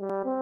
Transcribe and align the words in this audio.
Mm-hmm. 0.00 0.35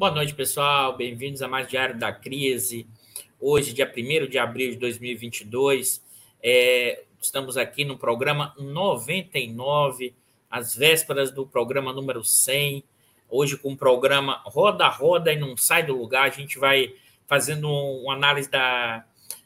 Boa 0.00 0.12
noite, 0.12 0.32
pessoal. 0.32 0.96
Bem-vindos 0.96 1.42
a 1.42 1.46
mais 1.46 1.68
Diário 1.68 1.98
da 1.98 2.10
Crise. 2.10 2.86
Hoje, 3.38 3.74
dia 3.74 3.84
1 3.84 4.30
de 4.30 4.38
abril 4.38 4.70
de 4.70 4.78
2022, 4.78 6.02
é, 6.42 7.02
estamos 7.20 7.58
aqui 7.58 7.84
no 7.84 7.98
programa 7.98 8.54
99, 8.58 10.14
às 10.50 10.74
vésperas 10.74 11.30
do 11.30 11.46
programa 11.46 11.92
número 11.92 12.24
100. 12.24 12.82
Hoje, 13.28 13.58
com 13.58 13.74
o 13.74 13.76
programa 13.76 14.40
Roda 14.46 14.88
Roda 14.88 15.34
e 15.34 15.38
Não 15.38 15.54
Sai 15.54 15.82
do 15.82 15.94
Lugar, 15.94 16.24
a 16.24 16.30
gente 16.30 16.58
vai 16.58 16.94
fazendo 17.26 17.68
uma 17.68 18.14
análise 18.14 18.50
da, 18.50 19.04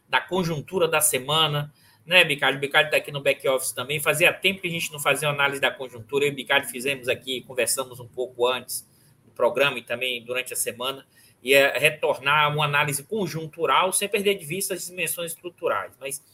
da 0.08 0.20
conjuntura 0.20 0.86
da 0.86 1.00
semana. 1.00 1.74
Né, 2.06 2.22
Bicalho? 2.22 2.60
Bicalho 2.60 2.84
está 2.84 2.96
aqui 2.96 3.10
no 3.10 3.20
back 3.20 3.48
office 3.48 3.72
também. 3.72 3.98
Fazia 3.98 4.32
tempo 4.32 4.60
que 4.60 4.68
a 4.68 4.70
gente 4.70 4.92
não 4.92 5.00
fazia 5.00 5.28
análise 5.28 5.60
da 5.60 5.72
conjuntura. 5.72 6.24
Eu 6.24 6.28
e 6.28 6.30
o 6.32 6.36
Bicalho 6.36 6.68
fizemos 6.68 7.08
aqui, 7.08 7.40
conversamos 7.40 7.98
um 7.98 8.06
pouco 8.06 8.46
antes 8.46 8.93
programa 9.34 9.78
e 9.78 9.82
também 9.82 10.22
durante 10.24 10.52
a 10.52 10.56
semana, 10.56 11.06
e 11.42 11.52
é 11.52 11.78
retornar 11.78 12.50
uma 12.52 12.64
análise 12.64 13.02
conjuntural 13.04 13.92
sem 13.92 14.08
perder 14.08 14.36
de 14.36 14.46
vista 14.46 14.72
as 14.72 14.86
dimensões 14.86 15.32
estruturais. 15.32 15.92
Mas 16.00 16.24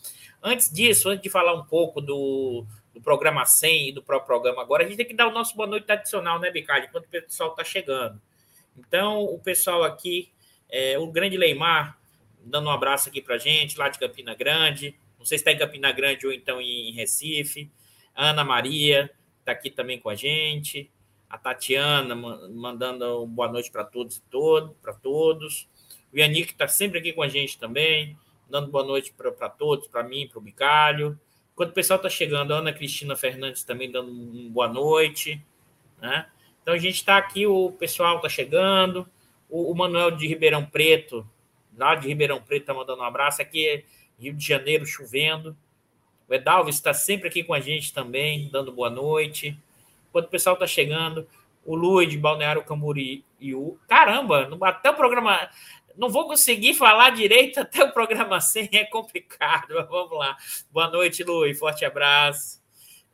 antes 0.41 0.73
disso, 0.73 1.09
antes 1.09 1.23
de 1.23 1.29
falar 1.29 1.53
um 1.55 1.65
pouco 1.65 2.01
do, 2.01 2.65
do 2.95 3.01
programa 3.01 3.45
100 3.45 3.89
e 3.89 3.93
do 3.93 4.03
próprio 4.03 4.27
programa 4.27 4.63
agora, 4.63 4.85
a 4.85 4.87
gente 4.87 4.97
tem 4.97 5.07
que 5.07 5.15
dar 5.15 5.27
o 5.27 5.33
nosso 5.33 5.57
boa 5.57 5.67
noite 5.67 5.85
tradicional, 5.85 6.39
né, 6.39 6.51
Bicalho? 6.51 6.85
Enquanto 6.85 7.07
o 7.07 7.09
pessoal 7.09 7.51
está 7.51 7.65
chegando. 7.65 8.21
Então, 8.79 9.25
o 9.25 9.39
pessoal 9.41 9.83
aqui, 9.83 10.31
é, 10.69 10.97
o 10.97 11.09
grande 11.09 11.37
Leimar, 11.37 11.99
dando 12.45 12.69
um 12.69 12.73
abraço 12.73 13.09
aqui 13.09 13.21
para 13.21 13.37
gente, 13.37 13.77
lá 13.77 13.89
de 13.89 13.99
Campina 13.99 14.35
Grande. 14.35 14.95
Não 15.19 15.27
sei 15.27 15.39
se 15.39 15.43
está 15.43 15.51
em 15.51 15.59
Campina 15.59 15.91
Grande 15.91 16.25
ou 16.25 16.33
então 16.33 16.61
em 16.61 16.93
Recife. 16.93 17.69
Ana 18.15 18.45
Maria 18.45 19.11
está 19.41 19.51
aqui 19.51 19.71
também 19.71 19.99
com 19.99 20.09
a 20.09 20.15
gente 20.15 20.89
a 21.31 21.39
Tatiana 21.39 22.15
mandando 22.15 23.25
boa 23.27 23.49
noite 23.49 23.71
para 23.71 23.85
todos 23.85 24.17
e 24.17 24.23
todo, 24.23 24.75
para 24.83 24.93
todos. 24.93 25.69
O 26.13 26.19
Yannick 26.19 26.51
está 26.51 26.67
sempre 26.67 26.99
aqui 26.99 27.13
com 27.13 27.23
a 27.23 27.29
gente 27.29 27.57
também, 27.57 28.19
dando 28.49 28.69
boa 28.69 28.85
noite 28.85 29.15
para 29.17 29.49
todos, 29.49 29.87
para 29.87 30.03
mim, 30.03 30.27
para 30.27 30.39
o 30.39 30.43
Bicalho. 30.43 31.19
Enquanto 31.53 31.71
o 31.71 31.75
pessoal 31.75 31.99
está 31.99 32.09
chegando, 32.11 32.53
a 32.53 32.57
Ana 32.57 32.73
Cristina 32.73 33.15
Fernandes 33.15 33.63
também 33.63 33.91
dando 33.91 34.11
uma 34.11 34.51
boa 34.51 34.67
noite. 34.67 35.41
Né? 36.01 36.27
Então 36.63 36.75
a 36.75 36.79
gente 36.79 36.97
está 36.97 37.17
aqui, 37.17 37.47
o 37.47 37.71
pessoal 37.73 38.17
está 38.17 38.29
chegando. 38.29 39.09
O, 39.49 39.71
o, 39.71 39.77
Manuel 39.77 40.11
de 40.11 40.27
Ribeirão 40.27 40.67
Preto, 40.67 41.25
lá 41.77 41.95
de 41.95 42.09
Ribeirão 42.09 42.43
Preto, 42.43 42.63
está 42.63 42.75
mandando 42.75 43.03
um 43.03 43.05
abraço. 43.05 43.41
Aqui 43.41 43.69
é 43.69 43.85
Rio 44.19 44.35
de 44.35 44.45
Janeiro 44.45 44.85
chovendo. 44.85 45.57
O 46.29 46.35
Edalves 46.35 46.75
está 46.75 46.93
sempre 46.93 47.29
aqui 47.29 47.45
com 47.45 47.55
a 47.55 47.61
gente 47.61 47.93
também, 47.93 48.49
dando 48.51 48.73
boa 48.73 48.91
noite. 48.91 49.57
Enquanto 50.11 50.27
o 50.27 50.31
pessoal 50.31 50.55
está 50.55 50.67
chegando, 50.67 51.27
o 51.65 51.75
Luiz 51.75 52.15
Balneário 52.17 52.65
Camboriú. 52.65 53.79
Caramba, 53.89 54.51
até 54.63 54.91
o 54.91 54.95
programa. 54.95 55.49
Não 55.97 56.09
vou 56.09 56.27
conseguir 56.27 56.75
falar 56.75 57.11
direito 57.11 57.61
até 57.61 57.85
o 57.85 57.93
programa 57.93 58.41
100, 58.43 58.69
é 58.73 58.85
complicado. 58.85 59.75
Mas 59.75 59.89
vamos 59.89 60.19
lá. 60.19 60.37
Boa 60.71 60.89
noite, 60.89 61.23
Luiz. 61.23 61.59
Forte 61.59 61.85
abraço. 61.85 62.61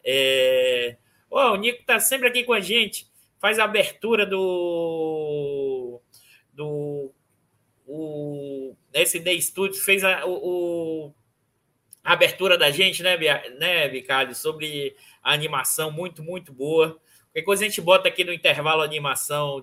É... 0.04 0.96
Oh, 1.30 1.52
o 1.52 1.56
Nico 1.56 1.80
está 1.80 1.98
sempre 2.00 2.28
aqui 2.28 2.44
com 2.44 2.52
a 2.52 2.60
gente. 2.60 3.06
Faz 3.38 3.58
a 3.58 3.64
abertura 3.64 4.24
do. 4.24 6.00
do 6.52 7.12
o 7.86 8.74
SD 8.92 9.40
Studios 9.40 9.84
fez 9.84 10.02
a, 10.02 10.26
o, 10.26 11.12
a 12.02 12.12
abertura 12.12 12.58
da 12.58 12.70
gente, 12.70 13.02
né, 13.02 13.16
né, 13.58 13.88
Bicalho, 13.88 14.34
sobre 14.34 14.96
a 15.26 15.32
animação 15.32 15.90
muito, 15.90 16.22
muito 16.22 16.52
boa. 16.52 17.00
Qualquer 17.24 17.42
coisa 17.42 17.64
a 17.64 17.68
gente 17.68 17.80
bota 17.80 18.06
aqui 18.06 18.22
no 18.22 18.32
intervalo 18.32 18.80
a 18.80 18.84
animação 18.84 19.60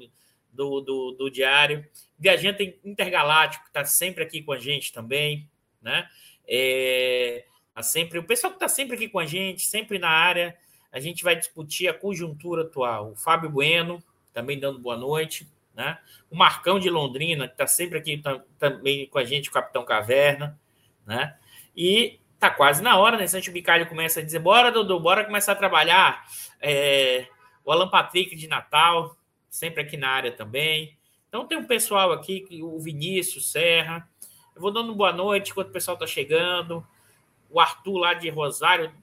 do, 0.51 0.81
do, 0.81 1.12
do 1.13 1.29
diário. 1.29 1.88
Viajante 2.19 2.78
Intergaláctico 2.84 3.66
está 3.68 3.85
sempre 3.85 4.25
aqui 4.25 4.41
com 4.41 4.52
a 4.52 4.59
gente 4.59 4.91
também, 4.91 5.50
né? 5.81 6.06
É, 6.46 7.46
tá 7.73 7.81
sempre, 7.81 8.19
o 8.19 8.25
pessoal 8.25 8.52
que 8.52 8.57
está 8.57 8.68
sempre 8.68 8.97
aqui 8.97 9.07
com 9.07 9.19
a 9.19 9.25
gente, 9.25 9.62
sempre 9.62 9.97
na 9.97 10.09
área, 10.09 10.53
a 10.91 11.00
gente 11.00 11.23
vai 11.23 11.34
discutir 11.34 11.88
a 11.88 11.94
conjuntura 11.94 12.63
atual. 12.63 13.12
O 13.12 13.16
Fábio 13.16 13.50
Bueno, 13.50 14.03
também 14.34 14.59
dando 14.59 14.79
boa 14.79 14.97
noite. 14.97 15.50
Né? 15.73 15.97
O 16.29 16.35
Marcão 16.35 16.78
de 16.78 16.90
Londrina, 16.90 17.47
que 17.47 17.53
está 17.53 17.68
sempre 17.68 17.97
aqui 17.97 18.22
também 18.59 19.07
com 19.07 19.18
a 19.18 19.23
gente, 19.23 19.47
o 19.47 19.53
Capitão 19.53 19.85
Caverna. 19.85 20.59
Né? 21.06 21.38
E 21.73 22.19
tá 22.49 22.55
quase 22.55 22.81
na 22.81 22.97
hora, 22.97 23.17
né? 23.17 23.27
Sancho 23.27 23.51
Bicalho 23.51 23.87
começa 23.87 24.19
a 24.19 24.23
dizer: 24.23 24.39
bora, 24.39 24.71
Dudu, 24.71 24.99
bora 24.99 25.23
começar 25.23 25.53
a 25.53 25.55
trabalhar. 25.55 26.25
É, 26.59 27.27
o 27.63 27.71
Alan 27.71 27.89
Patrick 27.89 28.35
de 28.35 28.47
Natal, 28.47 29.15
sempre 29.49 29.81
aqui 29.81 29.95
na 29.95 30.09
área 30.09 30.31
também. 30.31 30.97
Então 31.29 31.47
tem 31.47 31.57
um 31.57 31.65
pessoal 31.65 32.11
aqui, 32.11 32.45
o 32.61 32.79
Vinícius 32.79 33.51
Serra. 33.51 34.07
Eu 34.55 34.61
vou 34.61 34.71
dando 34.71 34.93
boa 34.93 35.11
noite 35.11 35.51
enquanto 35.51 35.69
o 35.69 35.73
pessoal 35.73 35.95
está 35.95 36.05
chegando. 36.05 36.85
O 37.49 37.59
Arthur 37.59 37.97
lá 37.97 38.13
de 38.13 38.29
Rosário, 38.29 38.93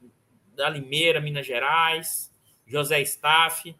da 0.54 0.68
Limeira, 0.68 1.20
Minas 1.20 1.46
Gerais. 1.46 2.30
José 2.66 3.00
Staff. 3.00 3.74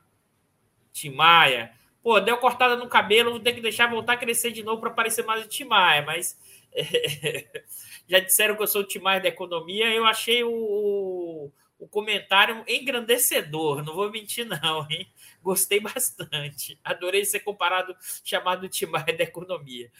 Timaia. 0.92 1.72
Pô, 2.02 2.18
deu 2.18 2.38
cortada 2.38 2.76
no 2.76 2.88
cabelo, 2.88 3.30
vou 3.30 3.40
ter 3.40 3.52
que 3.52 3.60
deixar 3.60 3.88
voltar 3.88 4.14
a 4.14 4.16
crescer 4.16 4.50
de 4.50 4.62
novo 4.62 4.80
para 4.80 4.90
parecer 4.90 5.24
mais 5.24 5.44
o 5.44 5.48
Timaia, 5.48 6.02
mas. 6.02 6.38
É, 6.72 7.62
já 8.08 8.18
disseram 8.18 8.56
que 8.56 8.62
eu 8.62 8.66
sou 8.66 8.82
o 8.82 8.86
Timar 8.86 9.22
da 9.22 9.28
economia, 9.28 9.92
eu 9.94 10.04
achei 10.04 10.42
o, 10.44 11.50
o 11.78 11.88
comentário 11.88 12.62
engrandecedor, 12.68 13.82
não 13.82 13.94
vou 13.94 14.10
mentir, 14.10 14.44
não, 14.46 14.86
hein? 14.90 15.08
Gostei 15.42 15.80
bastante. 15.80 16.78
Adorei 16.84 17.24
ser 17.24 17.40
comparado, 17.40 17.96
chamado 18.24 18.68
Timar 18.68 19.06
da 19.06 19.24
economia. 19.24 19.90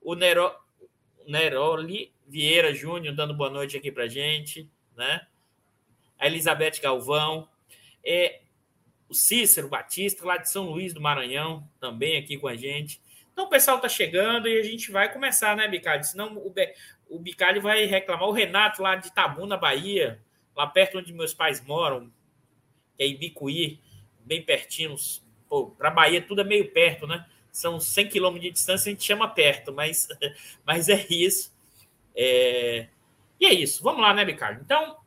O 0.00 0.14
Nero, 0.14 0.54
Neroli 1.26 2.12
Vieira 2.26 2.72
Júnior 2.72 3.14
dando 3.14 3.34
boa 3.34 3.50
noite 3.50 3.76
aqui 3.76 3.90
para 3.90 4.06
gente, 4.06 4.70
né? 4.96 5.26
A 6.18 6.26
Elizabeth 6.26 6.80
Galvão. 6.80 7.48
É, 8.04 8.40
o 9.08 9.14
Cícero 9.14 9.68
Batista, 9.68 10.24
lá 10.24 10.36
de 10.36 10.50
São 10.50 10.70
Luís 10.70 10.92
do 10.92 11.00
Maranhão, 11.00 11.68
também 11.80 12.16
aqui 12.16 12.36
com 12.36 12.48
a 12.48 12.56
gente. 12.56 13.00
Então 13.32 13.46
o 13.46 13.50
pessoal 13.50 13.76
está 13.76 13.88
chegando 13.88 14.48
e 14.48 14.58
a 14.58 14.62
gente 14.62 14.90
vai 14.90 15.12
começar, 15.12 15.56
né, 15.56 15.68
Bicalho? 15.68 16.02
Senão 16.02 16.36
o, 16.38 16.52
o 17.08 17.18
Bicalho 17.18 17.60
vai 17.60 17.84
reclamar. 17.84 18.28
O 18.28 18.32
Renato, 18.32 18.82
lá 18.82 18.96
de 18.96 19.12
Tabuna, 19.12 19.56
Bahia, 19.56 20.20
lá 20.54 20.66
perto 20.66 20.98
onde 20.98 21.12
meus 21.12 21.34
pais 21.34 21.64
moram, 21.64 22.10
que 22.96 23.02
é 23.02 23.06
Ibicuí, 23.06 23.80
bem 24.24 24.42
pertinho. 24.42 24.96
Para 25.78 25.90
Bahia 25.90 26.20
tudo 26.20 26.40
é 26.40 26.44
meio 26.44 26.70
perto, 26.72 27.06
né? 27.06 27.26
São 27.52 27.80
100 27.80 28.08
quilômetros 28.08 28.44
de 28.44 28.50
distância, 28.52 28.90
a 28.90 28.92
gente 28.92 29.04
chama 29.04 29.28
perto, 29.28 29.72
mas, 29.72 30.08
mas 30.64 30.88
é 30.88 31.06
isso. 31.08 31.54
É... 32.14 32.88
E 33.38 33.46
é 33.46 33.52
isso. 33.52 33.82
Vamos 33.82 34.02
lá, 34.02 34.12
né, 34.12 34.24
Bicalho? 34.24 34.60
Então, 34.62 34.98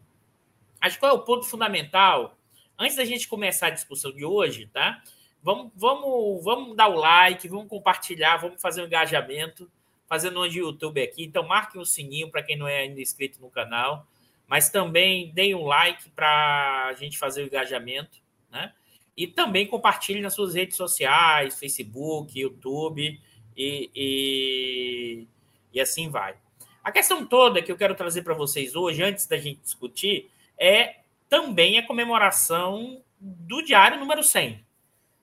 acho 0.80 0.96
que 0.96 1.00
qual 1.00 1.12
é 1.12 1.16
o 1.16 1.24
ponto 1.24 1.46
fundamental? 1.46 2.38
Antes 2.78 2.96
da 2.96 3.06
gente 3.06 3.28
começar 3.28 3.68
a 3.68 3.72
discussão 3.72 4.12
de 4.12 4.24
hoje, 4.24 4.68
tá? 4.68 5.02
Vamos, 5.42 5.72
vamos, 5.76 6.44
vamos 6.44 6.76
dar 6.76 6.88
o 6.88 6.96
like, 6.96 7.48
vamos 7.48 7.68
compartilhar, 7.68 8.38
vamos 8.38 8.62
fazer 8.62 8.82
um 8.82 8.86
engajamento 8.86 9.70
fazendo 10.10 10.42
um 10.42 10.50
de 10.50 10.60
YouTube 10.60 11.00
aqui. 11.02 11.24
Então, 11.24 11.48
marque 11.48 11.78
o 11.78 11.82
um 11.82 11.86
sininho 11.86 12.32
para 12.32 12.42
quem 12.42 12.58
não 12.58 12.68
é 12.68 12.80
ainda 12.80 13.00
inscrito 13.00 13.40
no 13.40 13.50
canal. 13.50 14.08
Mas 14.48 14.70
também 14.70 15.32
deem 15.32 15.54
um 15.54 15.66
like 15.66 16.10
para 16.10 16.88
a 16.88 16.94
gente 16.94 17.20
fazer 17.20 17.44
o 17.44 17.46
engajamento, 17.46 18.18
né? 18.52 18.74
E 19.16 19.28
também 19.28 19.68
compartilhe 19.68 20.22
nas 20.22 20.34
suas 20.34 20.56
redes 20.56 20.76
sociais, 20.76 21.60
Facebook, 21.60 22.40
YouTube 22.40 23.22
e, 23.56 23.92
e, 23.94 25.28
e 25.72 25.80
assim 25.80 26.10
vai. 26.10 26.36
A 26.84 26.92
questão 26.92 27.26
toda 27.26 27.62
que 27.62 27.72
eu 27.72 27.78
quero 27.78 27.94
trazer 27.94 28.24
para 28.24 28.34
vocês 28.34 28.76
hoje, 28.76 29.04
antes 29.04 29.28
da 29.28 29.38
gente 29.38 29.60
discutir, 29.62 30.32
é 30.58 30.96
também 31.28 31.78
a 31.78 31.86
comemoração 31.86 33.04
do 33.20 33.62
diário 33.62 34.00
número 34.00 34.24
100. 34.24 34.66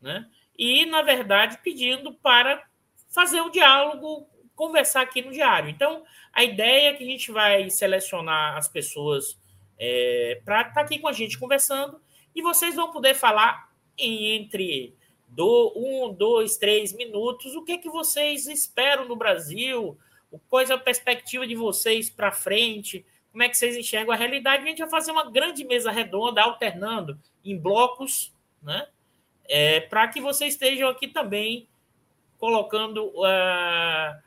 né? 0.00 0.28
E 0.56 0.86
na 0.86 1.02
verdade 1.02 1.58
pedindo 1.62 2.14
para 2.14 2.66
fazer 3.08 3.40
o 3.40 3.50
diálogo, 3.50 4.28
conversar 4.54 5.02
aqui 5.02 5.22
no 5.22 5.30
diário. 5.30 5.70
Então, 5.70 6.04
a 6.32 6.42
ideia 6.42 6.90
é 6.90 6.94
que 6.94 7.04
a 7.04 7.06
gente 7.06 7.30
vai 7.30 7.70
selecionar 7.70 8.56
as 8.56 8.66
pessoas 8.68 9.38
é, 9.78 10.40
para 10.44 10.62
estar 10.62 10.74
tá 10.74 10.80
aqui 10.80 10.98
com 10.98 11.06
a 11.06 11.12
gente 11.12 11.38
conversando 11.38 12.02
e 12.34 12.42
vocês 12.42 12.74
vão 12.74 12.90
poder 12.90 13.14
falar 13.14 13.70
entre 13.96 14.96
do, 15.38 15.72
um, 15.76 16.12
dois, 16.12 16.56
três 16.56 16.92
minutos 16.92 17.54
o 17.54 17.62
que, 17.62 17.78
que 17.78 17.88
vocês 17.88 18.48
esperam 18.48 19.06
no 19.06 19.14
Brasil, 19.14 19.96
qual 20.50 20.62
é 20.62 20.72
a 20.72 20.76
perspectiva 20.76 21.46
de 21.46 21.54
vocês 21.54 22.10
para 22.10 22.32
frente, 22.32 23.06
como 23.30 23.44
é 23.44 23.48
que 23.48 23.56
vocês 23.56 23.76
enxergam 23.76 24.12
a 24.12 24.16
realidade. 24.16 24.64
A 24.64 24.66
gente 24.66 24.80
vai 24.80 24.90
fazer 24.90 25.12
uma 25.12 25.30
grande 25.30 25.64
mesa 25.64 25.92
redonda, 25.92 26.42
alternando 26.42 27.16
em 27.44 27.56
blocos, 27.56 28.34
né? 28.60 28.88
É, 29.44 29.78
para 29.78 30.08
que 30.08 30.20
vocês 30.20 30.54
estejam 30.54 30.88
aqui 30.88 31.06
também 31.06 31.68
colocando 32.36 33.06
uh, 33.06 34.20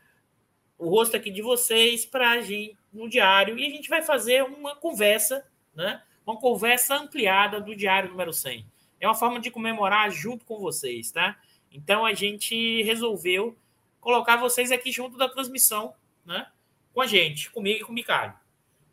o 0.78 0.88
rosto 0.88 1.18
aqui 1.18 1.30
de 1.30 1.42
vocês 1.42 2.06
para 2.06 2.32
a 2.32 2.40
gente 2.40 2.78
no 2.92 3.10
diário 3.10 3.60
e 3.60 3.68
a 3.68 3.70
gente 3.70 3.90
vai 3.90 4.02
fazer 4.02 4.46
uma 4.46 4.78
conversa, 4.78 5.46
né? 5.76 6.02
Uma 6.26 6.38
conversa 6.38 6.96
ampliada 6.96 7.60
do 7.60 7.76
diário 7.76 8.12
número 8.12 8.32
100. 8.32 8.66
É 9.02 9.08
uma 9.08 9.16
forma 9.16 9.40
de 9.40 9.52
comemorar 9.52 10.10
junto 10.12 10.46
com 10.46 10.60
vocês, 10.60 11.12
tá? 11.12 11.38
Então 11.72 12.06
a 12.06 12.14
gente 12.14 12.84
resolveu 12.84 13.58
colocar 14.00 14.38
vocês 14.38 14.72
aqui 14.72 14.92
junto 14.92 15.18
da 15.18 15.28
transmissão, 15.28 15.94
né? 16.24 16.48
Com 16.94 17.02
a 17.02 17.08
gente, 17.08 17.50
comigo 17.52 17.82
e 17.82 17.84
com 17.84 17.92
o 17.92 17.96
Micalho. 17.96 18.34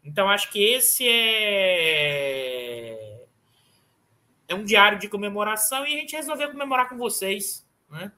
Então 0.02 0.28
acho 0.28 0.50
que 0.50 0.64
esse 0.64 1.06
é 1.06 3.19
é 4.49 4.55
um 4.55 4.64
diário 4.64 4.99
de 4.99 5.08
comemoração 5.08 5.87
e 5.87 5.94
a 5.94 5.99
gente 5.99 6.16
resolveu 6.16 6.50
comemorar 6.50 6.88
com 6.88 6.96
vocês, 6.96 7.69
né? 7.90 8.11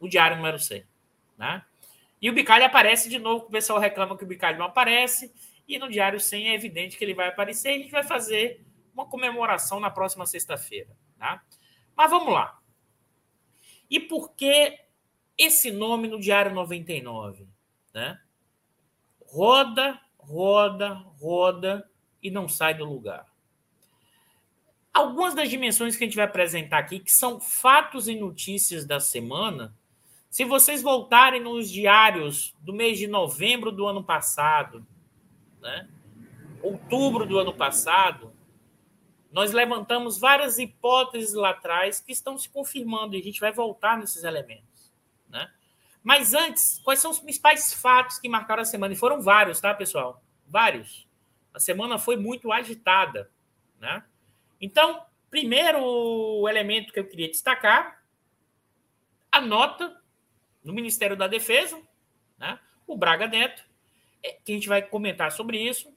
O 0.00 0.08
diário 0.08 0.36
número 0.36 0.58
100, 0.58 0.84
né? 1.38 1.64
E 2.20 2.28
o 2.28 2.32
Bicalho 2.32 2.64
aparece 2.64 3.08
de 3.08 3.18
novo, 3.18 3.46
o 3.46 3.50
pessoal 3.50 3.78
reclama 3.78 4.18
que 4.18 4.24
o 4.24 4.26
Bicalho 4.26 4.58
não 4.58 4.66
aparece, 4.66 5.32
e 5.66 5.78
no 5.78 5.88
Diário 5.88 6.20
100 6.20 6.48
é 6.48 6.54
evidente 6.54 6.98
que 6.98 7.04
ele 7.04 7.14
vai 7.14 7.28
aparecer, 7.28 7.70
e 7.70 7.74
a 7.74 7.78
gente 7.78 7.92
vai 7.92 8.02
fazer 8.02 8.60
uma 8.94 9.06
comemoração 9.06 9.80
na 9.80 9.90
próxima 9.90 10.26
sexta-feira. 10.26 10.96
Tá? 11.18 11.42
Mas 11.96 12.10
vamos 12.10 12.32
lá. 12.32 12.58
E 13.90 13.98
por 13.98 14.32
que 14.32 14.78
esse 15.36 15.70
nome 15.70 16.08
no 16.08 16.20
Diário 16.20 16.54
99? 16.54 17.48
Né? 17.92 18.20
Roda, 19.26 20.00
roda, 20.18 20.94
roda 21.20 21.90
e 22.22 22.30
não 22.30 22.48
sai 22.48 22.74
do 22.74 22.84
lugar. 22.84 23.26
Algumas 24.92 25.34
das 25.34 25.48
dimensões 25.48 25.96
que 25.96 26.04
a 26.04 26.06
gente 26.06 26.16
vai 26.16 26.24
apresentar 26.24 26.78
aqui, 26.78 26.98
que 26.98 27.12
são 27.12 27.40
fatos 27.40 28.08
e 28.08 28.14
notícias 28.14 28.84
da 28.84 28.98
semana, 28.98 29.74
se 30.28 30.44
vocês 30.44 30.82
voltarem 30.82 31.40
nos 31.40 31.70
diários 31.70 32.54
do 32.60 32.72
mês 32.72 32.98
de 32.98 33.06
novembro 33.06 33.72
do 33.72 33.86
ano 33.86 34.02
passado, 34.02 34.86
né, 35.60 35.88
outubro 36.62 37.26
do 37.26 37.38
ano 37.38 37.52
passado, 37.52 38.29
nós 39.30 39.52
levantamos 39.52 40.18
várias 40.18 40.58
hipóteses 40.58 41.34
lá 41.34 41.50
atrás 41.50 42.00
que 42.00 42.12
estão 42.12 42.36
se 42.36 42.48
confirmando 42.48 43.14
e 43.14 43.20
a 43.20 43.22
gente 43.22 43.40
vai 43.40 43.52
voltar 43.52 43.96
nesses 43.96 44.24
elementos. 44.24 44.92
Né? 45.28 45.50
Mas 46.02 46.34
antes, 46.34 46.80
quais 46.82 46.98
são 46.98 47.10
os 47.10 47.20
principais 47.20 47.72
fatos 47.72 48.18
que 48.18 48.28
marcaram 48.28 48.62
a 48.62 48.64
semana? 48.64 48.92
E 48.92 48.96
foram 48.96 49.20
vários, 49.20 49.60
tá, 49.60 49.72
pessoal? 49.72 50.22
Vários. 50.46 51.06
A 51.54 51.60
semana 51.60 51.98
foi 51.98 52.16
muito 52.16 52.50
agitada. 52.50 53.30
Né? 53.78 54.02
Então, 54.60 55.04
primeiro 55.30 56.48
elemento 56.48 56.92
que 56.92 56.98
eu 56.98 57.06
queria 57.06 57.28
destacar, 57.28 58.02
a 59.30 59.40
nota 59.40 60.00
no 60.62 60.72
Ministério 60.72 61.16
da 61.16 61.28
Defesa, 61.28 61.80
né, 62.36 62.58
o 62.86 62.96
Braga 62.96 63.26
Neto, 63.26 63.64
é, 64.22 64.32
que 64.32 64.52
a 64.52 64.54
gente 64.54 64.68
vai 64.68 64.82
comentar 64.82 65.30
sobre 65.32 65.58
isso, 65.58 65.94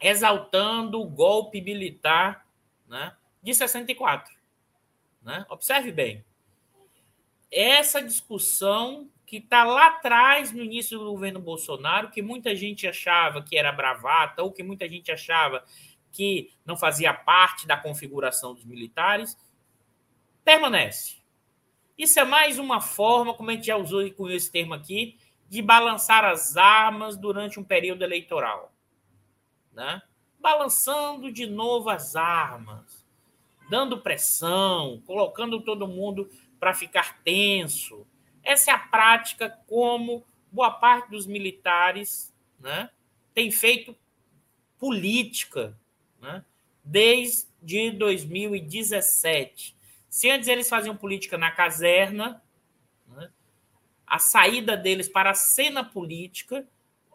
exaltando 0.00 1.00
o 1.00 1.06
golpe 1.08 1.60
militar 1.60 2.46
né, 2.88 3.14
de 3.42 3.54
64. 3.54 4.32
Né? 5.22 5.44
Observe 5.48 5.92
bem. 5.92 6.24
Essa 7.50 8.00
discussão 8.00 9.08
que 9.26 9.36
está 9.36 9.62
lá 9.64 9.88
atrás, 9.88 10.52
no 10.52 10.62
início 10.62 10.98
do 10.98 11.12
governo 11.12 11.40
Bolsonaro, 11.40 12.10
que 12.10 12.22
muita 12.22 12.56
gente 12.56 12.86
achava 12.86 13.42
que 13.42 13.56
era 13.56 13.70
bravata, 13.70 14.42
ou 14.42 14.50
que 14.50 14.62
muita 14.62 14.88
gente 14.88 15.12
achava 15.12 15.64
que 16.10 16.50
não 16.64 16.76
fazia 16.76 17.14
parte 17.14 17.66
da 17.66 17.76
configuração 17.76 18.54
dos 18.54 18.64
militares, 18.64 19.36
permanece. 20.44 21.18
Isso 21.96 22.18
é 22.18 22.24
mais 22.24 22.58
uma 22.58 22.80
forma, 22.80 23.34
como 23.34 23.50
a 23.50 23.52
gente 23.52 23.66
já 23.66 23.76
usou 23.76 24.10
com 24.12 24.28
esse 24.28 24.50
termo 24.50 24.74
aqui, 24.74 25.16
de 25.48 25.60
balançar 25.62 26.24
as 26.24 26.56
armas 26.56 27.16
durante 27.16 27.60
um 27.60 27.64
período 27.64 28.02
eleitoral. 28.02 28.72
Né? 29.72 30.02
Balançando 30.38 31.30
de 31.30 31.46
novo 31.46 31.90
as 31.90 32.16
armas, 32.16 33.04
dando 33.68 34.00
pressão, 34.00 35.02
colocando 35.06 35.60
todo 35.60 35.86
mundo 35.86 36.30
para 36.58 36.74
ficar 36.74 37.18
tenso. 37.22 38.06
Essa 38.42 38.70
é 38.70 38.74
a 38.74 38.78
prática 38.78 39.50
como 39.66 40.24
boa 40.50 40.70
parte 40.70 41.10
dos 41.10 41.26
militares 41.26 42.32
né, 42.58 42.90
tem 43.32 43.50
feito 43.50 43.96
política 44.78 45.78
né, 46.20 46.44
desde 46.84 47.90
2017 47.92 49.76
se 50.10 50.28
antes 50.28 50.48
eles 50.48 50.68
faziam 50.68 50.96
política 50.96 51.38
na 51.38 51.52
caserna, 51.52 52.42
né, 53.06 53.30
a 54.04 54.18
saída 54.18 54.76
deles 54.76 55.08
para 55.08 55.30
a 55.30 55.34
cena 55.34 55.84
política, 55.84 56.66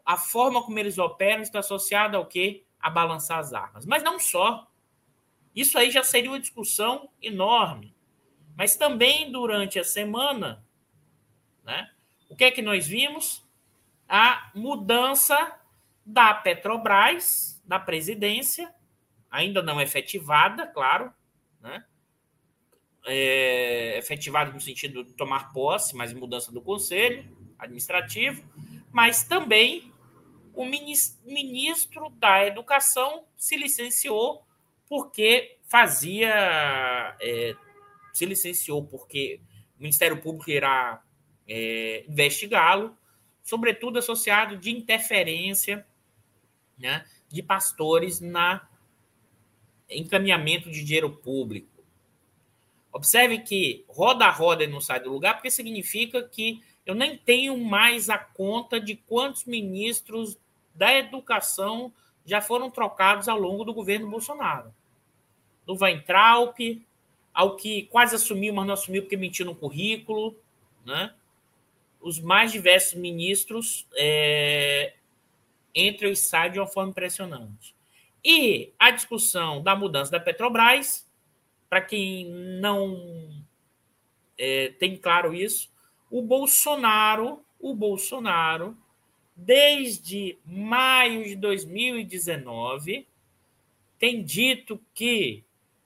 a 0.05 0.17
forma 0.17 0.63
como 0.63 0.77
eles 0.77 0.97
operam 0.97 1.41
está 1.41 1.59
associada 1.59 2.17
ao 2.17 2.25
quê? 2.25 2.63
A 2.79 2.89
balançar 2.89 3.39
as 3.39 3.53
armas. 3.53 3.85
Mas 3.85 4.03
não 4.03 4.19
só. 4.19 4.69
Isso 5.55 5.77
aí 5.77 5.89
já 5.89 6.03
seria 6.03 6.29
uma 6.29 6.39
discussão 6.39 7.09
enorme. 7.21 7.95
Mas 8.55 8.75
também 8.75 9.31
durante 9.31 9.79
a 9.79 9.83
semana, 9.83 10.63
né, 11.63 11.89
o 12.29 12.35
que 12.35 12.43
é 12.43 12.51
que 12.51 12.61
nós 12.61 12.87
vimos? 12.87 13.43
A 14.07 14.51
mudança 14.53 15.59
da 16.05 16.33
Petrobras, 16.33 17.61
da 17.65 17.79
presidência, 17.79 18.73
ainda 19.31 19.61
não 19.63 19.81
efetivada, 19.81 20.67
claro, 20.67 21.11
né? 21.59 21.83
é, 23.05 23.97
efetivado 23.97 24.51
no 24.51 24.59
sentido 24.59 25.03
de 25.03 25.13
tomar 25.13 25.53
posse, 25.53 25.95
mas 25.95 26.13
mudança 26.13 26.51
do 26.51 26.61
conselho 26.61 27.25
administrativo, 27.57 28.43
mas 28.91 29.23
também 29.23 29.91
o 30.55 30.65
ministro 30.65 32.09
da 32.11 32.45
Educação 32.45 33.25
se 33.37 33.57
licenciou 33.57 34.45
porque 34.87 35.57
fazia. 35.67 37.15
É, 37.19 37.55
se 38.13 38.25
licenciou 38.25 38.83
porque 38.83 39.41
o 39.77 39.83
Ministério 39.83 40.21
Público 40.21 40.49
irá 40.49 41.03
é, 41.47 42.05
investigá-lo, 42.07 42.97
sobretudo 43.43 43.99
associado 43.99 44.57
de 44.57 44.71
interferência 44.71 45.85
né, 46.77 47.05
de 47.29 47.43
pastores 47.43 48.21
na 48.21 48.67
encaminhamento 49.89 50.71
de 50.71 50.83
dinheiro 50.83 51.09
público. 51.09 51.83
Observe 52.91 53.39
que 53.39 53.83
roda 53.89 54.25
a 54.25 54.31
roda 54.31 54.63
e 54.63 54.67
não 54.67 54.79
sai 54.79 55.01
do 55.01 55.11
lugar, 55.11 55.33
porque 55.33 55.51
significa 55.51 56.23
que 56.23 56.63
eu 56.85 56.95
nem 56.95 57.17
tenho 57.17 57.57
mais 57.57 58.09
a 58.09 58.17
conta 58.17 58.79
de 58.79 58.95
quantos 58.95 59.43
ministros 59.43 60.37
da 60.75 60.93
educação 60.93 61.91
já 62.25 62.41
foram 62.41 62.69
trocados 62.69 63.27
ao 63.27 63.39
longo 63.39 63.63
do 63.63 63.73
governo 63.73 64.09
Bolsonaro. 64.09 64.73
do 65.65 65.75
Weintraub, 65.81 66.85
ao 67.33 67.55
que 67.55 67.83
quase 67.83 68.15
assumiu, 68.15 68.53
mas 68.53 68.67
não 68.67 68.73
assumiu 68.75 69.01
porque 69.01 69.17
mentiu 69.17 69.45
no 69.45 69.55
currículo, 69.55 70.35
né? 70.85 71.13
os 72.05 72.19
mais 72.19 72.51
diversos 72.51 72.93
ministros 72.93 73.87
é, 73.95 74.93
entram 75.73 76.11
e 76.11 76.15
saem 76.15 76.51
de 76.51 76.59
uma 76.59 76.67
forma 76.67 76.91
impressionante. 76.91 77.75
E 78.23 78.71
a 78.77 78.91
discussão 78.91 79.61
da 79.63 79.75
mudança 79.75 80.11
da 80.11 80.19
Petrobras, 80.19 81.09
para 81.67 81.81
quem 81.81 82.29
não 82.61 83.43
é, 84.37 84.69
tem 84.79 84.95
claro 84.95 85.33
isso, 85.33 85.71
o 86.11 86.21
Bolsonaro, 86.21 87.43
o 87.59 87.73
Bolsonaro, 87.73 88.77
desde 89.35 90.37
maio 90.45 91.23
de 91.25 91.35
2019, 91.35 93.05
tem 93.99 94.23
dito 94.23 94.79
que 94.93 95.43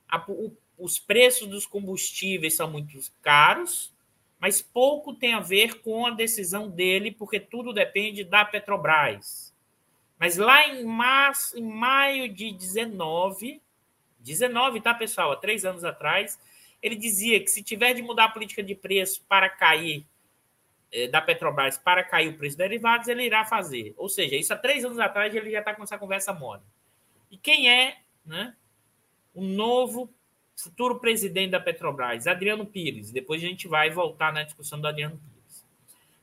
a, 0.08 0.24
o, 0.30 0.56
os 0.78 1.00
preços 1.00 1.48
dos 1.48 1.66
combustíveis 1.66 2.56
são 2.56 2.70
muito 2.70 3.00
caros, 3.22 3.92
mas 4.40 4.62
pouco 4.62 5.14
tem 5.14 5.34
a 5.34 5.40
ver 5.40 5.82
com 5.82 6.06
a 6.06 6.12
decisão 6.12 6.70
dele, 6.70 7.12
porque 7.12 7.40
tudo 7.40 7.74
depende 7.74 8.24
da 8.24 8.46
Petrobras. 8.46 9.54
Mas 10.18 10.38
lá 10.38 10.68
em 10.68 10.86
março, 10.86 11.58
em 11.58 11.64
maio 11.64 12.30
de 12.30 12.52
19, 12.52 13.62
19, 14.20 14.82
tá, 14.82 14.94
pessoal? 14.94 15.32
Há 15.32 15.38
três 15.38 15.66
anos 15.66 15.84
atrás, 15.84 16.40
ele 16.82 16.96
dizia 16.96 17.40
que 17.40 17.48
se 17.48 17.64
tiver 17.64 17.94
de 17.94 18.02
mudar 18.02 18.26
a 18.26 18.30
política 18.30 18.62
de 18.62 18.76
preço 18.76 19.22
para 19.28 19.50
cair 19.50 20.06
da 21.12 21.22
Petrobras 21.22 21.78
para 21.78 22.04
cair 22.04 22.30
o 22.30 22.38
preço 22.38 22.58
de 22.58 22.64
derivados, 22.64 23.08
ele 23.08 23.24
irá 23.24 23.46
fazer. 23.46 23.94
Ou 23.98 24.10
seja, 24.10 24.36
isso 24.36 24.54
há 24.54 24.58
três 24.58 24.84
anos 24.84 25.00
atrás 25.00 25.34
ele 25.36 25.52
já 25.52 25.60
está 25.60 25.74
com 25.74 25.84
essa 25.84 25.98
conversa 25.98 26.34
moda. 26.34 26.64
E 27.30 27.38
quem 27.38 27.70
é 27.70 27.98
né, 28.26 28.56
o 29.34 29.42
novo 29.42 30.12
futuro 30.56 31.00
presidente 31.00 31.52
da 31.52 31.60
Petrobras, 31.60 32.28
Adriano 32.28 32.66
Pires. 32.66 33.12
Depois 33.12 33.42
a 33.42 33.48
gente 33.48 33.68
vai 33.68 33.90
voltar 33.90 34.34
na 34.34 34.44
discussão 34.44 34.80
do 34.80 34.88
Adriano 34.88 35.18
Pires. 35.18 35.66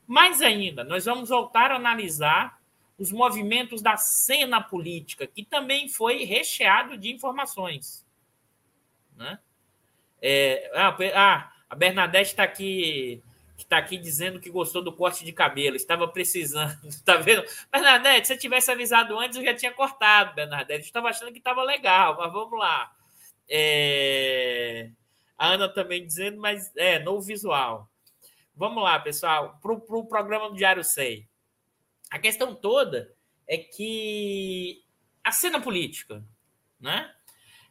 Mais 0.06 0.42
ainda, 0.42 0.84
nós 0.84 1.06
vamos 1.06 1.30
voltar 1.30 1.70
a 1.70 1.76
analisar 1.76 2.60
os 2.98 3.10
movimentos 3.10 3.82
da 3.82 3.96
cena 3.96 4.60
política, 4.60 5.26
que 5.26 5.44
também 5.44 5.88
foi 5.88 6.24
recheado 6.24 6.96
de 6.96 7.10
informações. 7.12 8.06
Né? 9.16 9.38
É, 10.20 10.70
ah, 10.74 10.96
ah 11.14 11.52
a 11.68 11.74
Bernadette 11.74 12.30
está 12.30 12.44
aqui 12.44 13.22
que 13.56 13.62
está 13.64 13.78
aqui 13.78 13.96
dizendo 13.96 14.38
que 14.38 14.50
gostou 14.50 14.82
do 14.82 14.92
corte 14.92 15.24
de 15.24 15.32
cabelo, 15.32 15.76
estava 15.76 16.06
precisando, 16.06 16.76
tá 17.04 17.16
vendo? 17.16 17.44
Bernadette, 17.72 18.26
se 18.26 18.34
eu 18.34 18.38
tivesse 18.38 18.70
avisado 18.70 19.18
antes, 19.18 19.38
eu 19.38 19.44
já 19.44 19.54
tinha 19.54 19.72
cortado, 19.72 20.34
Bernadette. 20.34 20.84
Estava 20.84 21.08
achando 21.08 21.32
que 21.32 21.38
estava 21.38 21.62
legal, 21.62 22.16
mas 22.18 22.32
vamos 22.32 22.58
lá. 22.58 22.92
É... 23.48 24.90
A 25.38 25.48
Ana 25.48 25.68
também 25.68 26.06
dizendo, 26.06 26.40
mas 26.40 26.72
é, 26.76 26.98
novo 26.98 27.22
visual. 27.22 27.88
Vamos 28.54 28.82
lá, 28.82 28.98
pessoal, 28.98 29.58
para 29.60 29.72
o 29.72 29.80
pro 29.80 30.06
programa 30.06 30.48
do 30.48 30.56
Diário 30.56 30.82
100. 30.82 31.28
A 32.10 32.18
questão 32.18 32.54
toda 32.54 33.14
é 33.46 33.58
que 33.58 34.82
a 35.22 35.32
cena 35.32 35.60
política, 35.60 36.24
né? 36.80 37.12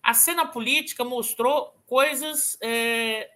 A 0.04 0.14
cena 0.14 0.46
política 0.46 1.04
mostrou 1.04 1.76
coisas 1.88 2.58
é, 2.62 3.32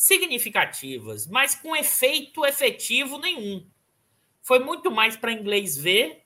significativas, 0.00 1.26
mas 1.26 1.54
com 1.54 1.76
efeito 1.76 2.46
efetivo 2.46 3.18
nenhum. 3.18 3.66
Foi 4.40 4.58
muito 4.58 4.90
mais 4.90 5.14
para 5.14 5.30
inglês 5.30 5.76
ver 5.76 6.24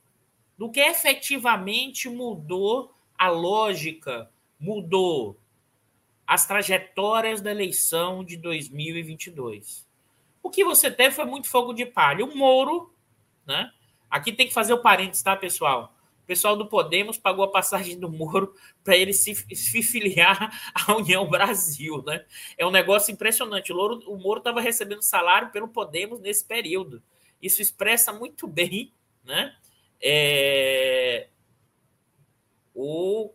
do 0.57 0.71
que 0.71 0.78
efetivamente 0.78 2.09
mudou 2.09 2.95
a 3.19 3.28
lógica 3.28 4.31
mudou 4.61 5.40
as 6.26 6.47
trajetórias 6.47 7.40
da 7.40 7.50
eleição 7.50 8.25
de 8.25 8.37
2022. 8.37 9.87
O 10.40 10.50
que 10.50 10.64
você 10.64 10.88
teve 10.90 11.14
foi 11.14 11.25
muito 11.25 11.49
fogo 11.49 11.75
de 11.75 11.85
palha. 11.85 12.25
O 12.25 12.37
Moro, 12.37 12.95
né? 13.45 13.73
Aqui 14.09 14.33
tem 14.33 14.47
que 14.47 14.54
fazer 14.54 14.73
o 14.73 14.83
parênteses, 14.83 15.23
tá, 15.23 15.35
pessoal? 15.35 15.93
O 16.25 16.26
pessoal 16.26 16.57
do 16.57 16.66
Podemos 16.66 17.19
pagou 17.19 17.45
a 17.45 17.50
passagem 17.50 18.00
do 18.00 18.11
Moro 18.11 18.54
para 18.83 18.97
ele 18.97 19.12
se, 19.12 19.35
se, 19.54 19.83
filiar 19.83 20.73
à 20.75 20.97
União 20.97 21.28
Brasil, 21.28 22.02
né? 22.02 22.25
É 22.57 22.64
um 22.64 22.71
negócio 22.71 23.12
impressionante. 23.12 23.73
O, 23.73 23.76
o 23.76 24.16
Moro 24.19 24.38
estava 24.38 24.61
recebendo 24.61 25.02
salário 25.02 25.50
pelo 25.50 25.69
Podemos 25.69 26.21
nesse 26.21 26.43
período. 26.43 27.02
Isso 27.43 27.61
expressa 27.61 28.11
muito 28.11 28.47
bem, 28.47 28.90
né? 29.23 29.54
É, 30.02 31.28
o 32.75 33.31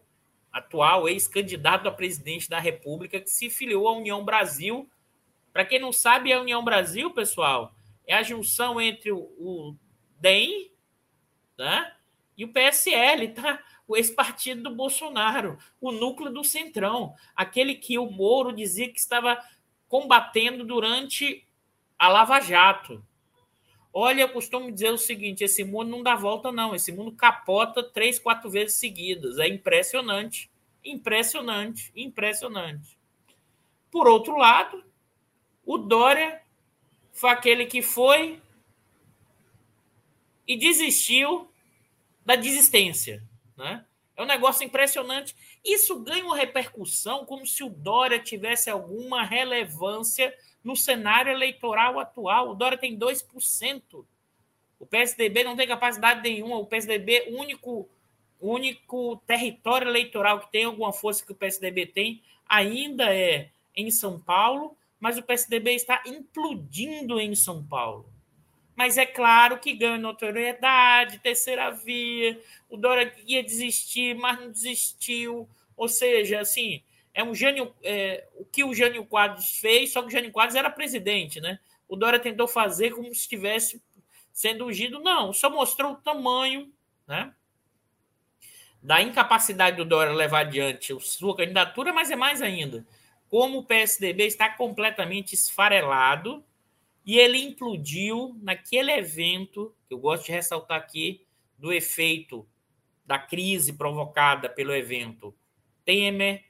atual 0.51 1.07
ex-candidato 1.07 1.87
a 1.87 1.91
presidente 1.91 2.49
da 2.49 2.59
República, 2.59 3.21
que 3.21 3.29
se 3.29 3.51
filiou 3.51 3.87
à 3.87 3.95
União 3.95 4.25
Brasil. 4.25 4.89
Para 5.53 5.63
quem 5.63 5.79
não 5.79 5.93
sabe, 5.93 6.33
a 6.33 6.41
União 6.41 6.63
Brasil, 6.63 7.11
pessoal, 7.11 7.71
é 8.07 8.15
a 8.15 8.23
junção 8.23 8.81
entre 8.81 9.11
o, 9.11 9.19
o 9.37 9.75
DEM 10.19 10.71
né, 11.55 11.93
e 12.39 12.45
o 12.45 12.53
PSL, 12.53 13.33
tá? 13.33 13.61
o 13.85 13.97
ex-partido 13.97 14.63
do 14.69 14.75
Bolsonaro, 14.75 15.57
o 15.81 15.91
núcleo 15.91 16.31
do 16.31 16.43
Centrão, 16.43 17.15
aquele 17.35 17.75
que 17.75 17.97
o 17.97 18.09
Moro 18.09 18.53
dizia 18.53 18.87
que 18.87 18.99
estava 18.99 19.37
combatendo 19.89 20.63
durante 20.63 21.45
a 21.97 22.07
Lava 22.07 22.39
Jato. 22.39 23.03
Olha, 23.91 24.21
eu 24.21 24.29
costumo 24.29 24.71
dizer 24.71 24.93
o 24.93 24.97
seguinte: 24.97 25.43
esse 25.43 25.63
mundo 25.65 25.89
não 25.89 26.03
dá 26.03 26.15
volta, 26.15 26.51
não. 26.51 26.73
Esse 26.73 26.91
mundo 26.91 27.11
capota 27.11 27.83
três, 27.83 28.19
quatro 28.19 28.49
vezes 28.49 28.77
seguidas. 28.77 29.39
É 29.39 29.47
impressionante. 29.47 30.49
Impressionante. 30.85 31.91
Impressionante. 31.95 32.97
Por 33.91 34.07
outro 34.07 34.37
lado, 34.37 34.81
o 35.65 35.77
Dória 35.77 36.41
foi 37.11 37.31
aquele 37.31 37.65
que 37.65 37.81
foi 37.81 38.39
e 40.47 40.55
desistiu 40.55 41.49
da 42.29 42.35
desistência. 42.35 43.23
Né? 43.57 43.83
É 44.15 44.21
um 44.21 44.27
negócio 44.27 44.63
impressionante. 44.63 45.35
Isso 45.65 45.99
ganha 45.99 46.23
uma 46.23 46.37
repercussão 46.37 47.25
como 47.25 47.43
se 47.47 47.63
o 47.63 47.69
Dória 47.71 48.19
tivesse 48.19 48.69
alguma 48.69 49.23
relevância 49.23 50.31
no 50.63 50.75
cenário 50.75 51.31
eleitoral 51.31 51.99
atual. 51.99 52.51
O 52.51 52.53
Dória 52.53 52.77
tem 52.77 52.95
2%. 52.95 54.05
O 54.79 54.85
PSDB 54.85 55.43
não 55.43 55.55
tem 55.55 55.67
capacidade 55.67 56.21
nenhuma. 56.21 56.57
O 56.57 56.67
PSDB, 56.67 57.31
o 57.31 57.39
único, 57.39 57.89
único 58.39 59.17
território 59.25 59.89
eleitoral 59.89 60.39
que 60.39 60.51
tem 60.51 60.65
alguma 60.65 60.93
força 60.93 61.25
que 61.25 61.31
o 61.31 61.35
PSDB 61.35 61.87
tem, 61.87 62.21
ainda 62.45 63.11
é 63.11 63.49
em 63.75 63.89
São 63.89 64.19
Paulo, 64.19 64.77
mas 64.99 65.17
o 65.17 65.23
PSDB 65.23 65.71
está 65.71 66.03
implodindo 66.05 67.19
em 67.19 67.33
São 67.33 67.65
Paulo. 67.65 68.07
Mas 68.79 68.97
é 68.97 69.05
claro 69.05 69.59
que 69.59 69.73
ganha 69.73 69.97
notoriedade, 69.97 71.19
terceira 71.19 71.69
via. 71.69 72.41
O 72.69 72.77
Dória 72.77 73.13
ia 73.27 73.43
desistir, 73.43 74.15
mas 74.15 74.39
não 74.39 74.49
desistiu. 74.49 75.49
Ou 75.75 75.89
seja, 75.89 76.39
assim, 76.39 76.81
é 77.13 77.21
um 77.21 77.35
Jânio, 77.35 77.75
é, 77.83 78.25
o 78.35 78.45
que 78.45 78.63
o 78.63 78.73
Jânio 78.73 79.03
Quadros 79.03 79.59
fez, 79.59 79.91
só 79.91 80.01
que 80.01 80.07
o 80.07 80.09
Jânio 80.09 80.31
Quadros 80.31 80.55
era 80.55 80.69
presidente, 80.69 81.41
né? 81.41 81.59
O 81.89 81.97
Dória 81.97 82.19
tentou 82.19 82.47
fazer 82.47 82.91
como 82.91 83.07
se 83.07 83.19
estivesse 83.19 83.83
sendo 84.31 84.65
ungido, 84.65 85.01
não, 85.01 85.33
só 85.33 85.49
mostrou 85.49 85.91
o 85.91 85.97
tamanho, 85.97 86.71
né? 87.05 87.33
Da 88.81 89.01
incapacidade 89.01 89.75
do 89.75 89.83
Dória 89.83 90.13
levar 90.13 90.45
adiante 90.45 90.97
sua 91.01 91.35
candidatura, 91.35 91.91
mas 91.91 92.09
é 92.09 92.15
mais 92.15 92.41
ainda, 92.41 92.87
como 93.29 93.57
o 93.57 93.65
PSDB 93.65 94.25
está 94.25 94.49
completamente 94.49 95.35
esfarelado 95.35 96.41
e 97.05 97.17
ele 97.17 97.37
implodiu 97.37 98.37
naquele 98.41 98.91
evento, 98.91 99.75
que 99.87 99.93
eu 99.93 99.99
gosto 99.99 100.25
de 100.25 100.31
ressaltar 100.31 100.77
aqui, 100.77 101.25
do 101.57 101.73
efeito 101.73 102.47
da 103.05 103.17
crise 103.17 103.73
provocada 103.73 104.47
pelo 104.47 104.73
evento 104.73 105.35
Temer, 105.83 106.43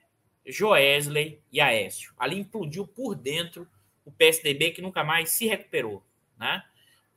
Joesley 0.46 1.40
e 1.50 1.60
Aécio. 1.60 2.12
Ali 2.18 2.38
implodiu 2.38 2.86
por 2.86 3.14
dentro 3.14 3.66
o 4.04 4.12
PSDB 4.12 4.72
que 4.72 4.82
nunca 4.82 5.02
mais 5.02 5.30
se 5.30 5.46
recuperou. 5.46 6.04
Né? 6.38 6.62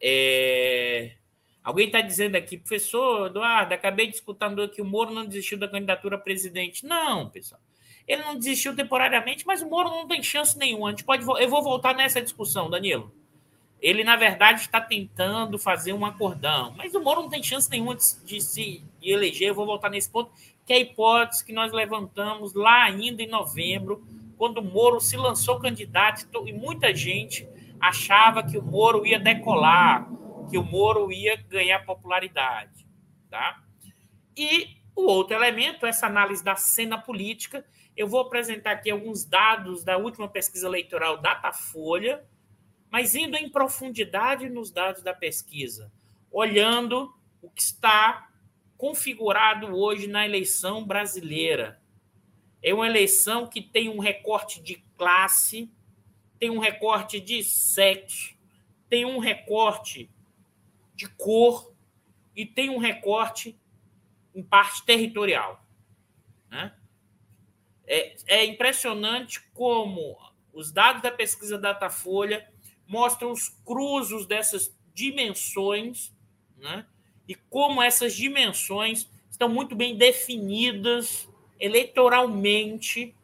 É... 0.02 1.16
Alguém 1.64 1.88
está 1.88 2.02
dizendo 2.02 2.36
aqui, 2.36 2.58
professor 2.58 3.28
Eduardo, 3.28 3.74
acabei 3.74 4.08
de 4.08 4.16
escutar 4.16 4.54
que 4.70 4.82
o 4.82 4.86
Moro 4.86 5.14
não 5.14 5.26
desistiu 5.26 5.58
da 5.58 5.68
candidatura 5.68 6.18
a 6.18 6.20
presidente. 6.20 6.86
Não, 6.86 7.30
pessoal. 7.30 7.62
Ele 8.06 8.22
não 8.22 8.38
desistiu 8.38 8.76
temporariamente, 8.76 9.48
mas 9.48 9.62
o 9.62 9.70
Moro 9.70 9.90
não 9.90 10.08
tem 10.08 10.22
chance 10.22 10.58
nenhuma. 10.58 10.88
A 10.88 10.92
gente 10.92 11.06
pode, 11.06 11.26
eu 11.26 11.50
vou 11.50 11.64
voltar 11.64 11.96
nessa 11.96 12.22
discussão, 12.22 12.70
Danilo. 12.70 13.16
Ele, 13.84 14.02
na 14.02 14.16
verdade, 14.16 14.62
está 14.62 14.80
tentando 14.80 15.60
fazer 15.60 15.92
um 15.92 16.06
acordão, 16.06 16.74
mas 16.78 16.96
o 16.96 17.02
Moro 17.02 17.24
não 17.24 17.30
tem 17.30 17.44
chance 17.44 17.70
nenhuma 17.70 17.94
de, 17.94 18.04
de 18.24 18.40
se 18.40 18.82
de 19.02 19.12
eleger. 19.12 19.50
Eu 19.50 19.56
vou 19.56 19.66
voltar 19.66 19.90
nesse 19.90 20.10
ponto 20.10 20.32
que 20.66 20.72
é 20.72 20.78
a 20.78 20.80
hipótese 20.80 21.44
que 21.44 21.52
nós 21.52 21.74
levantamos 21.74 22.54
lá 22.54 22.86
ainda 22.86 23.22
em 23.22 23.28
novembro, 23.28 24.08
quando 24.38 24.60
o 24.60 24.64
Moro 24.64 25.02
se 25.02 25.18
lançou 25.18 25.60
candidato 25.60 26.26
e 26.48 26.54
muita 26.54 26.96
gente 26.96 27.46
achava 27.78 28.42
que 28.42 28.58
o 28.58 28.64
Moro 28.64 29.06
ia 29.06 29.20
decolar, 29.20 30.10
que 30.50 30.58
o 30.58 30.64
Moro 30.64 31.12
ia 31.12 31.36
ganhar 31.36 31.86
popularidade, 31.86 32.88
tá? 33.30 33.62
E 34.38 34.82
O 34.96 35.06
outro 35.06 35.36
elemento, 35.36 35.86
essa 35.86 36.06
análise 36.06 36.44
da 36.44 36.56
cena 36.56 36.98
política, 36.98 37.66
eu 37.98 38.08
vou 38.08 38.22
apresentar 38.22 38.72
aqui 38.72 38.92
alguns 38.92 39.26
dados 39.26 39.84
da 39.84 39.98
última 39.98 40.28
pesquisa 40.28 40.68
eleitoral 40.68 41.18
Datafolha, 41.18 42.24
mas 42.94 43.16
indo 43.16 43.36
em 43.36 43.50
profundidade 43.50 44.48
nos 44.48 44.70
dados 44.70 45.02
da 45.02 45.16
pesquisa, 45.16 45.92
olhando 46.32 47.12
o 47.42 47.50
que 47.50 47.64
está 47.64 48.30
configurado 48.78 49.76
hoje 49.76 50.06
na 50.06 50.24
eleição 50.24 50.86
brasileira. 50.86 51.82
É 52.62 52.72
uma 52.72 52.86
eleição 52.86 53.48
que 53.48 53.64
tem 53.64 53.90
um 53.90 53.98
recorte 53.98 54.62
de 54.62 54.76
classe, 54.96 55.72
tem 56.38 56.52
um 56.52 56.60
recorte 56.60 57.20
de 57.20 57.44
sexo, 57.44 58.36
tem 58.88 59.06
um 59.06 59.18
recorte 59.18 60.08
de 60.94 61.10
cor 61.10 61.74
e 62.36 62.46
tem 62.46 62.70
um 62.70 62.78
recorte 62.78 63.60
em 64.36 64.44
parte 64.44 64.86
territorial. 64.86 65.66
Né? 66.48 66.72
É, 67.88 68.16
é 68.28 68.46
impressionante 68.46 69.42
como 69.52 70.16
os 70.54 70.72
dados 70.72 71.02
da 71.02 71.10
pesquisa 71.10 71.58
Datafolha 71.58 72.53
mostram 72.88 73.32
os 73.32 73.50
cruzos 73.66 74.26
dessas 74.26 74.76
dimensões, 74.94 76.14
né? 76.58 76.86
e 77.28 77.36
como 77.36 77.82
essas 77.82 78.14
dimensões 78.16 79.10
estão 79.30 79.50
muito 79.50 79.76
bem 79.76 79.98
definidas 79.98 81.28
eleitoralmente 81.60 83.16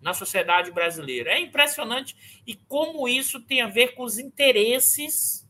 na 0.00 0.14
sociedade 0.14 0.70
brasileira. 0.70 1.30
É 1.30 1.40
impressionante 1.40 2.42
e 2.46 2.54
como 2.54 3.08
isso 3.08 3.40
tem 3.40 3.60
a 3.60 3.68
ver 3.68 3.94
com 3.94 4.02
os 4.02 4.18
interesses, 4.18 5.48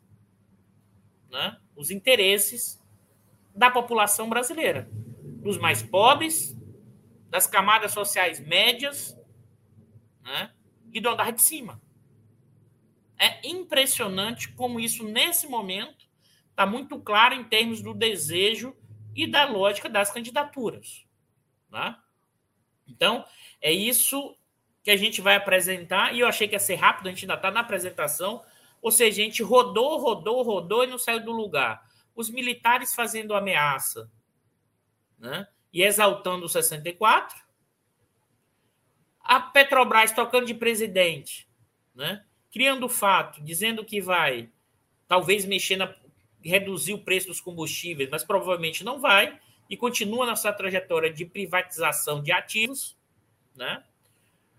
né? 1.30 1.58
os 1.74 1.90
interesses 1.90 2.80
da 3.54 3.70
população 3.70 4.28
brasileira, 4.28 4.88
dos 5.42 5.58
mais 5.58 5.82
pobres, 5.82 6.56
das 7.28 7.46
camadas 7.46 7.92
sociais 7.92 8.40
médias 8.40 9.16
né? 10.22 10.52
e 10.92 11.00
do 11.00 11.08
andar 11.08 11.32
de 11.32 11.42
cima. 11.42 11.80
É 13.20 13.46
impressionante 13.46 14.50
como 14.52 14.80
isso, 14.80 15.04
nesse 15.04 15.46
momento, 15.46 16.08
está 16.48 16.64
muito 16.64 16.98
claro 16.98 17.34
em 17.34 17.44
termos 17.44 17.82
do 17.82 17.92
desejo 17.92 18.74
e 19.14 19.26
da 19.26 19.44
lógica 19.44 19.90
das 19.90 20.10
candidaturas. 20.10 21.04
Né? 21.70 21.94
Então, 22.88 23.22
é 23.60 23.70
isso 23.70 24.34
que 24.82 24.90
a 24.90 24.96
gente 24.96 25.20
vai 25.20 25.36
apresentar, 25.36 26.14
e 26.14 26.20
eu 26.20 26.26
achei 26.26 26.48
que 26.48 26.54
ia 26.54 26.58
ser 26.58 26.76
rápido, 26.76 27.08
a 27.08 27.10
gente 27.10 27.24
ainda 27.24 27.34
está 27.34 27.50
na 27.50 27.60
apresentação, 27.60 28.42
ou 28.80 28.90
seja, 28.90 29.20
a 29.20 29.24
gente 29.26 29.42
rodou, 29.42 29.98
rodou, 29.98 30.42
rodou 30.42 30.84
e 30.84 30.86
não 30.86 30.98
saiu 30.98 31.22
do 31.22 31.30
lugar. 31.30 31.86
Os 32.14 32.30
militares 32.30 32.94
fazendo 32.94 33.34
ameaça 33.34 34.10
né? 35.18 35.46
e 35.70 35.82
exaltando 35.82 36.46
o 36.46 36.48
64, 36.48 37.38
a 39.20 39.38
Petrobras 39.38 40.12
tocando 40.12 40.46
de 40.46 40.54
presidente, 40.54 41.46
né? 41.94 42.24
Criando 42.50 42.88
fato, 42.88 43.42
dizendo 43.42 43.84
que 43.84 44.00
vai 44.00 44.48
talvez 45.06 45.44
mexer 45.44 45.76
na, 45.76 45.94
reduzir 46.42 46.94
o 46.94 47.02
preço 47.02 47.28
dos 47.28 47.40
combustíveis, 47.40 48.08
mas 48.10 48.24
provavelmente 48.24 48.84
não 48.84 48.98
vai, 49.00 49.38
e 49.68 49.76
continua 49.76 50.26
nessa 50.26 50.52
trajetória 50.52 51.12
de 51.12 51.24
privatização 51.24 52.22
de 52.22 52.32
ativos, 52.32 52.96
né? 53.54 53.84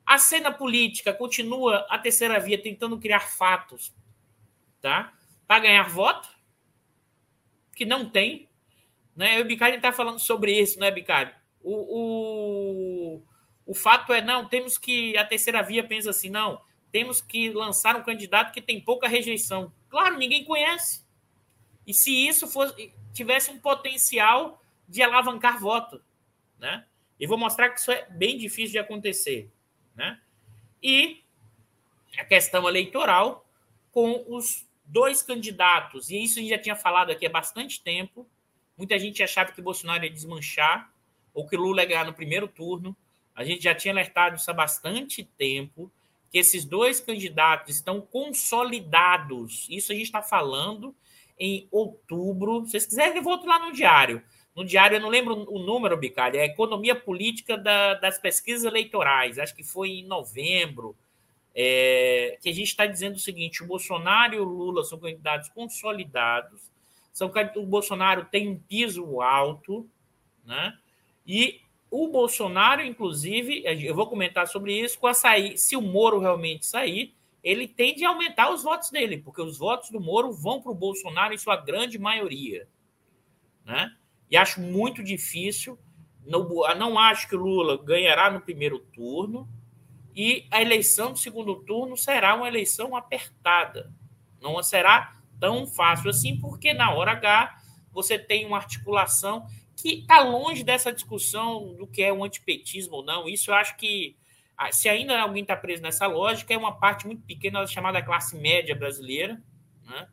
A 0.06 0.18
cena 0.18 0.52
política 0.52 1.14
continua 1.14 1.86
a 1.90 1.98
terceira 1.98 2.40
via 2.40 2.62
tentando 2.62 2.98
criar 3.00 3.22
fatos, 3.22 3.94
tá? 4.82 5.14
Para 5.48 5.60
ganhar 5.60 5.90
voto, 5.90 6.30
que 7.76 7.86
não 7.86 8.10
tem, 8.10 8.50
né? 9.16 9.42
O 9.42 9.46
Bicário 9.46 9.76
está 9.76 9.92
falando 9.92 10.20
sobre 10.20 10.58
isso, 10.58 10.80
né, 10.80 10.92
Bicário? 10.92 11.34
O, 11.64 13.16
o, 13.16 13.24
o 13.66 13.74
fato 13.74 14.14
é, 14.14 14.22
não, 14.22 14.48
temos 14.48 14.78
que. 14.78 15.16
A 15.18 15.26
terceira 15.26 15.62
via 15.62 15.84
pensa 15.84 16.10
assim, 16.10 16.30
não, 16.30 16.62
temos 16.92 17.22
que 17.22 17.52
lançar 17.52 17.96
um 17.96 18.04
candidato 18.04 18.52
que 18.52 18.62
tem 18.62 18.82
pouca 18.82 19.08
rejeição. 19.08 19.72
Claro, 19.90 20.18
ninguém 20.18 20.44
conhece. 20.44 21.04
E 21.88 21.94
se 21.94 22.28
isso 22.28 22.48
fosse, 22.48 22.94
tivesse 23.14 23.52
um 23.52 23.60
potencial 23.60 24.62
de 24.88 25.02
alavancar 25.02 25.60
voto, 25.60 26.02
né? 26.60 26.86
E 27.20 27.26
vou 27.26 27.38
mostrar 27.38 27.70
que 27.70 27.80
isso 27.80 27.92
é 27.92 28.08
bem 28.10 28.38
difícil 28.38 28.72
de 28.72 28.80
acontecer, 28.80 29.50
né? 29.96 30.20
E 30.82 31.24
a 32.18 32.26
questão 32.26 32.68
eleitoral 32.68 33.48
com 33.92 34.26
os 34.28 34.68
dois 34.86 35.22
candidatos, 35.22 36.10
e 36.10 36.22
isso 36.22 36.40
a 36.40 36.42
gente 36.42 36.52
já 36.52 36.58
tinha 36.58 36.76
falado 36.76 37.12
aqui 37.12 37.26
há 37.26 37.30
bastante 37.30 37.82
tempo. 37.82 38.28
Muita 38.78 38.98
gente 39.00 39.24
achava 39.24 39.52
que 39.52 39.62
Bolsonaro 39.62 40.04
ia 40.04 40.10
desmanchar 40.10 40.92
ou 41.34 41.48
que 41.48 41.56
Lula 41.56 41.82
ia 41.82 41.88
ganhar 41.88 42.06
no 42.06 42.14
primeiro 42.14 42.48
turno. 42.48 42.96
A 43.34 43.44
gente 43.44 43.64
já 43.64 43.74
tinha 43.74 43.94
alertado 43.94 44.36
isso 44.36 44.50
há 44.52 44.54
bastante 44.54 45.24
tempo, 45.24 45.92
que 46.32 46.38
esses 46.38 46.64
dois 46.64 47.02
candidatos 47.02 47.76
estão 47.76 48.00
consolidados. 48.00 49.68
Isso 49.70 49.92
a 49.92 49.96
gente 49.96 50.06
está 50.06 50.22
falando 50.22 50.96
em 51.38 51.68
outubro. 51.70 52.64
Se 52.66 52.72
vocês 52.72 52.86
quiserem, 52.86 53.18
eu 53.18 53.24
volto 53.24 53.46
lá 53.46 53.60
no 53.60 53.74
diário. 53.74 54.24
No 54.56 54.64
diário, 54.64 54.96
eu 54.98 55.02
não 55.02 55.10
lembro 55.10 55.46
o 55.50 55.60
número, 55.60 55.98
Bicalho, 55.98 56.38
é 56.38 56.42
a 56.42 56.46
Economia 56.46 56.96
Política 56.96 57.58
da, 57.58 57.96
das 57.96 58.18
Pesquisas 58.18 58.66
Eleitorais, 58.66 59.40
acho 59.40 59.56
que 59.56 59.64
foi 59.64 59.90
em 59.90 60.06
novembro, 60.06 60.96
é, 61.56 62.38
que 62.42 62.50
a 62.50 62.54
gente 62.54 62.68
está 62.68 62.86
dizendo 62.86 63.16
o 63.16 63.20
seguinte: 63.20 63.64
o 63.64 63.68
Bolsonaro 63.68 64.36
e 64.36 64.40
o 64.40 64.44
Lula 64.44 64.84
são 64.84 65.00
candidatos 65.00 65.48
consolidados, 65.50 66.62
são, 67.14 67.32
o 67.56 67.66
Bolsonaro 67.66 68.26
tem 68.26 68.50
um 68.50 68.60
piso 68.60 69.22
alto, 69.22 69.90
né? 70.46 70.78
E 71.26 71.62
o 71.92 72.08
Bolsonaro, 72.08 72.82
inclusive, 72.82 73.64
eu 73.66 73.94
vou 73.94 74.08
comentar 74.08 74.48
sobre 74.48 74.80
isso, 74.80 74.98
com 74.98 75.08
a 75.08 75.14
sair, 75.14 75.58
se 75.58 75.76
o 75.76 75.82
Moro 75.82 76.20
realmente 76.20 76.66
sair, 76.66 77.14
ele 77.44 77.68
tende 77.68 78.06
a 78.06 78.10
aumentar 78.10 78.50
os 78.54 78.64
votos 78.64 78.90
dele, 78.90 79.18
porque 79.18 79.42
os 79.42 79.58
votos 79.58 79.90
do 79.90 80.00
Moro 80.00 80.32
vão 80.32 80.62
para 80.62 80.72
o 80.72 80.76
Bolsonaro 80.76 81.34
em 81.34 81.38
sua 81.38 81.58
grande 81.58 82.00
maioria. 82.00 82.66
Né? 83.66 83.94
E 84.30 84.38
acho 84.38 84.62
muito 84.62 85.04
difícil, 85.04 85.78
não, 86.26 86.48
não 86.78 86.98
acho 86.98 87.28
que 87.28 87.36
o 87.36 87.40
Lula 87.40 87.78
ganhará 87.84 88.32
no 88.32 88.40
primeiro 88.40 88.80
turno, 88.80 89.50
e 90.16 90.48
a 90.50 90.62
eleição 90.62 91.12
do 91.12 91.20
segundo 91.20 91.56
turno 91.56 91.98
será 91.98 92.36
uma 92.36 92.48
eleição 92.48 92.96
apertada. 92.96 93.92
Não 94.42 94.62
será 94.64 95.18
tão 95.42 95.68
fácil 95.68 96.10
assim, 96.10 96.38
porque 96.40 96.74
na 96.74 96.94
hora 96.94 97.12
H 97.12 97.58
você 97.92 98.18
tem 98.18 98.46
uma 98.46 98.58
articulação 98.58 99.46
que 99.82 100.02
está 100.02 100.22
longe 100.22 100.64
dessa 100.64 100.94
discussão 100.94 101.74
do 101.74 101.88
que 101.88 102.04
é 102.04 102.14
um 102.14 102.24
antipetismo 102.24 102.98
ou 102.98 103.04
não. 103.04 103.28
Isso 103.28 103.52
eu 103.52 103.56
acho 103.56 103.76
que 103.78 104.16
ah, 104.56 104.72
se 104.72 104.88
ainda 104.88 105.20
alguém 105.20 105.42
está 105.42 105.56
preso 105.56 105.82
nessa 105.82 106.06
lógica, 106.06 106.54
é 106.54 106.58
uma 106.58 106.78
parte 106.78 107.08
muito 107.08 107.24
pequena 107.24 107.62
da 107.62 107.68
chamada 107.68 108.02
classe 108.02 108.38
média 108.38 108.76
brasileira, 108.76 109.42
né? 109.84 110.08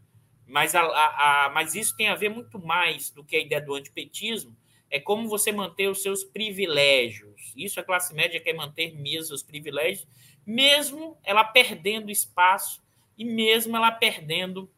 mas, 0.47 0.75
a, 0.75 0.81
a, 0.81 1.45
a, 1.45 1.51
mas 1.51 1.75
isso 1.75 1.95
tem 1.97 2.09
a 2.09 2.15
ver 2.15 2.31
muito 2.31 2.59
mais 2.59 3.11
do 3.11 3.23
que 3.23 3.37
a 3.37 3.41
ideia 3.41 3.61
do 3.61 3.75
antipetismo, 3.75 4.57
é 4.91 4.99
como 4.99 5.29
você 5.29 5.53
manter 5.53 5.89
os 5.89 6.03
seus 6.03 6.25
privilégios. 6.25 7.53
Isso 7.55 7.79
a 7.79 7.85
classe 7.85 8.15
média 8.15 8.41
quer 8.41 8.55
manter 8.55 8.95
mesmo 8.95 9.35
os 9.35 9.43
privilégios, 9.43 10.09
mesmo 10.47 11.19
ela 11.23 11.45
perdendo 11.45 12.11
espaço 12.11 12.83
e 13.19 13.25
mesmo 13.27 13.77
ela 13.77 13.93
perdendo 13.93 14.71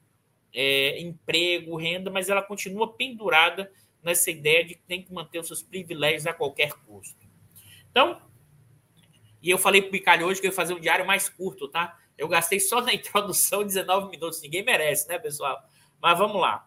é, 0.53 1.01
emprego, 1.01 1.77
renda, 1.77 2.11
mas 2.11 2.29
ela 2.29 2.43
continua 2.43 2.93
pendurada 2.93 3.71
nessa 4.03 4.31
ideia 4.31 4.65
de 4.65 4.75
que 4.75 4.83
tem 4.83 5.03
que 5.03 5.13
manter 5.13 5.39
os 5.39 5.47
seus 5.47 5.63
privilégios 5.63 6.27
a 6.27 6.33
qualquer 6.33 6.73
custo. 6.73 7.19
Então, 7.91 8.21
e 9.43 9.51
eu 9.51 9.59
falei 9.59 9.83
pro 9.83 9.91
Bicalho 9.91 10.27
hoje 10.27 10.41
que 10.41 10.47
eu 10.47 10.51
ia 10.51 10.57
fazer 10.57 10.75
um 10.75 10.81
diário 10.81 11.07
mais 11.07 11.29
curto, 11.29 11.69
tá? 11.69 11.99
Eu 12.17 12.29
gastei 12.29 12.61
só 12.61 12.81
na 12.81 12.93
introdução 12.95 13.65
19 13.65 14.11
minutos. 14.11 14.43
Ninguém 14.43 14.65
merece, 14.65 15.09
né, 15.09 15.19
pessoal? 15.19 15.63
Mas 16.01 16.19
vamos 16.19 16.41
lá. 16.41 16.67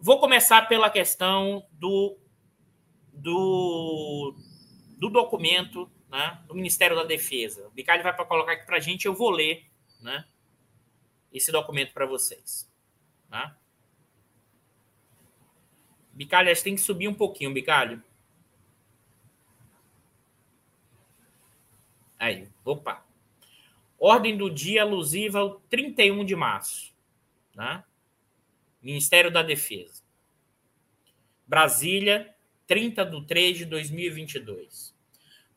Vou 0.00 0.20
começar 0.20 0.68
pela 0.68 0.90
questão 0.90 1.66
do, 1.72 2.18
do, 3.12 4.36
do 4.98 5.08
documento 5.08 5.90
né, 6.08 6.42
do 6.46 6.54
Ministério 6.54 6.96
da 6.96 7.04
Defesa. 7.04 7.66
O 7.68 7.70
Bicalho 7.70 8.02
vai 8.02 8.14
para 8.14 8.24
colocar 8.24 8.52
aqui 8.52 8.66
para 8.66 8.76
a 8.76 8.80
gente, 8.80 9.06
eu 9.06 9.14
vou 9.14 9.30
ler 9.30 9.64
né, 10.00 10.24
esse 11.32 11.50
documento 11.50 11.92
para 11.92 12.06
vocês. 12.06 12.70
Tá? 13.28 13.56
Bicalho, 16.16 16.50
acho 16.50 16.62
que 16.62 16.64
tem 16.64 16.74
que 16.74 16.80
subir 16.80 17.08
um 17.08 17.14
pouquinho, 17.14 17.52
Bicalho. 17.52 18.02
Aí, 22.18 22.48
opa. 22.64 23.04
Ordem 23.98 24.34
do 24.34 24.48
dia 24.48 24.80
alusiva 24.80 25.40
ao 25.40 25.60
31 25.68 26.24
de 26.24 26.34
março. 26.34 26.94
Né? 27.54 27.84
Ministério 28.80 29.30
da 29.30 29.42
Defesa. 29.42 30.02
Brasília, 31.46 32.34
30 32.66 33.04
de 33.04 33.26
3 33.26 33.58
de 33.58 33.64
2022. 33.66 34.96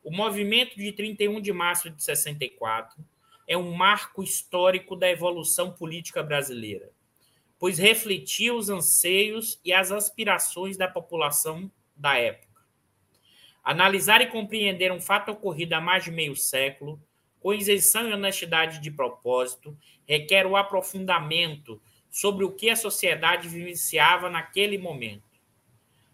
O 0.04 0.10
movimento 0.10 0.76
de 0.76 0.92
31 0.92 1.40
de 1.40 1.54
março 1.54 1.88
de 1.88 2.02
64 2.02 3.02
é 3.48 3.56
um 3.56 3.72
marco 3.72 4.22
histórico 4.22 4.94
da 4.94 5.10
evolução 5.10 5.72
política 5.72 6.22
brasileira, 6.22 6.90
pois 7.60 7.78
refletiu 7.78 8.56
os 8.56 8.70
anseios 8.70 9.60
e 9.62 9.70
as 9.70 9.92
aspirações 9.92 10.78
da 10.78 10.88
população 10.88 11.70
da 11.94 12.16
época. 12.16 12.48
Analisar 13.62 14.22
e 14.22 14.26
compreender 14.26 14.90
um 14.90 15.00
fato 15.00 15.30
ocorrido 15.30 15.74
há 15.74 15.80
mais 15.80 16.02
de 16.02 16.10
meio 16.10 16.34
século, 16.34 16.98
com 17.38 17.52
isenção 17.52 18.08
e 18.08 18.14
honestidade 18.14 18.80
de 18.80 18.90
propósito, 18.90 19.76
requer 20.06 20.46
o 20.46 20.56
aprofundamento 20.56 21.80
sobre 22.10 22.46
o 22.46 22.52
que 22.52 22.70
a 22.70 22.76
sociedade 22.76 23.46
vivenciava 23.46 24.30
naquele 24.30 24.78
momento. 24.78 25.38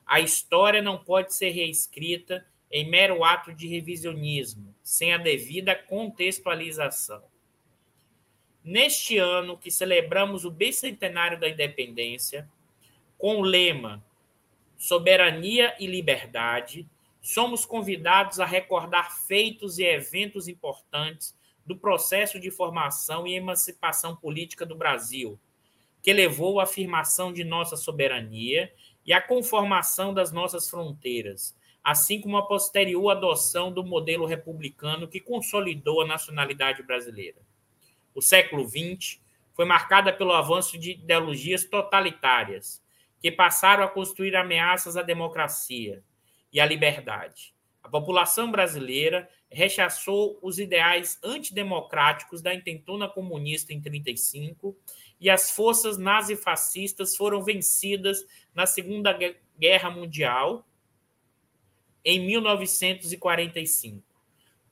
A 0.04 0.18
história 0.18 0.82
não 0.82 0.98
pode 0.98 1.32
ser 1.32 1.50
reescrita 1.50 2.44
em 2.70 2.90
mero 2.90 3.22
ato 3.22 3.54
de 3.54 3.68
revisionismo, 3.68 4.74
sem 4.82 5.14
a 5.14 5.18
devida 5.18 5.76
contextualização. 5.76 7.22
Neste 8.66 9.16
ano 9.16 9.56
que 9.56 9.70
celebramos 9.70 10.44
o 10.44 10.50
bicentenário 10.50 11.38
da 11.38 11.48
independência, 11.48 12.50
com 13.16 13.36
o 13.36 13.42
lema 13.42 14.04
Soberania 14.76 15.76
e 15.78 15.86
Liberdade, 15.86 16.84
somos 17.22 17.64
convidados 17.64 18.40
a 18.40 18.44
recordar 18.44 19.24
feitos 19.24 19.78
e 19.78 19.84
eventos 19.84 20.48
importantes 20.48 21.32
do 21.64 21.76
processo 21.76 22.40
de 22.40 22.50
formação 22.50 23.24
e 23.24 23.36
emancipação 23.36 24.16
política 24.16 24.66
do 24.66 24.74
Brasil, 24.74 25.38
que 26.02 26.12
levou 26.12 26.58
à 26.58 26.64
afirmação 26.64 27.32
de 27.32 27.44
nossa 27.44 27.76
soberania 27.76 28.72
e 29.06 29.12
à 29.12 29.20
conformação 29.20 30.12
das 30.12 30.32
nossas 30.32 30.68
fronteiras, 30.68 31.56
assim 31.84 32.20
como 32.20 32.36
a 32.36 32.44
posterior 32.44 33.10
adoção 33.10 33.70
do 33.70 33.84
modelo 33.84 34.26
republicano 34.26 35.06
que 35.06 35.20
consolidou 35.20 36.00
a 36.00 36.06
nacionalidade 36.06 36.82
brasileira. 36.82 37.45
O 38.16 38.22
século 38.22 38.66
XX 38.66 39.20
foi 39.52 39.66
marcado 39.66 40.10
pelo 40.14 40.32
avanço 40.32 40.78
de 40.78 40.92
ideologias 40.92 41.64
totalitárias, 41.64 42.82
que 43.20 43.30
passaram 43.30 43.84
a 43.84 43.88
construir 43.88 44.34
ameaças 44.34 44.96
à 44.96 45.02
democracia 45.02 46.02
e 46.50 46.58
à 46.58 46.64
liberdade. 46.64 47.54
A 47.82 47.90
população 47.90 48.50
brasileira 48.50 49.28
rechaçou 49.50 50.38
os 50.40 50.58
ideais 50.58 51.18
antidemocráticos 51.22 52.40
da 52.40 52.54
intentona 52.54 53.06
comunista 53.06 53.74
em 53.74 53.82
35 53.82 54.74
e 55.20 55.28
as 55.28 55.50
forças 55.50 55.98
nazifascistas 55.98 57.14
foram 57.14 57.42
vencidas 57.42 58.26
na 58.54 58.64
Segunda 58.64 59.14
Guerra 59.58 59.90
Mundial 59.90 60.66
em 62.02 62.18
1945, 62.26 64.05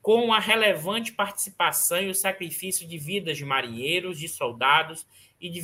com 0.05 0.35
a 0.35 0.39
relevante 0.39 1.13
participação 1.13 1.99
e 2.03 2.11
o 2.11 2.15
sacrifício 2.15 2.87
de 2.87 2.99
vidas 2.99 3.39
de 3.39 3.45
marinheiros, 3.47 4.19
de 4.19 4.29
soldados 4.29 5.07
e 5.41 5.49
de, 5.49 5.63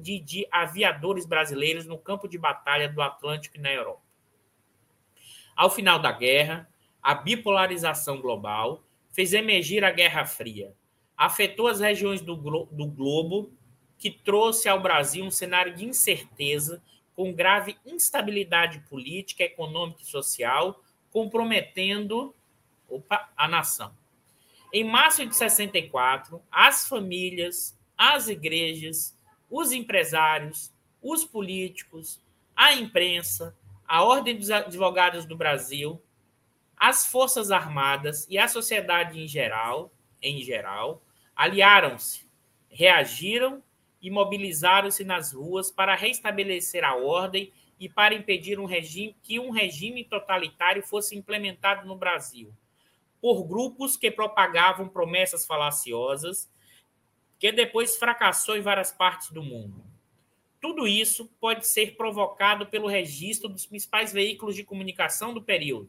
de, 0.00 0.18
de 0.18 0.48
aviadores 0.50 1.26
brasileiros 1.26 1.84
no 1.84 1.98
campo 1.98 2.26
de 2.26 2.38
batalha 2.38 2.88
do 2.88 3.02
Atlântico 3.02 3.58
e 3.58 3.60
na 3.60 3.70
Europa. 3.70 4.00
Ao 5.54 5.68
final 5.68 5.98
da 5.98 6.10
guerra, 6.10 6.66
a 7.02 7.14
bipolarização 7.14 8.18
global 8.18 8.82
fez 9.10 9.34
emergir 9.34 9.84
a 9.84 9.90
Guerra 9.90 10.24
Fria, 10.24 10.72
afetou 11.14 11.68
as 11.68 11.80
regiões 11.80 12.22
do, 12.22 12.34
glo 12.34 12.66
do 12.72 12.86
globo, 12.86 13.52
que 13.98 14.10
trouxe 14.10 14.70
ao 14.70 14.80
Brasil 14.80 15.22
um 15.22 15.30
cenário 15.30 15.74
de 15.74 15.84
incerteza, 15.84 16.82
com 17.14 17.30
grave 17.30 17.76
instabilidade 17.84 18.78
política, 18.88 19.44
econômica 19.44 20.00
e 20.00 20.06
social, 20.06 20.82
comprometendo 21.10 22.34
opa, 22.92 23.30
a 23.36 23.48
nação. 23.48 23.94
Em 24.72 24.84
março 24.84 25.26
de 25.26 25.34
64, 25.34 26.42
as 26.50 26.86
famílias, 26.86 27.78
as 27.96 28.28
igrejas, 28.28 29.16
os 29.50 29.72
empresários, 29.72 30.72
os 31.02 31.24
políticos, 31.24 32.22
a 32.54 32.74
imprensa, 32.74 33.56
a 33.86 34.02
Ordem 34.02 34.36
dos 34.36 34.50
Advogados 34.50 35.26
do 35.26 35.36
Brasil, 35.36 36.00
as 36.76 37.06
Forças 37.06 37.50
Armadas 37.50 38.26
e 38.28 38.38
a 38.38 38.48
sociedade 38.48 39.20
em 39.20 39.28
geral, 39.28 39.92
em 40.22 40.40
geral, 40.42 41.02
aliaram-se, 41.36 42.26
reagiram 42.70 43.62
e 44.00 44.10
mobilizaram-se 44.10 45.04
nas 45.04 45.32
ruas 45.32 45.70
para 45.70 45.94
restabelecer 45.94 46.82
a 46.82 46.96
ordem 46.96 47.52
e 47.78 47.88
para 47.88 48.14
impedir 48.14 48.58
um 48.58 48.64
regime 48.64 49.14
que 49.22 49.38
um 49.38 49.50
regime 49.50 50.04
totalitário 50.04 50.82
fosse 50.82 51.16
implementado 51.16 51.86
no 51.86 51.96
Brasil 51.96 52.52
por 53.22 53.44
grupos 53.44 53.96
que 53.96 54.10
propagavam 54.10 54.88
promessas 54.88 55.46
falaciosas 55.46 56.50
que 57.38 57.52
depois 57.52 57.96
fracassou 57.96 58.56
em 58.56 58.60
várias 58.60 58.90
partes 58.90 59.30
do 59.30 59.42
mundo. 59.42 59.82
Tudo 60.60 60.86
isso 60.86 61.30
pode 61.40 61.66
ser 61.66 61.96
provocado 61.96 62.66
pelo 62.66 62.88
registro 62.88 63.48
dos 63.48 63.64
principais 63.64 64.12
veículos 64.12 64.56
de 64.56 64.64
comunicação 64.64 65.32
do 65.32 65.40
período. 65.40 65.88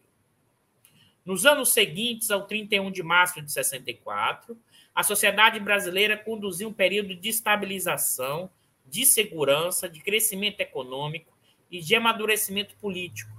Nos 1.26 1.46
anos 1.46 1.70
seguintes 1.74 2.30
ao 2.30 2.46
31 2.46 2.92
de 2.92 3.02
março 3.02 3.42
de 3.42 3.52
64, 3.52 4.58
a 4.94 5.04
sociedade 5.04 5.60
brasileira 5.60 6.18
conduziu 6.18 6.70
um 6.70 6.74
período 6.74 7.16
de 7.16 7.30
estabilização, 7.30 8.50
de 8.86 9.06
segurança, 9.06 9.90
de 9.90 10.02
crescimento 10.02 10.60
econômico 10.60 11.32
e 11.72 11.80
de 11.80 11.96
amadurecimento 11.96 12.76
político, 12.76 13.32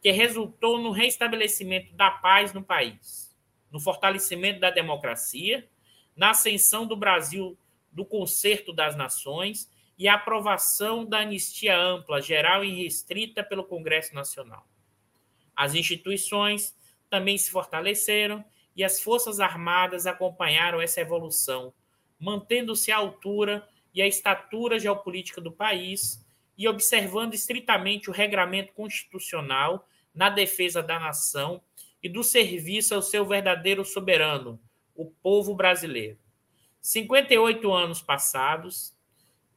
que 0.00 0.10
resultou 0.10 0.78
no 0.78 0.90
restabelecimento 0.92 1.92
da 1.94 2.10
paz 2.10 2.52
no 2.52 2.62
país, 2.62 3.29
no 3.70 3.80
fortalecimento 3.80 4.60
da 4.60 4.70
democracia, 4.70 5.68
na 6.16 6.30
ascensão 6.30 6.86
do 6.86 6.96
Brasil 6.96 7.56
do 7.92 8.04
concerto 8.04 8.72
das 8.72 8.96
nações 8.96 9.70
e 9.98 10.08
a 10.08 10.14
aprovação 10.14 11.04
da 11.04 11.18
anistia 11.18 11.76
ampla, 11.76 12.22
geral 12.22 12.64
e 12.64 12.82
restrita 12.82 13.42
pelo 13.42 13.64
Congresso 13.64 14.14
Nacional. 14.14 14.66
As 15.54 15.74
instituições 15.74 16.74
também 17.08 17.36
se 17.36 17.50
fortaleceram 17.50 18.44
e 18.74 18.84
as 18.84 19.00
Forças 19.02 19.40
Armadas 19.40 20.06
acompanharam 20.06 20.80
essa 20.80 21.00
evolução, 21.00 21.74
mantendo-se 22.18 22.90
à 22.90 22.96
altura 22.96 23.68
e 23.92 24.00
a 24.00 24.06
estatura 24.06 24.78
geopolítica 24.78 25.40
do 25.40 25.52
país 25.52 26.24
e 26.56 26.68
observando 26.68 27.34
estritamente 27.34 28.08
o 28.08 28.12
regramento 28.12 28.72
constitucional 28.72 29.86
na 30.14 30.30
defesa 30.30 30.82
da 30.82 30.98
nação 30.98 31.60
e 32.02 32.08
do 32.08 32.22
serviço 32.22 32.94
ao 32.94 33.02
seu 33.02 33.24
verdadeiro 33.24 33.84
soberano, 33.84 34.60
o 34.94 35.06
povo 35.06 35.54
brasileiro. 35.54 36.18
58 36.80 37.72
anos 37.72 38.00
passados, 38.00 38.94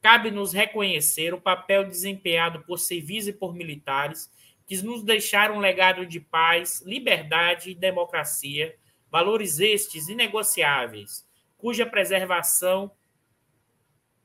cabe-nos 0.00 0.52
reconhecer 0.52 1.32
o 1.32 1.40
papel 1.40 1.84
desempenhado 1.84 2.62
por 2.64 2.78
civis 2.78 3.26
e 3.26 3.32
por 3.32 3.54
militares 3.54 4.30
que 4.66 4.76
nos 4.82 5.02
deixaram 5.02 5.56
um 5.56 5.60
legado 5.60 6.06
de 6.06 6.20
paz, 6.20 6.82
liberdade 6.82 7.70
e 7.70 7.74
democracia, 7.74 8.76
valores 9.10 9.60
estes 9.60 10.08
inegociáveis, 10.08 11.26
cuja 11.56 11.86
preservação 11.86 12.90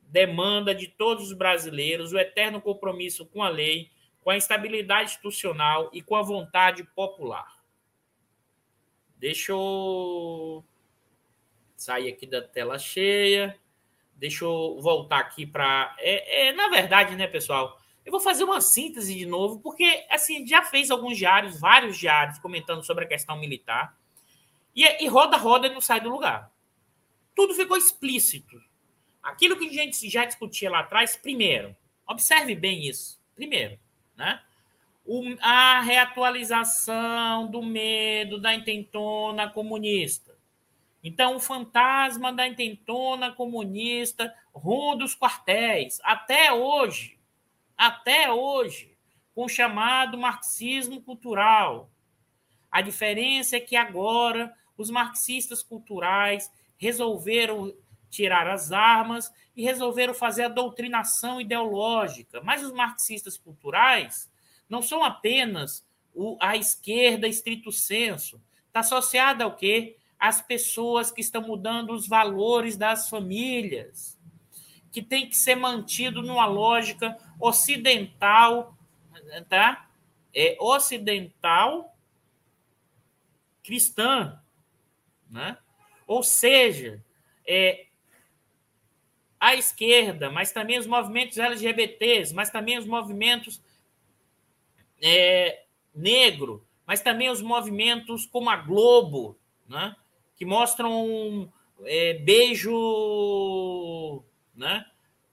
demanda 0.02 0.74
de 0.74 0.88
todos 0.88 1.28
os 1.28 1.32
brasileiros 1.32 2.12
o 2.12 2.18
eterno 2.18 2.60
compromisso 2.60 3.24
com 3.24 3.42
a 3.42 3.48
lei, 3.48 3.90
com 4.22 4.30
a 4.30 4.36
estabilidade 4.36 5.10
institucional 5.10 5.90
e 5.92 6.02
com 6.02 6.16
a 6.16 6.22
vontade 6.22 6.84
popular. 6.84 7.59
Deixa 9.20 9.52
eu 9.52 10.64
sair 11.76 12.08
aqui 12.08 12.26
da 12.26 12.40
tela 12.40 12.78
cheia. 12.78 13.54
Deixa 14.16 14.46
eu 14.46 14.78
voltar 14.80 15.18
aqui 15.18 15.46
para. 15.46 15.94
É, 15.98 16.48
é, 16.48 16.52
na 16.54 16.68
verdade, 16.68 17.14
né, 17.14 17.26
pessoal? 17.26 17.78
Eu 18.02 18.10
vou 18.10 18.20
fazer 18.20 18.44
uma 18.44 18.62
síntese 18.62 19.14
de 19.14 19.26
novo, 19.26 19.60
porque 19.60 20.06
assim 20.08 20.46
já 20.46 20.62
fez 20.62 20.90
alguns 20.90 21.18
diários, 21.18 21.60
vários 21.60 21.98
diários, 21.98 22.38
comentando 22.38 22.82
sobre 22.82 23.04
a 23.04 23.08
questão 23.08 23.38
militar. 23.38 23.94
E, 24.74 25.04
e 25.04 25.06
roda, 25.06 25.36
roda 25.36 25.66
e 25.66 25.74
não 25.74 25.82
sai 25.82 26.00
do 26.00 26.08
lugar. 26.08 26.50
Tudo 27.36 27.54
ficou 27.54 27.76
explícito. 27.76 28.58
Aquilo 29.22 29.58
que 29.58 29.68
a 29.68 29.72
gente 29.72 30.08
já 30.08 30.24
discutia 30.24 30.70
lá 30.70 30.80
atrás, 30.80 31.14
primeiro, 31.14 31.76
observe 32.08 32.54
bem 32.54 32.88
isso. 32.88 33.20
Primeiro, 33.36 33.78
né? 34.16 34.42
O, 35.04 35.22
a 35.40 35.80
reatualização 35.80 37.50
do 37.50 37.62
medo 37.62 38.40
da 38.40 38.54
intentona 38.54 39.48
comunista 39.48 40.30
então, 41.02 41.36
o 41.36 41.40
fantasma 41.40 42.32
da 42.32 42.46
intentona 42.46 43.32
comunista 43.32 44.34
ronda 44.52 45.04
os 45.04 45.16
quartéis, 45.16 45.98
até 46.02 46.52
hoje, 46.52 47.18
até 47.76 48.30
hoje, 48.30 48.96
com 49.34 49.44
o 49.44 49.48
chamado 49.48 50.18
marxismo 50.18 51.00
cultural. 51.00 51.90
A 52.70 52.82
diferença 52.82 53.56
é 53.56 53.60
que 53.60 53.76
agora 53.76 54.54
os 54.76 54.90
marxistas 54.90 55.62
culturais 55.62 56.50
resolveram 56.76 57.74
tirar 58.10 58.46
as 58.46 58.70
armas 58.70 59.32
e 59.56 59.62
resolveram 59.62 60.12
fazer 60.12 60.44
a 60.44 60.48
doutrinação 60.48 61.40
ideológica. 61.40 62.42
Mas 62.42 62.62
os 62.62 62.72
marxistas 62.72 63.38
culturais 63.38 64.29
não 64.70 64.80
são 64.80 65.04
apenas 65.04 65.84
a 66.40 66.56
esquerda 66.56 67.28
estrito 67.28 67.70
senso. 67.70 68.40
Está 68.68 68.80
associada 68.80 69.44
ao 69.44 69.56
quê? 69.56 69.96
as 70.20 70.42
pessoas 70.42 71.10
que 71.10 71.22
estão 71.22 71.40
mudando 71.40 71.94
os 71.94 72.06
valores 72.06 72.76
das 72.76 73.08
famílias, 73.08 74.20
que 74.92 75.00
tem 75.00 75.26
que 75.26 75.34
ser 75.34 75.54
mantido 75.54 76.20
numa 76.20 76.44
lógica 76.44 77.16
ocidental, 77.40 78.76
tá? 79.48 79.88
é, 80.34 80.58
ocidental 80.60 81.96
cristã, 83.62 84.38
né? 85.30 85.56
Ou 86.06 86.22
seja, 86.22 87.02
é, 87.46 87.86
a 89.38 89.54
esquerda, 89.54 90.28
mas 90.28 90.52
também 90.52 90.78
os 90.78 90.86
movimentos 90.86 91.38
LGBTs, 91.38 92.34
mas 92.34 92.50
também 92.50 92.76
os 92.76 92.86
movimentos 92.86 93.62
é, 95.02 95.64
negro, 95.94 96.66
mas 96.86 97.00
também 97.00 97.30
os 97.30 97.40
movimentos 97.42 98.26
como 98.26 98.50
a 98.50 98.56
Globo, 98.56 99.38
né? 99.68 99.94
que 100.36 100.44
mostram 100.44 101.52
é, 101.84 102.14
beijo 102.14 102.70
né? 104.60 104.84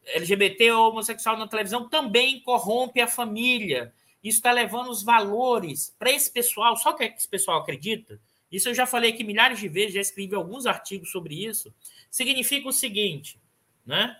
LGBT 0.05 0.71
ou 0.71 0.89
homossexual 0.89 1.37
na 1.37 1.47
televisão, 1.47 1.89
também 1.89 2.39
corrompe 2.39 3.01
a 3.01 3.07
família. 3.07 3.93
Isso 4.23 4.37
está 4.37 4.51
levando 4.51 4.89
os 4.89 5.03
valores 5.03 5.93
para 5.99 6.11
esse 6.11 6.31
pessoal. 6.31 6.77
Só 6.77 6.93
que 6.93 7.03
esse 7.03 7.27
pessoal 7.27 7.59
acredita? 7.59 8.19
Isso 8.49 8.69
eu 8.69 8.73
já 8.73 8.85
falei 8.85 9.11
aqui 9.11 9.23
milhares 9.23 9.59
de 9.59 9.67
vezes, 9.67 9.93
já 9.93 10.01
escrevi 10.01 10.33
alguns 10.33 10.65
artigos 10.65 11.11
sobre 11.11 11.45
isso. 11.45 11.73
Significa 12.09 12.69
o 12.69 12.73
seguinte: 12.73 13.39
né? 13.85 14.17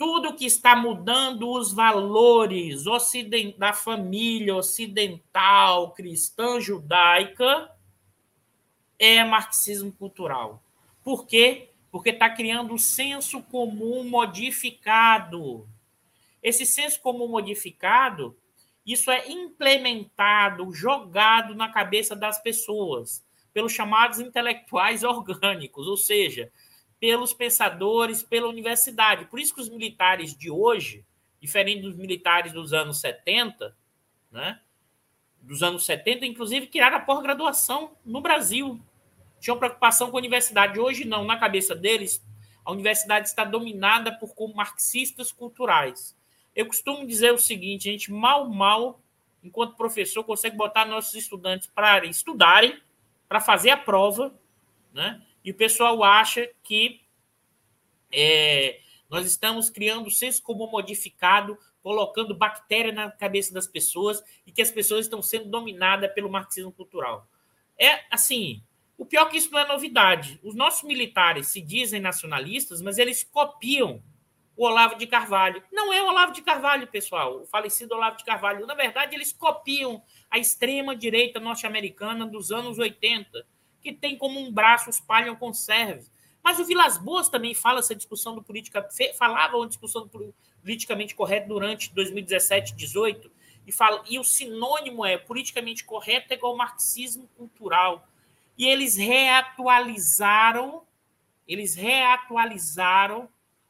Tudo 0.00 0.32
que 0.32 0.46
está 0.46 0.74
mudando 0.74 1.50
os 1.50 1.74
valores 1.74 2.84
da 3.58 3.74
família 3.74 4.56
ocidental, 4.56 5.90
cristã, 5.90 6.58
judaica, 6.58 7.70
é 8.98 9.22
marxismo 9.22 9.92
cultural. 9.92 10.64
Por 11.04 11.26
quê? 11.26 11.68
Porque 11.90 12.08
está 12.08 12.30
criando 12.30 12.72
um 12.72 12.78
senso 12.78 13.42
comum 13.42 14.02
modificado. 14.02 15.68
Esse 16.42 16.64
senso 16.64 16.98
comum 17.02 17.28
modificado, 17.28 18.34
isso 18.86 19.10
é 19.10 19.30
implementado, 19.30 20.72
jogado 20.72 21.54
na 21.54 21.68
cabeça 21.68 22.16
das 22.16 22.42
pessoas, 22.42 23.22
pelos 23.52 23.74
chamados 23.74 24.18
intelectuais 24.18 25.04
orgânicos, 25.04 25.86
ou 25.86 25.98
seja, 25.98 26.50
pelos 27.00 27.32
pensadores, 27.32 28.22
pela 28.22 28.46
universidade. 28.46 29.24
Por 29.24 29.40
isso 29.40 29.54
que 29.54 29.60
os 29.60 29.70
militares 29.70 30.36
de 30.36 30.50
hoje, 30.50 31.04
diferente 31.40 31.80
dos 31.80 31.96
militares 31.96 32.52
dos 32.52 32.74
anos 32.74 33.00
70, 33.00 33.74
né? 34.30 34.60
dos 35.40 35.62
anos 35.62 35.84
70, 35.86 36.26
inclusive, 36.26 36.66
criaram 36.66 36.98
a 36.98 37.00
pós-graduação 37.00 37.92
no 38.04 38.20
Brasil. 38.20 38.78
Tinham 39.40 39.58
preocupação 39.58 40.10
com 40.10 40.18
a 40.18 40.20
universidade. 40.20 40.78
Hoje, 40.78 41.06
não. 41.06 41.24
Na 41.24 41.38
cabeça 41.38 41.74
deles, 41.74 42.22
a 42.62 42.70
universidade 42.70 43.28
está 43.28 43.42
dominada 43.42 44.12
por 44.12 44.34
marxistas 44.54 45.32
culturais. 45.32 46.14
Eu 46.54 46.66
costumo 46.66 47.06
dizer 47.06 47.32
o 47.32 47.38
seguinte: 47.38 47.88
a 47.88 47.92
gente 47.92 48.12
mal, 48.12 48.46
mal, 48.50 49.00
enquanto 49.42 49.76
professor, 49.76 50.22
consegue 50.24 50.56
botar 50.56 50.84
nossos 50.84 51.14
estudantes 51.14 51.68
para 51.74 52.04
estudarem, 52.04 52.78
para 53.26 53.40
fazer 53.40 53.70
a 53.70 53.76
prova, 53.78 54.34
né? 54.92 55.22
E 55.44 55.50
o 55.50 55.54
pessoal 55.54 56.02
acha 56.02 56.48
que 56.62 57.00
é, 58.12 58.80
nós 59.08 59.26
estamos 59.26 59.70
criando 59.70 60.06
o 60.06 60.10
senso 60.10 60.42
comum 60.42 60.70
modificado, 60.70 61.58
colocando 61.82 62.34
bactéria 62.34 62.92
na 62.92 63.10
cabeça 63.10 63.52
das 63.52 63.66
pessoas 63.66 64.22
e 64.46 64.52
que 64.52 64.62
as 64.62 64.70
pessoas 64.70 65.06
estão 65.06 65.22
sendo 65.22 65.46
dominadas 65.46 66.12
pelo 66.12 66.30
marxismo 66.30 66.72
cultural. 66.72 67.26
É 67.78 68.04
assim, 68.10 68.62
o 68.98 69.06
pior 69.06 69.26
é 69.26 69.30
que 69.30 69.38
isso 69.38 69.50
não 69.50 69.58
é 69.58 69.66
novidade. 69.66 70.38
Os 70.42 70.54
nossos 70.54 70.82
militares 70.82 71.48
se 71.48 71.60
dizem 71.62 72.00
nacionalistas, 72.00 72.82
mas 72.82 72.98
eles 72.98 73.24
copiam 73.24 74.02
o 74.54 74.66
Olavo 74.66 74.96
de 74.96 75.06
Carvalho. 75.06 75.62
Não 75.72 75.90
é 75.90 76.02
o 76.02 76.08
Olavo 76.08 76.32
de 76.34 76.42
Carvalho, 76.42 76.86
pessoal, 76.86 77.40
o 77.40 77.46
falecido 77.46 77.94
Olavo 77.94 78.18
de 78.18 78.24
Carvalho. 78.24 78.66
Na 78.66 78.74
verdade, 78.74 79.16
eles 79.16 79.32
copiam 79.32 80.02
a 80.30 80.38
extrema-direita 80.38 81.40
norte-americana 81.40 82.26
dos 82.26 82.52
anos 82.52 82.78
80 82.78 83.46
que 83.80 83.92
tem 83.92 84.16
como 84.16 84.38
um 84.38 84.52
braço 84.52 84.90
os 84.90 85.00
palham 85.00 85.36
conserve. 85.36 86.06
Mas 86.42 86.58
o 86.58 86.64
Vilas 86.64 86.96
Boas 86.96 87.28
também 87.28 87.54
fala 87.54 87.80
essa 87.80 87.94
discussão 87.94 88.34
do 88.34 88.42
política, 88.42 88.86
falava 89.18 89.56
uma 89.56 89.68
discussão 89.68 90.06
do 90.06 90.34
politicamente 90.62 91.14
correto 91.14 91.48
durante 91.48 91.92
2017, 91.94 92.74
18, 92.74 93.30
e 93.66 93.72
fala, 93.72 94.02
e 94.08 94.18
o 94.18 94.24
sinônimo 94.24 95.04
é 95.04 95.16
politicamente 95.16 95.84
correto 95.84 96.32
é 96.32 96.36
igual 96.36 96.56
marxismo 96.56 97.28
cultural. 97.36 98.08
E 98.56 98.66
eles 98.66 98.96
reatualizaram, 98.96 100.82
eles 101.46 101.74
reatualizaram 101.74 103.28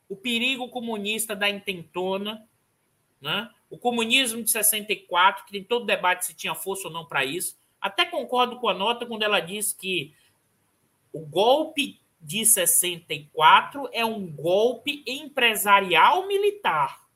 o 0.08 0.16
perigo 0.16 0.68
comunista 0.68 1.36
da 1.36 1.48
intentona, 1.48 2.46
né? 3.20 3.50
o 3.68 3.78
comunismo 3.78 4.42
de 4.42 4.50
64, 4.50 5.44
que 5.44 5.52
tem 5.52 5.62
todo 5.62 5.86
debate 5.86 6.26
se 6.26 6.34
tinha 6.34 6.54
força 6.54 6.88
ou 6.88 6.94
não 6.94 7.04
para 7.04 7.24
isso, 7.24 7.56
até 7.80 8.04
concordo 8.04 8.58
com 8.58 8.68
a 8.68 8.74
nota 8.74 9.06
quando 9.06 9.22
ela 9.22 9.40
diz 9.40 9.72
que 9.72 10.14
o 11.12 11.20
golpe 11.20 12.00
de 12.20 12.44
64 12.44 13.88
é 13.92 14.04
um 14.04 14.30
golpe 14.30 15.02
empresarial 15.06 16.26
militar. 16.26 17.08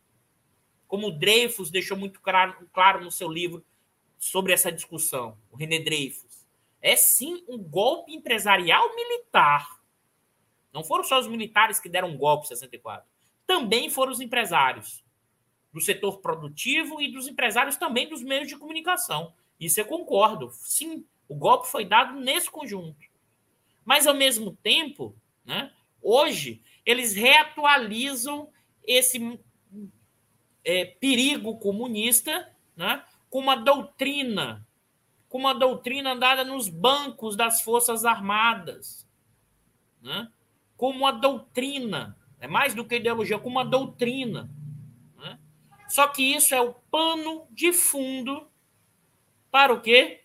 Como 0.86 1.08
o 1.08 1.12
Dreyfus 1.12 1.70
deixou 1.70 1.96
muito 1.96 2.20
claro, 2.20 2.68
claro 2.72 3.04
no 3.04 3.10
seu 3.10 3.30
livro 3.30 3.64
sobre 4.18 4.52
essa 4.52 4.72
discussão, 4.72 5.36
o 5.50 5.56
René 5.56 5.80
Dreyfus. 5.80 6.46
É 6.80 6.96
sim 6.96 7.44
um 7.48 7.58
golpe 7.58 8.14
empresarial 8.14 8.94
militar. 8.94 9.80
Não 10.72 10.82
foram 10.82 11.04
só 11.04 11.18
os 11.18 11.26
militares 11.26 11.78
que 11.78 11.88
deram 11.88 12.08
um 12.08 12.16
golpe 12.16 12.46
em 12.46 12.48
64. 12.48 13.06
Também 13.46 13.90
foram 13.90 14.12
os 14.12 14.20
empresários 14.20 15.04
do 15.72 15.80
setor 15.80 16.20
produtivo 16.20 17.00
e 17.00 17.12
dos 17.12 17.26
empresários 17.26 17.76
também 17.76 18.08
dos 18.08 18.22
meios 18.22 18.48
de 18.48 18.56
comunicação. 18.56 19.34
Isso 19.58 19.80
eu 19.80 19.84
concordo. 19.84 20.50
Sim, 20.52 21.04
o 21.28 21.34
golpe 21.34 21.68
foi 21.68 21.84
dado 21.84 22.18
nesse 22.20 22.50
conjunto. 22.50 23.06
Mas, 23.84 24.06
ao 24.06 24.14
mesmo 24.14 24.56
tempo, 24.62 25.14
né, 25.44 25.72
hoje, 26.02 26.62
eles 26.84 27.14
reatualizam 27.14 28.48
esse 28.82 29.38
é, 30.64 30.84
perigo 30.84 31.58
comunista 31.58 32.50
né, 32.76 33.04
com 33.30 33.38
uma 33.38 33.56
doutrina, 33.56 34.66
com 35.28 35.38
uma 35.38 35.54
doutrina 35.54 36.16
dada 36.16 36.44
nos 36.44 36.68
bancos 36.68 37.36
das 37.36 37.60
Forças 37.62 38.04
Armadas, 38.04 39.06
né, 40.00 40.30
como 40.76 41.00
uma 41.00 41.12
doutrina, 41.12 42.16
é 42.40 42.46
mais 42.46 42.74
do 42.74 42.84
que 42.84 42.96
ideologia, 42.96 43.38
como 43.38 43.56
uma 43.56 43.64
doutrina. 43.64 44.50
Né? 45.16 45.38
Só 45.88 46.08
que 46.08 46.22
isso 46.22 46.54
é 46.54 46.60
o 46.60 46.74
pano 46.74 47.46
de 47.50 47.72
fundo 47.72 48.46
para 49.54 49.72
o 49.72 49.80
quê? 49.80 50.24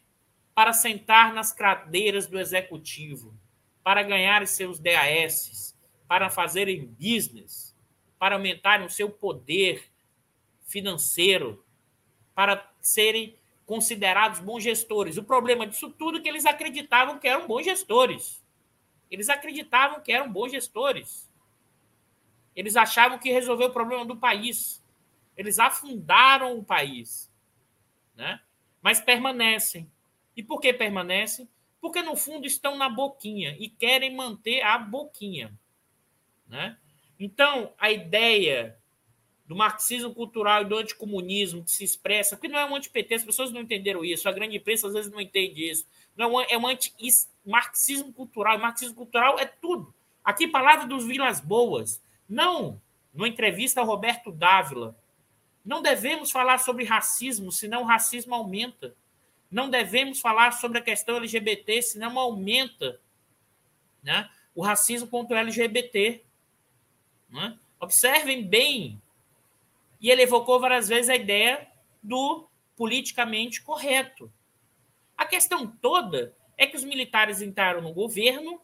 Para 0.55 0.73
sentar 0.73 1.31
nas 1.35 1.53
cadeiras 1.53 2.25
do 2.25 2.39
executivo, 2.39 3.39
para 3.83 4.01
ganhar 4.01 4.47
seus 4.47 4.79
DAS, 4.79 5.77
para 6.07 6.31
fazerem 6.31 6.87
business, 6.99 7.77
para 8.17 8.37
aumentarem 8.37 8.87
o 8.87 8.89
seu 8.89 9.07
poder 9.07 9.83
financeiro, 10.65 11.63
para 12.33 12.73
serem 12.81 13.37
considerados 13.67 14.39
bons 14.39 14.63
gestores. 14.63 15.15
O 15.15 15.23
problema 15.23 15.67
disso 15.67 15.91
tudo 15.91 16.17
é 16.17 16.21
que 16.21 16.27
eles 16.27 16.47
acreditavam 16.47 17.19
que 17.19 17.27
eram 17.27 17.45
bons 17.45 17.65
gestores. 17.65 18.43
Eles 19.11 19.29
acreditavam 19.29 20.01
que 20.01 20.11
eram 20.11 20.33
bons 20.33 20.49
gestores. 20.49 21.31
Eles 22.55 22.75
achavam 22.75 23.19
que 23.19 23.31
resolveu 23.31 23.67
o 23.67 23.73
problema 23.73 24.03
do 24.05 24.17
país. 24.17 24.83
Eles 25.37 25.59
afundaram 25.59 26.57
o 26.57 26.63
país. 26.63 27.31
Né? 28.15 28.41
Mas 28.81 28.99
permanecem. 28.99 29.89
E 30.35 30.43
por 30.43 30.59
que 30.59 30.73
permanecem? 30.73 31.49
Porque, 31.81 32.01
no 32.01 32.15
fundo, 32.15 32.45
estão 32.45 32.77
na 32.77 32.89
boquinha 32.89 33.55
e 33.59 33.69
querem 33.69 34.15
manter 34.15 34.61
a 34.61 34.77
boquinha. 34.77 35.53
Né? 36.47 36.77
Então, 37.19 37.73
a 37.77 37.91
ideia 37.91 38.77
do 39.45 39.55
marxismo 39.55 40.13
cultural 40.13 40.61
e 40.61 40.65
do 40.65 40.77
anticomunismo 40.77 41.63
que 41.63 41.71
se 41.71 41.83
expressa, 41.83 42.35
porque 42.35 42.47
não 42.47 42.59
é 42.59 42.65
um 42.65 42.75
anti-PT, 42.75 43.15
as 43.15 43.23
pessoas 43.23 43.51
não 43.51 43.61
entenderam 43.61 44.05
isso, 44.05 44.29
a 44.29 44.31
grande 44.31 44.57
imprensa 44.57 44.87
às 44.87 44.93
vezes 44.93 45.11
não 45.11 45.19
entende 45.19 45.67
isso. 45.67 45.87
Não 46.15 46.39
é 46.39 46.57
um 46.57 46.67
anti-marxismo 46.67 48.13
cultural. 48.13 48.59
marxismo 48.59 48.93
cultural 48.93 49.39
é 49.39 49.45
tudo. 49.45 49.93
Aqui, 50.23 50.47
palavra 50.47 50.85
dos 50.85 51.05
Vilas 51.05 51.39
Boas. 51.39 52.01
Não, 52.27 52.79
numa 53.13 53.27
entrevista 53.27 53.81
ao 53.81 53.87
Roberto 53.87 54.31
Dávila, 54.31 54.95
não 55.63 55.81
devemos 55.81 56.31
falar 56.31 56.57
sobre 56.59 56.83
racismo, 56.83 57.51
senão 57.51 57.81
o 57.81 57.85
racismo 57.85 58.33
aumenta. 58.33 58.95
Não 59.51 59.69
devemos 59.69 60.19
falar 60.19 60.51
sobre 60.51 60.77
a 60.77 60.81
questão 60.81 61.17
LGBT, 61.17 61.81
senão 61.81 62.17
aumenta 62.17 62.99
né, 64.01 64.29
o 64.55 64.61
racismo 64.61 65.07
contra 65.07 65.35
o 65.35 65.39
LGBT. 65.39 66.23
Né? 67.29 67.57
Observem 67.79 68.43
bem. 68.43 69.01
E 69.99 70.09
ele 70.09 70.21
evocou 70.21 70.59
várias 70.59 70.87
vezes 70.87 71.09
a 71.09 71.15
ideia 71.15 71.67
do 72.01 72.47
politicamente 72.75 73.61
correto. 73.61 74.31
A 75.17 75.25
questão 75.25 75.67
toda 75.67 76.33
é 76.57 76.65
que 76.65 76.77
os 76.77 76.83
militares 76.83 77.41
entraram 77.41 77.81
no 77.81 77.93
governo, 77.93 78.61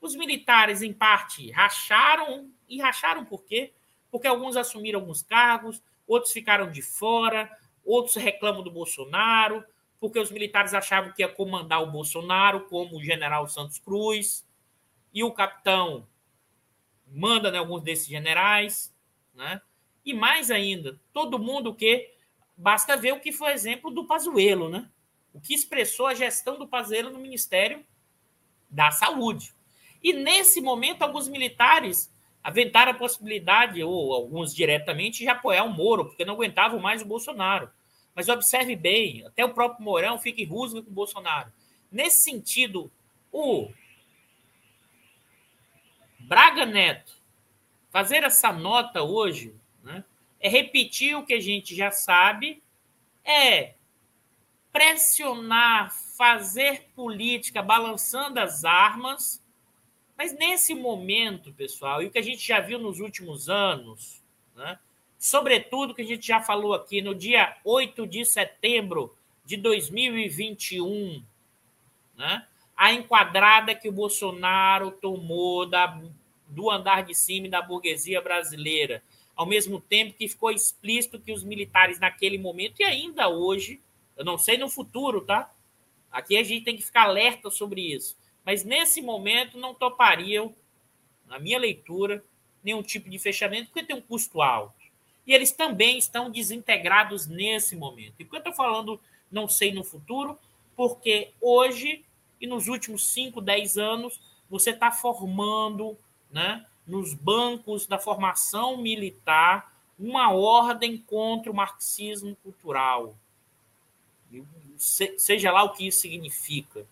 os 0.00 0.14
militares, 0.14 0.82
em 0.82 0.92
parte, 0.92 1.50
racharam, 1.50 2.50
e 2.68 2.80
racharam 2.80 3.24
por 3.24 3.44
quê? 3.44 3.72
Porque 4.10 4.26
alguns 4.26 4.56
assumiram 4.56 5.00
alguns 5.00 5.22
cargos, 5.22 5.82
outros 6.08 6.32
ficaram 6.32 6.70
de 6.70 6.80
fora, 6.82 7.48
outros 7.84 8.16
reclamam 8.16 8.62
do 8.62 8.70
Bolsonaro, 8.70 9.62
porque 10.00 10.18
os 10.18 10.30
militares 10.30 10.74
achavam 10.74 11.12
que 11.12 11.22
ia 11.22 11.28
comandar 11.28 11.82
o 11.82 11.90
Bolsonaro, 11.90 12.66
como 12.68 12.96
o 12.96 13.04
general 13.04 13.46
Santos 13.46 13.78
Cruz, 13.78 14.46
e 15.12 15.22
o 15.22 15.32
capitão 15.32 16.06
manda 17.06 17.50
né, 17.50 17.58
alguns 17.58 17.82
desses 17.82 18.06
generais, 18.06 18.94
né? 19.34 19.60
E 20.04 20.14
mais 20.14 20.50
ainda, 20.50 20.98
todo 21.12 21.38
mundo 21.38 21.74
que 21.74 22.10
basta 22.56 22.96
ver 22.96 23.12
o 23.12 23.20
que 23.20 23.32
foi 23.32 23.52
exemplo 23.52 23.90
do 23.90 24.06
Pazuello, 24.06 24.68
né? 24.68 24.90
O 25.32 25.40
que 25.40 25.54
expressou 25.54 26.06
a 26.06 26.14
gestão 26.14 26.58
do 26.58 26.66
Pazuello 26.66 27.10
no 27.10 27.18
Ministério 27.18 27.84
da 28.70 28.90
Saúde. 28.90 29.54
E 30.02 30.12
nesse 30.12 30.60
momento, 30.60 31.02
alguns 31.02 31.28
militares 31.28 32.12
aventaram 32.42 32.92
a 32.92 32.94
possibilidade, 32.94 33.82
ou 33.82 34.12
alguns 34.12 34.54
diretamente, 34.54 35.18
de 35.18 35.28
apoiar 35.28 35.64
o 35.64 35.70
Moro, 35.70 36.06
porque 36.06 36.24
não 36.24 36.34
aguentavam 36.34 36.80
mais 36.80 37.02
o 37.02 37.06
Bolsonaro. 37.06 37.70
Mas 38.14 38.28
observe 38.28 38.74
bem, 38.74 39.24
até 39.24 39.44
o 39.44 39.54
próprio 39.54 39.84
Mourão 39.84 40.18
fica 40.18 40.44
rusga 40.48 40.82
com 40.82 40.90
o 40.90 40.94
Bolsonaro. 40.94 41.52
Nesse 41.90 42.22
sentido, 42.24 42.90
o 43.32 43.70
Braga 46.18 46.66
Neto 46.66 47.16
fazer 47.90 48.22
essa 48.22 48.52
nota 48.52 49.02
hoje 49.02 49.54
né, 49.82 50.04
é 50.40 50.48
repetir 50.48 51.16
o 51.16 51.24
que 51.24 51.34
a 51.34 51.40
gente 51.40 51.74
já 51.74 51.90
sabe, 51.90 52.62
é 53.24 53.74
pressionar, 54.72 55.92
fazer 56.16 56.90
política 56.94 57.62
balançando 57.62 58.38
as 58.38 58.64
armas 58.64 59.42
mas 60.18 60.36
nesse 60.36 60.74
momento, 60.74 61.52
pessoal, 61.52 62.02
e 62.02 62.06
o 62.06 62.10
que 62.10 62.18
a 62.18 62.22
gente 62.22 62.44
já 62.44 62.58
viu 62.58 62.76
nos 62.76 62.98
últimos 62.98 63.48
anos, 63.48 64.20
né? 64.56 64.76
sobretudo 65.16 65.94
que 65.94 66.02
a 66.02 66.04
gente 66.04 66.26
já 66.26 66.40
falou 66.40 66.74
aqui 66.74 67.00
no 67.00 67.14
dia 67.14 67.56
8 67.64 68.04
de 68.04 68.24
setembro 68.24 69.16
de 69.44 69.56
2021, 69.56 71.22
né? 72.16 72.44
a 72.76 72.92
enquadrada 72.92 73.76
que 73.76 73.88
o 73.88 73.92
Bolsonaro 73.92 74.90
tomou 74.90 75.64
da, 75.64 76.02
do 76.48 76.68
andar 76.68 77.04
de 77.04 77.14
cima 77.14 77.48
da 77.48 77.62
burguesia 77.62 78.20
brasileira, 78.20 79.04
ao 79.36 79.46
mesmo 79.46 79.80
tempo 79.80 80.14
que 80.18 80.26
ficou 80.26 80.50
explícito 80.50 81.20
que 81.20 81.30
os 81.30 81.44
militares 81.44 82.00
naquele 82.00 82.38
momento 82.38 82.80
e 82.80 82.84
ainda 82.84 83.28
hoje, 83.28 83.80
eu 84.16 84.24
não 84.24 84.36
sei 84.36 84.58
no 84.58 84.68
futuro, 84.68 85.20
tá? 85.20 85.48
Aqui 86.10 86.36
a 86.36 86.42
gente 86.42 86.64
tem 86.64 86.76
que 86.76 86.82
ficar 86.82 87.04
alerta 87.04 87.50
sobre 87.50 87.82
isso 87.82 88.16
mas 88.48 88.64
nesse 88.64 89.02
momento 89.02 89.58
não 89.58 89.74
topariam, 89.74 90.54
na 91.26 91.38
minha 91.38 91.58
leitura, 91.58 92.24
nenhum 92.64 92.82
tipo 92.82 93.10
de 93.10 93.18
fechamento, 93.18 93.66
porque 93.66 93.84
tem 93.84 93.94
um 93.94 94.00
custo 94.00 94.40
alto. 94.40 94.86
E 95.26 95.34
eles 95.34 95.52
também 95.52 95.98
estão 95.98 96.30
desintegrados 96.30 97.26
nesse 97.26 97.76
momento. 97.76 98.14
E 98.18 98.24
quando 98.24 98.46
eu 98.46 98.52
estou 98.52 98.54
falando 98.54 98.98
não 99.30 99.46
sei 99.46 99.70
no 99.70 99.84
futuro, 99.84 100.38
porque 100.74 101.30
hoje 101.42 102.02
e 102.40 102.46
nos 102.46 102.68
últimos 102.68 103.10
5, 103.10 103.38
10 103.38 103.76
anos, 103.76 104.18
você 104.48 104.70
está 104.70 104.90
formando 104.90 105.94
né, 106.30 106.64
nos 106.86 107.12
bancos 107.12 107.86
da 107.86 107.98
formação 107.98 108.78
militar 108.78 109.70
uma 109.98 110.32
ordem 110.32 110.96
contra 110.96 111.52
o 111.52 111.54
marxismo 111.54 112.34
cultural. 112.36 113.14
Seja 114.78 115.52
lá 115.52 115.64
o 115.64 115.74
que 115.74 115.86
isso 115.88 116.00
significa 116.00 116.86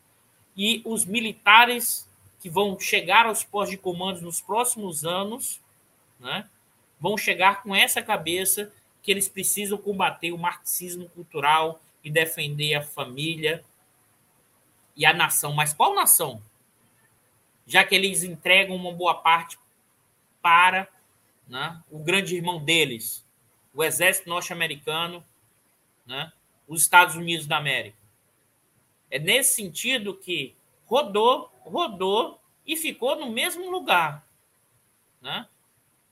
e 0.57 0.81
os 0.85 1.05
militares 1.05 2.09
que 2.41 2.49
vão 2.49 2.79
chegar 2.79 3.27
aos 3.27 3.45
postos 3.45 3.73
de 3.73 3.77
comando 3.77 4.21
nos 4.21 4.41
próximos 4.41 5.05
anos, 5.05 5.61
né, 6.19 6.49
vão 6.99 7.17
chegar 7.19 7.63
com 7.63 7.75
essa 7.75 8.03
cabeça 8.03 8.73
que 9.03 9.11
eles 9.11 9.29
precisam 9.29 9.79
combater 9.79 10.33
o 10.33 10.39
marxismo 10.39 11.09
cultural 11.11 11.81
e 12.03 12.11
defender 12.11 12.75
a 12.75 12.83
família 12.83 13.65
e 14.97 15.05
a 15.05 15.13
nação. 15.13 15.53
Mas 15.53 15.75
qual 15.75 15.95
nação? 15.95 16.43
Já 17.67 17.85
que 17.85 17.95
eles 17.95 18.23
entregam 18.23 18.75
uma 18.75 18.93
boa 18.93 19.15
parte 19.15 19.59
para 20.41 20.89
né, 21.49 21.81
o 21.91 21.99
grande 21.99 22.35
irmão 22.35 22.65
deles, 22.65 23.25
o 23.75 23.85
exército 23.85 24.29
norte-americano, 24.29 25.25
né, 26.07 26.33
os 26.67 26.83
Estados 26.83 27.15
Unidos 27.15 27.47
da 27.47 27.59
América. 27.59 27.96
É 29.11 29.19
nesse 29.19 29.55
sentido 29.55 30.17
que 30.17 30.55
rodou, 30.85 31.53
rodou 31.61 32.41
e 32.67 32.77
ficou 32.77 33.17
no 33.17 33.31
mesmo 33.31 33.71
lugar. 33.71 34.27
Né? 35.21 35.47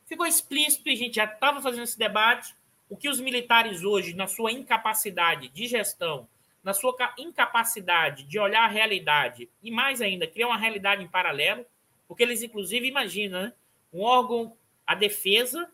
Ficou 0.06 0.26
explícito 0.26 0.88
e 0.88 0.92
a 0.92 0.96
gente 0.96 1.16
já 1.16 1.24
estava 1.24 1.60
fazendo 1.60 1.84
esse 1.84 1.98
debate. 1.98 2.54
O 2.88 2.96
que 2.96 3.08
os 3.08 3.18
militares 3.18 3.82
hoje, 3.82 4.14
na 4.14 4.26
sua 4.26 4.52
incapacidade 4.52 5.48
de 5.48 5.66
gestão, 5.66 6.28
na 6.62 6.72
sua 6.72 6.94
incapacidade 7.18 8.24
de 8.24 8.38
olhar 8.38 8.64
a 8.64 8.68
realidade 8.68 9.48
e, 9.62 9.70
mais 9.70 10.00
ainda, 10.00 10.26
criar 10.26 10.46
uma 10.46 10.56
realidade 10.56 11.02
em 11.02 11.08
paralelo, 11.08 11.64
porque 12.06 12.22
eles, 12.22 12.42
inclusive, 12.42 12.86
imaginam 12.86 13.42
né? 13.42 13.52
um 13.92 14.02
órgão, 14.02 14.56
a 14.86 14.94
defesa, 14.94 15.70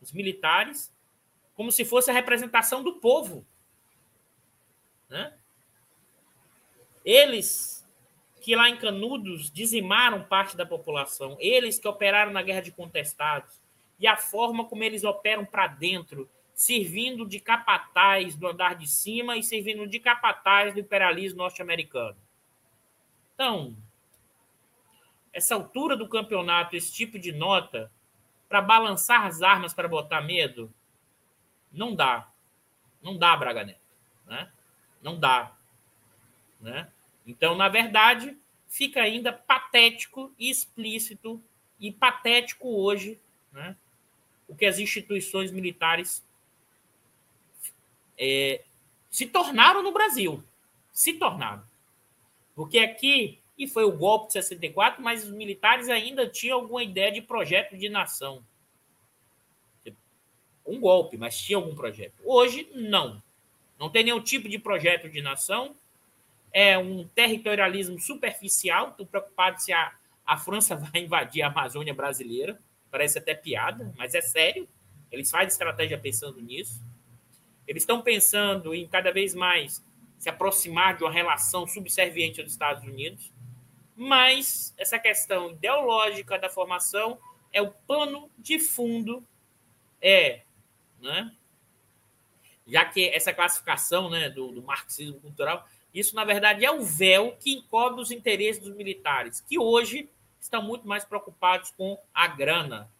os 0.00 0.12
militares, 0.12 0.92
como 1.54 1.72
se 1.72 1.84
fosse 1.84 2.10
a 2.10 2.14
representação 2.14 2.82
do 2.82 2.94
povo. 2.94 3.46
Né? 5.08 5.32
Eles 7.06 7.76
que 8.42 8.54
lá 8.54 8.68
em 8.68 8.76
Canudos 8.76 9.50
dizimaram 9.50 10.22
parte 10.22 10.56
da 10.56 10.66
população, 10.66 11.36
eles 11.40 11.78
que 11.78 11.88
operaram 11.88 12.32
na 12.32 12.42
guerra 12.42 12.60
de 12.60 12.70
contestados, 12.70 13.60
e 13.98 14.06
a 14.06 14.16
forma 14.16 14.64
como 14.64 14.84
eles 14.84 15.02
operam 15.04 15.44
para 15.44 15.66
dentro, 15.66 16.28
servindo 16.54 17.26
de 17.26 17.40
capataz 17.40 18.36
do 18.36 18.46
andar 18.46 18.76
de 18.76 18.86
cima 18.86 19.36
e 19.36 19.42
servindo 19.42 19.86
de 19.86 19.98
capataz 19.98 20.74
do 20.74 20.80
imperialismo 20.80 21.38
norte-americano. 21.38 22.16
Então, 23.34 23.76
essa 25.32 25.54
altura 25.54 25.96
do 25.96 26.08
campeonato, 26.08 26.76
esse 26.76 26.92
tipo 26.92 27.18
de 27.18 27.32
nota, 27.32 27.90
para 28.48 28.62
balançar 28.62 29.26
as 29.26 29.42
armas 29.42 29.74
para 29.74 29.88
botar 29.88 30.20
medo, 30.20 30.72
não 31.72 31.94
dá. 31.94 32.30
Não 33.02 33.18
dá, 33.18 33.36
Braga 33.36 33.64
Neto. 33.64 33.80
Né? 34.24 34.50
Não 35.02 35.18
dá. 35.18 35.52
Né? 36.60 36.90
Então, 37.26 37.56
na 37.56 37.68
verdade, 37.68 38.36
fica 38.68 39.02
ainda 39.02 39.32
patético 39.32 40.32
e 40.38 40.48
explícito 40.48 41.42
e 41.80 41.90
patético 41.90 42.68
hoje 42.68 43.18
né, 43.52 43.76
o 44.48 44.54
que 44.54 44.64
as 44.64 44.78
instituições 44.78 45.50
militares 45.50 46.24
é, 48.18 48.62
se 49.10 49.26
tornaram 49.26 49.82
no 49.82 49.92
Brasil. 49.92 50.42
Se 50.92 51.14
tornaram. 51.14 51.62
Porque 52.54 52.78
aqui, 52.78 53.38
e 53.58 53.66
foi 53.66 53.84
o 53.84 53.92
golpe 53.92 54.28
de 54.28 54.34
64, 54.34 55.02
mas 55.02 55.24
os 55.24 55.30
militares 55.30 55.88
ainda 55.88 56.28
tinham 56.28 56.60
alguma 56.60 56.82
ideia 56.82 57.12
de 57.12 57.20
projeto 57.20 57.76
de 57.76 57.88
nação. 57.88 58.42
Um 60.66 60.80
golpe, 60.80 61.16
mas 61.16 61.38
tinha 61.38 61.58
algum 61.58 61.74
projeto. 61.74 62.14
Hoje, 62.24 62.68
não. 62.74 63.22
Não 63.78 63.90
tem 63.90 64.04
nenhum 64.04 64.20
tipo 64.20 64.48
de 64.48 64.58
projeto 64.58 65.08
de 65.08 65.20
nação 65.20 65.76
é 66.58 66.78
um 66.78 67.06
territorialismo 67.08 68.00
superficial, 68.00 68.88
estou 68.88 69.04
preocupado 69.04 69.60
se 69.60 69.74
a, 69.74 69.92
a 70.24 70.38
França 70.38 70.74
vai 70.74 71.02
invadir 71.02 71.42
a 71.42 71.48
Amazônia 71.48 71.92
brasileira, 71.92 72.58
parece 72.90 73.18
até 73.18 73.34
piada, 73.34 73.92
mas 73.94 74.14
é 74.14 74.22
sério, 74.22 74.66
eles 75.12 75.30
fazem 75.30 75.48
estratégia 75.48 75.98
pensando 75.98 76.40
nisso. 76.40 76.82
Eles 77.68 77.82
estão 77.82 78.00
pensando 78.00 78.74
em 78.74 78.88
cada 78.88 79.12
vez 79.12 79.34
mais 79.34 79.84
se 80.16 80.30
aproximar 80.30 80.96
de 80.96 81.04
uma 81.04 81.12
relação 81.12 81.66
subserviente 81.66 82.40
aos 82.40 82.52
Estados 82.52 82.82
Unidos, 82.84 83.30
mas 83.94 84.72
essa 84.78 84.98
questão 84.98 85.50
ideológica 85.50 86.38
da 86.38 86.48
formação 86.48 87.18
é 87.52 87.60
o 87.60 87.70
pano 87.70 88.30
de 88.38 88.58
fundo, 88.58 89.22
é, 90.00 90.40
né? 91.02 91.30
já 92.66 92.86
que 92.86 93.10
essa 93.10 93.32
classificação 93.34 94.08
né, 94.08 94.30
do, 94.30 94.52
do 94.52 94.62
marxismo 94.62 95.20
cultural 95.20 95.68
isso, 95.96 96.14
na 96.14 96.26
verdade, 96.26 96.62
é 96.62 96.70
o 96.70 96.82
véu 96.82 97.34
que 97.40 97.54
encobre 97.54 98.02
os 98.02 98.10
interesses 98.10 98.62
dos 98.62 98.76
militares, 98.76 99.40
que 99.40 99.58
hoje 99.58 100.06
estão 100.38 100.60
muito 100.60 100.86
mais 100.86 101.06
preocupados 101.06 101.70
com 101.70 101.98
a 102.12 102.28
grana, 102.28 102.92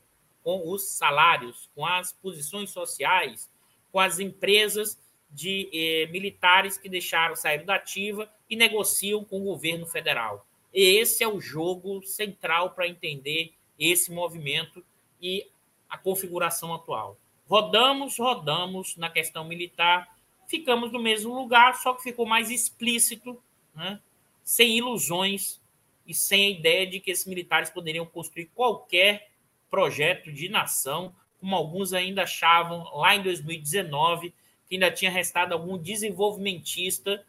com 0.43 0.67
os 0.71 0.89
salários, 0.89 1.69
com 1.75 1.85
as 1.85 2.15
posições 2.15 2.71
sociais, 2.71 3.51
com 3.93 4.01
as 4.01 4.19
empresas 4.19 4.99
de 5.31 5.69
eh, 5.75 6.07
militares 6.07 6.79
que 6.79 6.89
deixaram 6.89 7.37
sair 7.37 7.67
da 7.67 7.75
ativa 7.75 8.33
e 8.49 8.57
negociam 8.57 9.23
com 9.23 9.43
o 9.43 9.45
governo 9.45 9.85
federal. 9.85 10.47
Esse 10.73 11.23
é 11.23 11.29
o 11.29 11.39
jogo 11.39 12.03
central 12.03 12.71
para 12.71 12.89
entender 12.89 13.53
esse 13.79 14.11
movimento 14.11 14.83
e 15.21 15.47
a 15.87 15.99
configuração 15.99 16.75
atual. 16.75 17.19
Rodamos, 17.47 18.19
rodamos 18.19 18.97
na 18.97 19.11
questão 19.11 19.45
militar, 19.45 20.16
ficamos 20.49 20.93
no 20.93 21.01
mesmo 21.01 21.35
lugar, 21.35 21.75
só 21.77 21.95
que 21.95 22.03
ficou 22.03 22.27
mais 22.27 22.51
explícito, 22.51 23.41
né? 23.75 24.01
sem 24.43 24.79
ilusões 24.79 25.61
e 26.07 26.15
sem 26.15 26.47
a 26.47 26.51
ideia 26.59 26.87
de 26.87 27.01
que 27.01 27.11
esses 27.11 27.27
militares 27.27 27.71
poderiam 27.71 28.07
construir 28.07 28.47
qualquer 28.55 29.31
projeto 29.69 30.33
de 30.33 30.49
nação, 30.49 31.15
como 31.41 31.55
alguns 31.55 31.93
ainda 31.93 32.23
achavam 32.23 32.85
lá 32.95 33.15
em 33.17 33.23
2019, 33.23 34.33
que 34.69 34.77
ainda 34.77 34.91
tinha 34.91 35.11
restado 35.11 35.53
algum 35.53 35.77
desenvolvimentista 35.77 37.25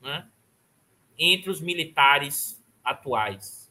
né, 0.00 0.26
entre 1.18 1.50
os 1.50 1.60
militares 1.60 2.62
atuais. 2.82 3.70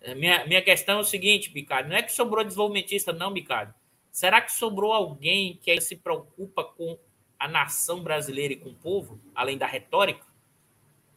É, 0.00 0.14
minha, 0.14 0.46
minha 0.46 0.62
questão 0.62 0.98
é 0.98 1.00
o 1.02 1.04
seguinte, 1.04 1.50
Bicário, 1.50 1.90
não 1.90 1.96
é 1.96 2.02
que 2.02 2.12
sobrou 2.12 2.44
desenvolvimentista, 2.44 3.12
não, 3.12 3.32
Bicário. 3.32 3.74
Será 4.10 4.40
que 4.40 4.52
sobrou 4.52 4.92
alguém 4.92 5.58
que 5.62 5.80
se 5.80 5.96
preocupa 5.96 6.64
com 6.64 6.98
a 7.40 7.48
nação 7.48 8.02
brasileira 8.02 8.52
e 8.52 8.56
com 8.56 8.68
o 8.68 8.74
povo, 8.74 9.18
além 9.34 9.56
da 9.56 9.66
retórica? 9.66 10.26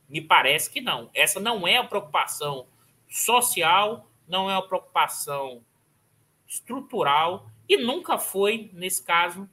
Me 0.07 0.21
parece 0.21 0.71
que 0.71 0.79
não. 0.79 1.09
Essa 1.13 1.39
não 1.39 1.67
é 1.67 1.77
a 1.77 1.83
preocupação 1.83 2.65
social, 3.09 4.09
não 4.27 4.49
é 4.49 4.55
a 4.55 4.61
preocupação 4.61 5.61
estrutural 6.47 7.49
e 7.67 7.77
nunca 7.77 8.17
foi, 8.17 8.69
nesse 8.73 9.03
caso, 9.03 9.49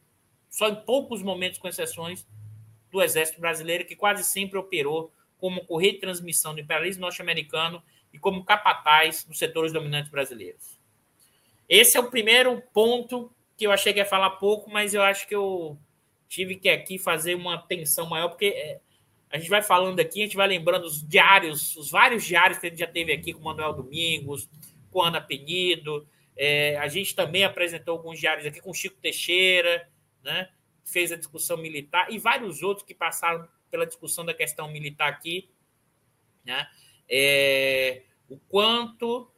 só 0.49 0.69
em 0.69 0.77
poucos 0.77 1.23
momentos, 1.23 1.59
com 1.59 1.69
exceções, 1.69 2.27
do 2.91 3.03
Exército 3.03 3.41
Brasileiro, 3.41 3.85
que 3.85 3.95
quase 3.95 4.25
sempre 4.25 4.59
operou 4.59 5.13
como 5.39 5.65
correio 5.65 5.95
de 5.95 6.01
transmissão 6.01 6.55
do 6.55 6.61
imperialismo 6.61 7.03
norte-americano 7.03 7.83
e 8.13 8.19
como 8.19 8.45
capataz 8.45 9.25
dos 9.25 9.39
setores 9.39 9.73
dominantes 9.73 10.11
brasileiros. 10.11 10.79
Esse 11.69 11.97
é 11.97 12.01
o 12.01 12.11
primeiro 12.11 12.61
ponto 12.73 13.33
que 13.57 13.67
eu 13.67 13.73
achei 13.73 13.93
que 13.93 14.01
ia 14.01 14.05
falar 14.05 14.31
pouco, 14.31 14.69
mas 14.71 14.93
eu 14.93 15.03
acho 15.03 15.27
que 15.29 15.35
eu 15.35 15.79
tive 16.31 16.55
que 16.55 16.69
aqui 16.69 16.97
fazer 16.97 17.35
uma 17.35 17.57
atenção 17.57 18.09
maior, 18.09 18.29
porque 18.29 18.47
é, 18.47 18.81
a 19.29 19.37
gente 19.37 19.51
vai 19.51 19.63
falando 19.63 19.99
aqui, 19.99 20.21
a 20.21 20.25
gente 20.25 20.37
vai 20.37 20.47
lembrando 20.47 20.85
os 20.85 21.07
diários, 21.07 21.77
os 21.77 21.91
vários 21.91 22.25
diários 22.25 22.59
que 22.59 22.69
a 22.69 22.71
gente 22.71 22.79
já 22.79 22.87
teve 22.87 23.13
aqui 23.13 23.33
com 23.33 23.41
o 23.41 23.45
Manuel 23.45 23.73
Domingos, 23.73 24.49
com 24.93 25.03
Ana 25.03 25.21
Penido. 25.21 26.09
É, 26.37 26.79
a 26.79 26.87
gente 26.87 27.17
também 27.17 27.43
apresentou 27.43 27.97
alguns 27.97 28.21
diários 28.21 28.47
aqui 28.47 28.61
com 28.61 28.73
Chico 28.73 28.97
Teixeira, 29.03 29.91
né? 30.23 30.49
fez 30.85 31.11
a 31.11 31.17
discussão 31.17 31.57
militar, 31.57 32.13
e 32.13 32.19
vários 32.19 32.63
outros 32.63 32.87
que 32.87 32.95
passaram 32.95 33.47
pela 33.69 33.85
discussão 33.85 34.25
da 34.25 34.33
questão 34.33 34.71
militar 34.71 35.09
aqui. 35.09 35.51
Né? 36.45 36.65
É, 37.09 38.05
o 38.29 38.39
quanto 38.39 39.29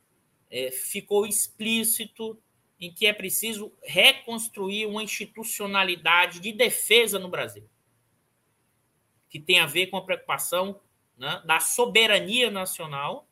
é, 0.50 0.70
ficou 0.70 1.26
explícito 1.26 2.38
em 2.82 2.92
que 2.92 3.06
é 3.06 3.12
preciso 3.14 3.72
reconstruir 3.82 4.84
uma 4.86 5.02
institucionalidade 5.02 6.38
de 6.38 6.52
defesa 6.52 7.18
no 7.18 7.28
Brasil 7.28 7.66
que 9.32 9.40
tem 9.40 9.60
a 9.60 9.66
ver 9.66 9.86
com 9.86 9.96
a 9.96 10.02
preocupação 10.02 10.78
né, 11.16 11.40
da 11.46 11.58
soberania 11.58 12.50
nacional, 12.50 13.26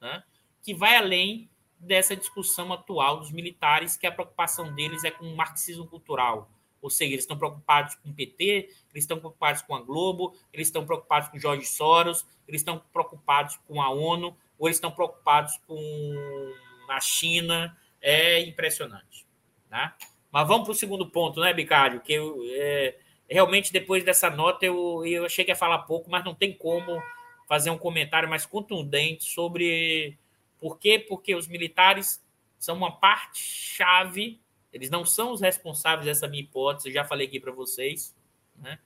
né, 0.00 0.22
que 0.62 0.72
vai 0.72 0.94
além 0.94 1.50
dessa 1.76 2.14
discussão 2.14 2.72
atual 2.72 3.18
dos 3.18 3.32
militares, 3.32 3.96
que 3.96 4.06
a 4.06 4.12
preocupação 4.12 4.72
deles 4.76 5.02
é 5.02 5.10
com 5.10 5.24
o 5.24 5.36
marxismo 5.36 5.88
cultural. 5.88 6.48
Ou 6.80 6.88
seja, 6.88 7.14
eles 7.14 7.24
estão 7.24 7.36
preocupados 7.36 7.96
com 7.96 8.10
o 8.10 8.14
PT, 8.14 8.44
eles 8.44 9.02
estão 9.02 9.18
preocupados 9.18 9.60
com 9.62 9.74
a 9.74 9.82
Globo, 9.82 10.36
eles 10.52 10.68
estão 10.68 10.86
preocupados 10.86 11.30
com 11.30 11.38
Jorge 11.40 11.66
Soros, 11.66 12.24
eles 12.46 12.60
estão 12.60 12.80
preocupados 12.92 13.56
com 13.66 13.82
a 13.82 13.90
ONU, 13.90 14.36
ou 14.56 14.68
eles 14.68 14.76
estão 14.76 14.92
preocupados 14.92 15.56
com 15.66 16.54
a 16.88 17.00
China. 17.00 17.76
É 18.00 18.40
impressionante. 18.40 19.26
Tá? 19.68 19.96
Mas 20.30 20.46
vamos 20.46 20.64
para 20.64 20.72
o 20.72 20.76
segundo 20.76 21.08
ponto, 21.10 21.40
né, 21.40 21.52
Bicário? 21.52 22.00
Que 22.00 22.12
eu, 22.12 22.40
é, 22.50 22.96
realmente 23.28 23.72
depois 23.72 24.04
dessa 24.04 24.30
nota 24.30 24.64
eu, 24.64 25.04
eu 25.04 25.24
achei 25.24 25.44
que 25.44 25.50
ia 25.50 25.56
falar 25.56 25.78
pouco, 25.80 26.10
mas 26.10 26.24
não 26.24 26.34
tem 26.34 26.52
como 26.52 27.02
fazer 27.48 27.70
um 27.70 27.78
comentário 27.78 28.28
mais 28.28 28.44
contundente 28.44 29.24
sobre 29.24 30.18
por 30.58 30.78
quê? 30.78 30.98
Porque 30.98 31.34
os 31.34 31.46
militares 31.46 32.24
são 32.58 32.76
uma 32.76 32.92
parte 32.92 33.38
chave, 33.38 34.40
eles 34.72 34.90
não 34.90 35.04
são 35.04 35.32
os 35.32 35.40
responsáveis 35.40 36.06
dessa 36.06 36.26
minha 36.26 36.42
hipótese, 36.42 36.92
já 36.92 37.04
falei 37.04 37.26
aqui 37.26 37.38
para 37.38 37.52
vocês, 37.52 38.14
né? 38.56 38.78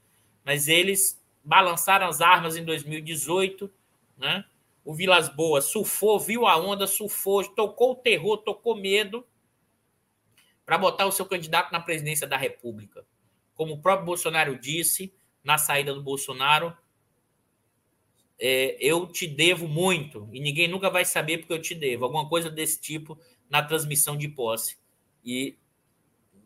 mas 0.44 0.68
eles 0.68 1.20
balançaram 1.44 2.06
as 2.06 2.20
armas 2.20 2.56
em 2.56 2.64
2018, 2.64 3.70
né? 4.18 4.44
O 4.85 4.95
Vilas 4.95 5.28
Boas 5.28 5.66
surfou, 5.66 6.18
viu 6.18 6.47
a 6.47 6.57
onda, 6.57 6.87
surfou, 6.87 7.45
tocou 7.45 7.93
o 7.93 7.97
terror, 7.97 8.39
tocou 8.39 8.76
medo 8.76 9.26
para 10.64 10.78
botar 10.78 11.07
o 11.07 11.12
seu 11.12 11.26
candidato 11.26 11.72
na 11.72 11.81
presidência 11.81 12.26
da 12.26 12.37
República 12.37 13.05
como 13.61 13.74
o 13.74 13.78
próprio 13.78 14.07
Bolsonaro 14.07 14.59
disse 14.59 15.12
na 15.45 15.59
saída 15.59 15.93
do 15.93 16.03
Bolsonaro, 16.03 16.74
é, 18.39 18.78
eu 18.81 19.07
te 19.07 19.26
devo 19.26 19.68
muito 19.68 20.26
e 20.33 20.41
ninguém 20.41 20.66
nunca 20.66 20.89
vai 20.89 21.05
saber 21.05 21.37
porque 21.37 21.53
eu 21.53 21.61
te 21.61 21.74
devo. 21.74 22.07
Alguma 22.07 22.26
coisa 22.26 22.49
desse 22.49 22.81
tipo 22.81 23.18
na 23.51 23.62
transmissão 23.62 24.16
de 24.16 24.28
posse. 24.28 24.78
E 25.22 25.59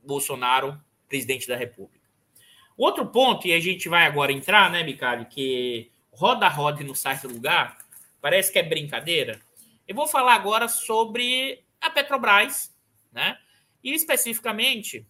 Bolsonaro, 0.05 0.77
presidente 1.09 1.47
da 1.47 1.55
República. 1.55 2.05
Outro 2.77 3.07
ponto, 3.07 3.47
e 3.47 3.53
a 3.53 3.61
gente 3.61 3.89
vai 3.89 4.05
agora 4.07 4.33
entrar, 4.33 4.69
né, 4.69 4.83
Bicalho, 4.83 5.27
que 5.27 5.93
roda 6.11 6.49
roda 6.49 6.83
no 6.83 6.97
site 6.97 7.29
do 7.29 7.35
lugar, 7.35 7.79
parece 8.25 8.51
que 8.51 8.59
é 8.59 8.63
brincadeira. 8.63 9.39
Eu 9.87 9.95
vou 9.95 10.09
falar 10.09 10.33
agora 10.33 10.67
sobre 10.67 11.63
a 11.79 11.91
Petrobras, 11.91 12.75
né? 13.13 13.39
E 13.83 13.93
especificamente 13.93 15.07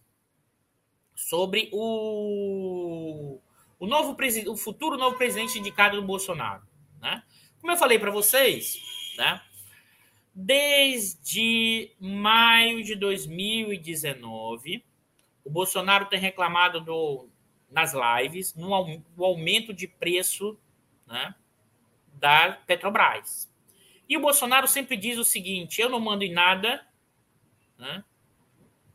sobre 1.14 1.70
o, 1.72 3.38
o 3.78 3.86
novo 3.86 4.16
o 4.48 4.56
futuro 4.56 4.96
novo 4.96 5.16
presidente 5.16 5.60
indicado 5.60 6.00
do 6.00 6.04
Bolsonaro, 6.04 6.64
né? 7.00 7.22
Como 7.60 7.72
eu 7.72 7.76
falei 7.76 8.00
para 8.00 8.10
vocês, 8.10 8.82
né? 9.16 9.40
Desde 10.34 11.92
maio 12.00 12.82
de 12.82 12.96
2019, 12.96 14.84
o 15.44 15.50
Bolsonaro 15.50 16.06
tem 16.06 16.18
reclamado 16.18 16.80
do, 16.80 17.28
nas 17.70 17.92
lives 17.94 18.56
no, 18.56 19.00
no 19.16 19.24
aumento 19.24 19.72
de 19.72 19.86
preço 19.86 20.58
né, 21.06 21.32
da 22.24 22.52
Petrobras. 22.66 23.52
E 24.08 24.16
o 24.16 24.20
Bolsonaro 24.20 24.66
sempre 24.66 24.96
diz 24.96 25.18
o 25.18 25.24
seguinte: 25.24 25.82
eu 25.82 25.90
não 25.90 26.00
mando 26.00 26.24
em 26.24 26.32
nada, 26.32 26.86
né, 27.76 28.02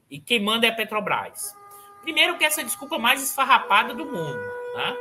e 0.09 0.19
quem 0.19 0.39
manda 0.39 0.65
é 0.65 0.71
a 0.71 0.75
Petrobras. 0.75 1.55
Primeiro 2.01 2.39
que 2.39 2.43
essa 2.43 2.63
desculpa 2.63 2.97
mais 2.97 3.21
esfarrapada 3.21 3.93
do 3.93 4.03
mundo, 4.03 4.41
tá? 4.73 4.95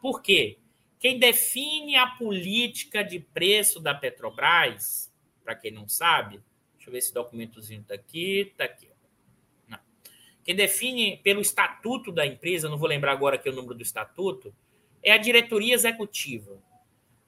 Por 0.00 0.20
quê? 0.20 0.58
Quem 0.98 1.20
define 1.20 1.94
a 1.94 2.08
política 2.08 3.04
de 3.04 3.20
preço 3.20 3.78
da 3.78 3.94
Petrobras, 3.94 5.12
para 5.44 5.54
quem 5.54 5.70
não 5.70 5.86
sabe, 5.86 6.40
deixa 6.74 6.88
eu 6.88 6.92
ver 6.92 6.98
esse 6.98 7.14
documentozinho 7.14 7.82
está 7.82 7.94
aqui, 7.94 8.48
está 8.50 8.64
aqui. 8.64 8.90
Quem 10.44 10.56
define 10.56 11.18
pelo 11.18 11.40
estatuto 11.40 12.10
da 12.10 12.26
empresa, 12.26 12.68
não 12.68 12.76
vou 12.76 12.88
lembrar 12.88 13.12
agora 13.12 13.36
aqui 13.36 13.48
o 13.48 13.54
número 13.54 13.76
do 13.76 13.82
estatuto, 13.82 14.52
é 15.00 15.12
a 15.12 15.16
diretoria 15.16 15.74
executiva. 15.74 16.60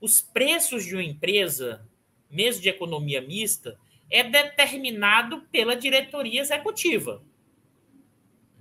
Os 0.01 0.21
preços 0.21 0.85
de 0.85 0.95
uma 0.95 1.03
empresa, 1.03 1.87
mesmo 2.31 2.63
de 2.63 2.69
economia 2.69 3.21
mista, 3.21 3.79
é 4.11 4.23
determinado 4.23 5.43
pela 5.51 5.75
diretoria 5.77 6.41
executiva 6.41 7.23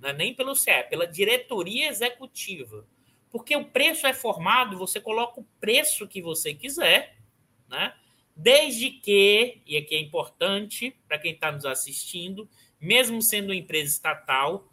não 0.04 0.10
é 0.10 0.12
nem 0.12 0.34
pelo 0.34 0.54
CE, 0.54 0.70
é 0.70 0.82
pela 0.82 1.06
diretoria 1.06 1.88
executiva. 1.88 2.86
Porque 3.30 3.56
o 3.56 3.64
preço 3.64 4.06
é 4.06 4.12
formado, 4.12 4.76
você 4.76 5.00
coloca 5.00 5.40
o 5.40 5.46
preço 5.58 6.06
que 6.06 6.20
você 6.20 6.52
quiser, 6.54 7.16
né? 7.68 7.94
Desde 8.36 8.90
que, 8.90 9.62
e 9.66 9.76
aqui 9.76 9.94
é 9.94 10.00
importante 10.00 10.94
para 11.08 11.18
quem 11.18 11.32
está 11.32 11.50
nos 11.50 11.64
assistindo, 11.64 12.48
mesmo 12.78 13.22
sendo 13.22 13.46
uma 13.46 13.56
empresa 13.56 13.92
estatal, 13.92 14.70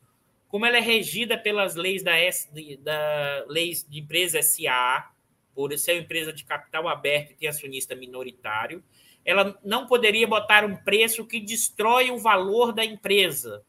como 0.49 0.65
ela 0.65 0.77
é 0.77 0.81
regida 0.81 1.37
pelas 1.37 1.75
leis 1.75 2.03
da, 2.03 2.17
S, 2.17 2.49
da 2.79 3.45
leis 3.47 3.85
de 3.87 3.99
empresa 3.99 4.41
SA, 4.41 5.11
por 5.53 5.77
ser 5.77 5.93
uma 5.93 6.01
empresa 6.01 6.31
de 6.31 6.43
capital 6.43 6.87
aberto 6.87 7.31
e 7.31 7.35
ter 7.35 7.47
acionista 7.47 7.95
minoritário, 7.95 8.83
ela 9.23 9.59
não 9.63 9.85
poderia 9.85 10.27
botar 10.27 10.65
um 10.65 10.75
preço 10.75 11.25
que 11.25 11.39
destrói 11.39 12.09
o 12.09 12.17
valor 12.17 12.73
da 12.73 12.83
empresa. 12.83 13.63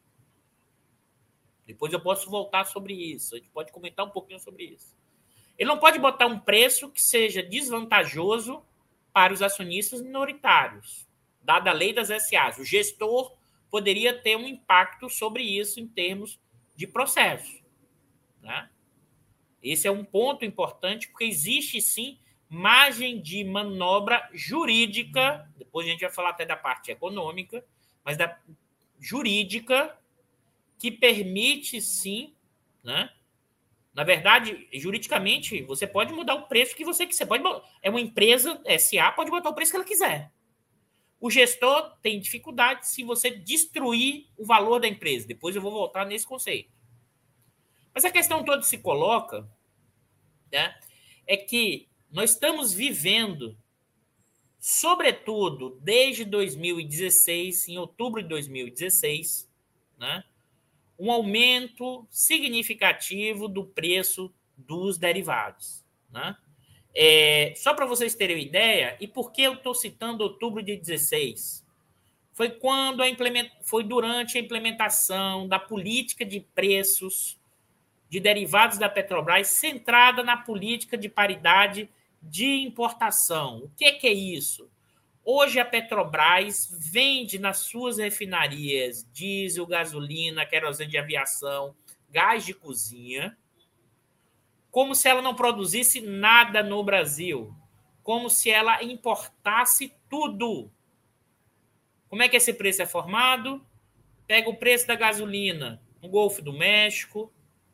Depois 1.66 1.93
eu 1.93 2.01
posso 2.01 2.30
voltar 2.30 2.64
sobre 2.64 2.95
isso. 2.95 3.35
A 3.35 3.39
gente 3.39 3.51
pode 3.51 3.72
comentar 3.72 4.07
um 4.07 4.11
pouquinho 4.11 4.41
sobre 4.41 4.64
isso. 4.64 4.97
Ele 5.59 5.68
não 5.68 5.78
pode 5.78 5.99
botar 5.99 6.26
um 6.26 6.39
preço 6.39 6.91
que 6.91 7.01
seja 7.01 7.43
desvantajoso 7.43 8.62
para 9.12 9.33
os 9.33 9.43
acionistas 9.43 10.01
minoritários, 10.01 11.07
dada 11.43 11.70
a 11.70 11.74
lei 11.74 11.93
das 11.93 12.09
SAs. 12.09 12.59
O 12.59 12.64
gestor 12.64 13.37
poderia 13.70 14.18
ter 14.18 14.37
um 14.37 14.47
impacto 14.47 15.09
sobre 15.11 15.43
isso 15.43 15.78
em 15.78 15.87
termos 15.87 16.41
de 16.74 16.87
processo. 16.87 17.62
Né? 18.41 18.68
Esse 19.62 19.86
é 19.86 19.90
um 19.90 20.04
ponto 20.04 20.44
importante, 20.44 21.08
porque 21.08 21.24
existe 21.24 21.80
sim 21.80 22.18
margem 22.48 23.18
de 23.20 23.42
manobra 23.44 24.28
jurídica, 24.34 25.50
depois 25.56 25.86
a 25.86 25.90
gente 25.90 26.00
vai 26.00 26.10
falar 26.10 26.30
até 26.30 26.44
da 26.44 26.56
parte 26.56 26.90
econômica, 26.90 27.64
mas 28.04 28.18
da 28.18 28.38
jurídica 29.00 29.98
que 30.78 30.90
permite 30.90 31.80
sim, 31.80 32.34
né? 32.84 33.10
Na 33.94 34.04
verdade, 34.04 34.68
juridicamente, 34.72 35.62
você 35.62 35.86
pode 35.86 36.12
mudar 36.12 36.34
o 36.34 36.46
preço 36.46 36.74
que 36.74 36.84
você 36.84 37.06
quiser. 37.06 37.26
Pode, 37.26 37.42
é 37.82 37.88
uma 37.88 38.00
empresa 38.00 38.60
SA, 38.78 39.12
pode 39.12 39.30
botar 39.30 39.50
o 39.50 39.54
preço 39.54 39.70
que 39.70 39.76
ela 39.76 39.84
quiser. 39.84 40.30
O 41.20 41.30
gestor 41.30 41.96
tem 42.02 42.18
dificuldade 42.18 42.88
se 42.88 43.04
você 43.04 43.30
destruir 43.30 44.26
o 44.36 44.44
valor 44.44 44.80
da 44.80 44.88
empresa. 44.88 45.26
Depois 45.26 45.54
eu 45.54 45.62
vou 45.62 45.70
voltar 45.70 46.04
nesse 46.04 46.26
conceito. 46.26 46.70
Mas 47.95 48.05
a 48.05 48.11
questão 48.11 48.45
toda 48.45 48.62
se 48.62 48.78
coloca 48.78 49.49
né, 50.51 50.74
é 51.26 51.36
que 51.36 51.88
nós 52.11 52.30
estamos 52.30 52.72
vivendo, 52.72 53.57
sobretudo 54.59 55.78
desde 55.80 56.24
2016, 56.24 57.68
em 57.68 57.78
outubro 57.78 58.22
de 58.22 58.28
2016, 58.28 59.51
né, 59.99 60.24
um 60.99 61.11
aumento 61.11 62.07
significativo 62.11 63.49
do 63.49 63.64
preço 63.64 64.32
dos 64.57 64.99
derivados. 64.99 65.84
Né? 66.11 66.36
É, 66.95 67.55
só 67.57 67.74
para 67.74 67.86
vocês 67.86 68.14
terem 68.14 68.36
uma 68.36 68.43
ideia, 68.43 68.97
e 69.01 69.09
por 69.09 69.32
que 69.32 69.43
eu 69.43 69.55
estou 69.55 69.74
citando 69.74 70.22
outubro 70.22 70.62
de 70.62 70.76
16? 70.76 71.66
Foi 72.32 72.51
quando 72.51 73.03
a 73.03 73.09
implement... 73.09 73.51
foi 73.62 73.84
durante 73.84 74.38
a 74.38 74.40
implementação 74.40 75.49
da 75.49 75.59
política 75.59 76.24
de 76.24 76.40
preços 76.40 77.38
de 78.12 78.20
derivados 78.20 78.76
da 78.76 78.90
Petrobras 78.90 79.48
centrada 79.48 80.22
na 80.22 80.36
política 80.36 80.98
de 80.98 81.08
paridade 81.08 81.88
de 82.22 82.60
importação. 82.60 83.60
O 83.64 83.70
que 83.70 83.86
é, 83.86 83.92
que 83.92 84.06
é 84.06 84.12
isso? 84.12 84.68
Hoje 85.24 85.58
a 85.58 85.64
Petrobras 85.64 86.68
vende 86.78 87.38
nas 87.38 87.60
suas 87.60 87.96
refinarias 87.96 89.08
diesel, 89.14 89.64
gasolina, 89.66 90.44
querosene 90.44 90.90
de 90.90 90.98
aviação, 90.98 91.74
gás 92.10 92.44
de 92.44 92.52
cozinha, 92.52 93.34
como 94.70 94.94
se 94.94 95.08
ela 95.08 95.22
não 95.22 95.34
produzisse 95.34 96.02
nada 96.02 96.62
no 96.62 96.84
Brasil, 96.84 97.54
como 98.02 98.28
se 98.28 98.50
ela 98.50 98.82
importasse 98.82 99.90
tudo. 100.10 100.70
Como 102.10 102.22
é 102.22 102.28
que 102.28 102.36
esse 102.36 102.52
preço 102.52 102.82
é 102.82 102.86
formado? 102.86 103.66
Pega 104.26 104.50
o 104.50 104.56
preço 104.56 104.86
da 104.86 104.96
gasolina 104.96 105.80
no 106.02 106.10
Golfo 106.10 106.42
do 106.42 106.52
México, 106.52 107.32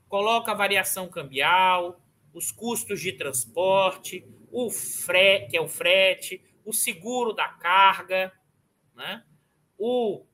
coloca 0.08 0.52
a 0.52 0.54
variação 0.54 1.08
cambial, 1.08 2.00
os 2.32 2.50
custos 2.50 3.00
de 3.00 3.12
transporte, 3.12 4.26
o 4.50 4.70
frete, 4.70 5.50
que 5.50 5.56
é 5.56 5.60
o 5.60 5.68
frete, 5.68 6.42
o 6.64 6.72
seguro 6.72 7.32
da 7.32 7.48
carga, 7.48 8.32
né? 8.94 9.24
o, 9.76 10.24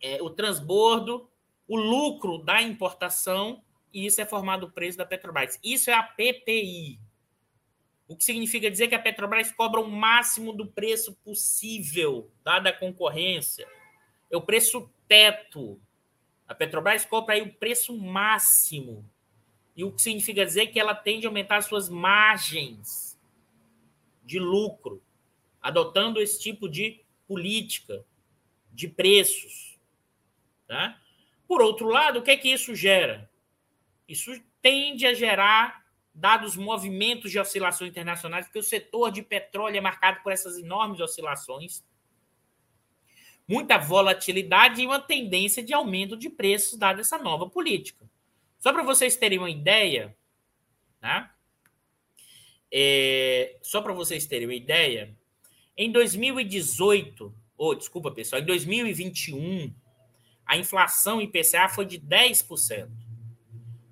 é, 0.00 0.22
o 0.22 0.30
transbordo, 0.30 1.30
o 1.68 1.76
lucro 1.76 2.38
da 2.38 2.62
importação, 2.62 3.62
e 3.92 4.06
isso 4.06 4.20
é 4.20 4.26
formado 4.26 4.66
o 4.66 4.70
preço 4.70 4.98
da 4.98 5.06
Petrobras. 5.06 5.58
Isso 5.62 5.90
é 5.90 5.94
a 5.94 6.02
PPI. 6.02 7.00
O 8.08 8.16
que 8.16 8.24
significa 8.24 8.70
dizer 8.70 8.88
que 8.88 8.94
a 8.94 9.02
Petrobras 9.02 9.50
cobra 9.50 9.80
o 9.80 9.90
máximo 9.90 10.52
do 10.52 10.66
preço 10.66 11.14
possível, 11.24 12.30
dada 12.44 12.70
a 12.70 12.72
concorrência. 12.72 13.66
É 14.30 14.36
o 14.36 14.42
preço 14.42 14.88
teto. 15.08 15.80
A 16.48 16.54
Petrobras 16.54 17.04
cobra 17.04 17.34
aí 17.34 17.42
o 17.42 17.52
preço 17.52 17.96
máximo. 17.96 19.08
E 19.76 19.84
o 19.84 19.92
que 19.92 20.00
significa 20.00 20.44
dizer 20.44 20.68
que 20.68 20.80
ela 20.80 20.94
tende 20.94 21.26
a 21.26 21.28
aumentar 21.28 21.60
suas 21.62 21.88
margens 21.88 23.18
de 24.24 24.38
lucro 24.38 25.02
adotando 25.66 26.20
esse 26.20 26.40
tipo 26.40 26.68
de 26.68 27.00
política 27.26 28.04
de 28.72 28.86
preços. 28.86 29.76
Tá? 30.66 30.96
Por 31.48 31.60
outro 31.60 31.88
lado, 31.88 32.20
o 32.20 32.22
que 32.22 32.30
é 32.30 32.36
que 32.36 32.52
isso 32.52 32.74
gera? 32.74 33.28
Isso 34.08 34.32
tende 34.62 35.06
a 35.06 35.12
gerar, 35.12 35.84
dados 36.14 36.56
movimentos 36.56 37.30
de 37.30 37.38
oscilações 37.38 37.90
internacionais, 37.90 38.46
porque 38.46 38.60
o 38.60 38.62
setor 38.62 39.10
de 39.10 39.22
petróleo 39.22 39.76
é 39.76 39.80
marcado 39.80 40.22
por 40.22 40.32
essas 40.32 40.56
enormes 40.56 41.00
oscilações, 41.00 41.84
muita 43.48 43.78
volatilidade 43.78 44.82
e 44.82 44.86
uma 44.86 45.00
tendência 45.00 45.62
de 45.62 45.72
aumento 45.72 46.16
de 46.16 46.28
preços, 46.28 46.78
dada 46.78 47.00
essa 47.00 47.18
nova 47.18 47.48
política. 47.48 48.08
Só 48.58 48.72
para 48.72 48.82
vocês 48.82 49.16
terem 49.16 49.38
uma 49.38 49.50
ideia, 49.50 50.16
tá? 51.00 51.32
É, 52.72 53.56
só 53.62 53.80
para 53.80 53.92
vocês 53.92 54.26
terem 54.26 54.48
uma 54.48 54.54
ideia, 54.54 55.16
em 55.76 55.92
2018, 55.92 57.34
ou 57.56 57.70
oh, 57.70 57.74
desculpa, 57.74 58.10
pessoal, 58.10 58.42
em 58.42 58.46
2021, 58.46 59.72
a 60.44 60.56
inflação 60.56 61.20
IPCA 61.20 61.68
foi 61.68 61.86
de 61.86 61.98
10%. 61.98 62.88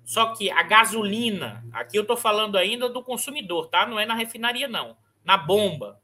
Só 0.03 0.33
que 0.33 0.51
a 0.51 0.61
gasolina, 0.61 1.65
aqui 1.71 1.97
eu 1.97 2.03
estou 2.03 2.15
falando 2.15 2.57
ainda 2.57 2.87
do 2.87 3.03
consumidor, 3.03 3.67
tá? 3.67 3.87
Não 3.87 3.99
é 3.99 4.05
na 4.05 4.13
refinaria, 4.13 4.67
não. 4.67 4.95
Na 5.23 5.35
bomba. 5.35 5.99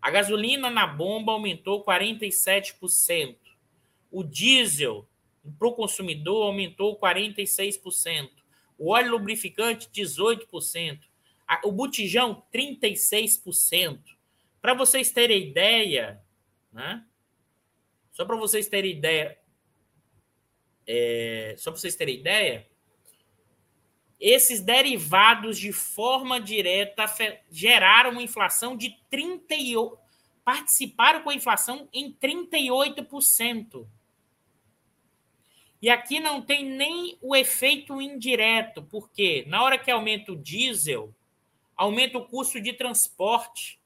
A 0.00 0.10
gasolina 0.10 0.70
na 0.70 0.86
bomba 0.86 1.32
aumentou 1.32 1.84
47%. 1.84 3.36
O 4.10 4.22
diesel 4.22 5.08
para 5.58 5.68
o 5.68 5.72
consumidor 5.72 6.46
aumentou 6.46 6.98
46%. 6.98 8.30
O 8.78 8.90
óleo 8.92 9.12
lubrificante, 9.12 9.88
18%. 9.88 11.00
O 11.64 11.72
botijão, 11.72 12.42
36%. 12.52 14.00
Para 14.60 14.74
vocês 14.74 15.10
terem 15.10 15.48
ideia, 15.48 16.22
né? 16.72 17.04
Só 18.12 18.24
para 18.24 18.36
vocês 18.36 18.66
terem 18.66 18.96
ideia, 18.96 19.38
é, 20.86 21.54
só 21.56 21.70
para 21.70 21.80
vocês 21.80 21.94
terem 21.94 22.16
ideia, 22.16 22.68
esses 24.20 24.60
derivados 24.60 25.58
de 25.58 25.72
forma 25.72 26.40
direta 26.40 27.04
geraram 27.50 28.10
uma 28.10 28.22
inflação 28.22 28.76
de 28.76 28.96
38, 29.08 29.96
participaram 30.44 31.22
com 31.22 31.30
a 31.30 31.34
inflação 31.34 31.88
em 31.92 32.12
38%. 32.12 33.86
E 35.80 35.88
aqui 35.88 36.18
não 36.18 36.42
tem 36.42 36.64
nem 36.64 37.16
o 37.20 37.36
efeito 37.36 38.02
indireto, 38.02 38.82
porque 38.82 39.44
na 39.46 39.62
hora 39.62 39.78
que 39.78 39.90
aumenta 39.90 40.32
o 40.32 40.36
diesel, 40.36 41.14
aumenta 41.76 42.18
o 42.18 42.26
custo 42.26 42.60
de 42.60 42.72
transporte. 42.72 43.78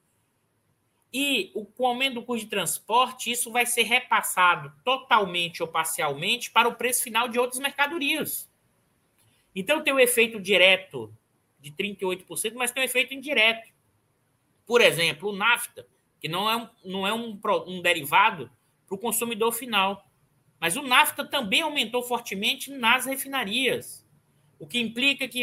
E 1.12 1.53
o, 1.55 1.66
com 1.66 1.83
o 1.83 1.87
aumento 1.89 2.14
do 2.14 2.22
custo 2.22 2.45
de 2.45 2.51
transporte, 2.51 3.30
isso 3.30 3.53
vai 3.53 3.66
ser 3.66 3.83
repassado 3.83 4.72
totalmente 4.83 5.62
ou 5.62 5.68
parcialmente 5.68 6.51
para 6.51 6.66
o 6.66 6.74
preço 6.74 7.03
final 7.03 7.28
de 7.28 7.39
outras 7.39 7.61
mercadorias. 7.61 8.51
Então 9.55 9.83
tem 9.83 9.93
o 9.93 10.01
efeito 10.01 10.41
direto 10.41 11.15
de 11.61 11.71
38%, 11.73 12.55
mas 12.55 12.73
tem 12.73 12.83
o 12.83 12.87
efeito 12.87 13.15
indireto. 13.15 13.73
Por 14.67 14.81
exemplo, 14.81 15.31
o 15.31 15.37
NAFTA, 15.37 15.87
que 16.21 16.29
não 16.29 16.51
é 16.51 16.57
um, 16.57 16.69
não 16.85 17.07
é 17.07 17.13
um, 17.13 17.39
um 17.67 17.83
derivado 17.83 18.51
para 18.87 18.95
o 18.95 18.99
consumidor 18.99 19.53
final. 19.53 20.09
Mas 20.61 20.77
o 20.77 20.83
NAFTA 20.83 21.25
também 21.25 21.63
aumentou 21.63 22.03
fortemente 22.03 22.71
nas 22.71 23.07
refinarias, 23.07 24.07
o 24.59 24.67
que 24.67 24.79
implica 24.79 25.27
que 25.27 25.43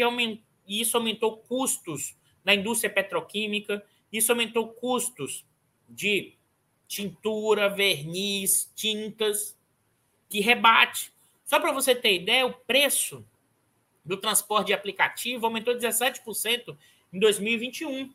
isso 0.66 0.96
aumentou 0.96 1.36
custos 1.36 2.16
na 2.42 2.54
indústria 2.54 2.90
petroquímica, 2.90 3.84
isso 4.10 4.32
aumentou 4.32 4.68
custos 4.68 5.44
de 5.86 6.34
tintura, 6.88 7.68
verniz, 7.68 8.72
tintas, 8.74 9.58
que 10.28 10.40
rebate. 10.40 11.12
Só 11.44 11.60
para 11.60 11.72
você 11.72 11.94
ter 11.94 12.14
ideia, 12.14 12.46
o 12.46 12.52
preço 12.52 13.26
do 14.04 14.16
transporte 14.16 14.68
de 14.68 14.72
aplicativo 14.72 15.46
aumentou 15.46 15.74
17% 15.74 16.76
em 17.12 17.18
2021. 17.18 18.12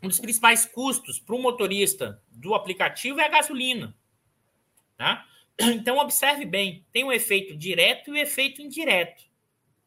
Um 0.00 0.06
dos 0.06 0.20
principais 0.20 0.64
custos 0.64 1.18
para 1.18 1.34
o 1.34 1.42
motorista 1.42 2.22
do 2.30 2.54
aplicativo 2.54 3.18
é 3.18 3.24
a 3.24 3.28
gasolina. 3.28 3.96
Tá? 4.96 5.26
Então, 5.58 5.98
observe 5.98 6.44
bem: 6.44 6.86
tem 6.92 7.02
o 7.02 7.08
um 7.08 7.12
efeito 7.12 7.56
direto 7.56 8.08
e 8.08 8.10
o 8.12 8.14
um 8.14 8.16
efeito 8.16 8.62
indireto. 8.62 9.24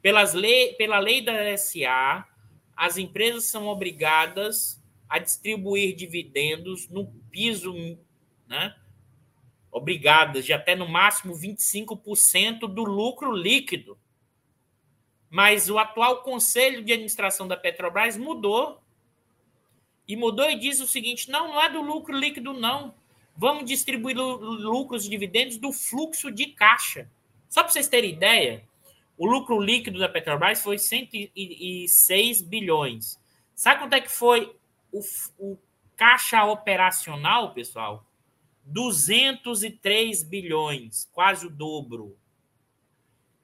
Pelas 0.03 0.33
lei, 0.33 0.73
pela 0.73 0.99
lei 0.99 1.21
da 1.21 1.57
SA, 1.57 2.27
as 2.75 2.97
empresas 2.97 3.45
são 3.45 3.67
obrigadas 3.67 4.83
a 5.07 5.17
distribuir 5.17 5.95
dividendos 5.95 6.89
no 6.89 7.07
piso, 7.31 7.73
né? 8.45 8.75
Obrigadas 9.71 10.43
de 10.43 10.51
até 10.51 10.75
no 10.75 10.89
máximo 10.89 11.33
25% 11.33 12.67
do 12.67 12.83
lucro 12.83 13.31
líquido. 13.31 13.97
Mas 15.29 15.69
o 15.69 15.79
atual 15.79 16.21
conselho 16.21 16.83
de 16.83 16.91
administração 16.91 17.47
da 17.47 17.55
Petrobras 17.55 18.17
mudou. 18.17 18.83
E 20.05 20.17
mudou 20.17 20.51
e 20.51 20.59
diz 20.59 20.81
o 20.81 20.85
seguinte: 20.85 21.31
não, 21.31 21.47
não 21.47 21.61
é 21.61 21.69
do 21.69 21.81
lucro 21.81 22.13
líquido, 22.13 22.51
não. 22.51 22.93
Vamos 23.37 23.63
distribuir 23.63 24.17
lucros 24.17 25.05
e 25.05 25.09
dividendos 25.09 25.55
do 25.55 25.71
fluxo 25.71 26.29
de 26.29 26.47
caixa. 26.47 27.09
Só 27.47 27.63
para 27.63 27.71
vocês 27.71 27.87
terem 27.87 28.11
ideia, 28.11 28.67
o 29.17 29.25
lucro 29.27 29.59
líquido 29.59 29.99
da 29.99 30.09
Petrobras 30.09 30.61
foi 30.61 30.77
106 30.77 32.41
bilhões. 32.41 33.19
Sabe 33.55 33.81
quanto 33.81 33.93
é 33.93 34.01
que 34.01 34.11
foi 34.11 34.55
o, 34.91 35.01
o 35.37 35.57
caixa 35.95 36.43
operacional, 36.45 37.53
pessoal? 37.53 38.05
203 38.65 40.23
bilhões, 40.23 41.07
quase 41.11 41.45
o 41.45 41.49
dobro. 41.49 42.17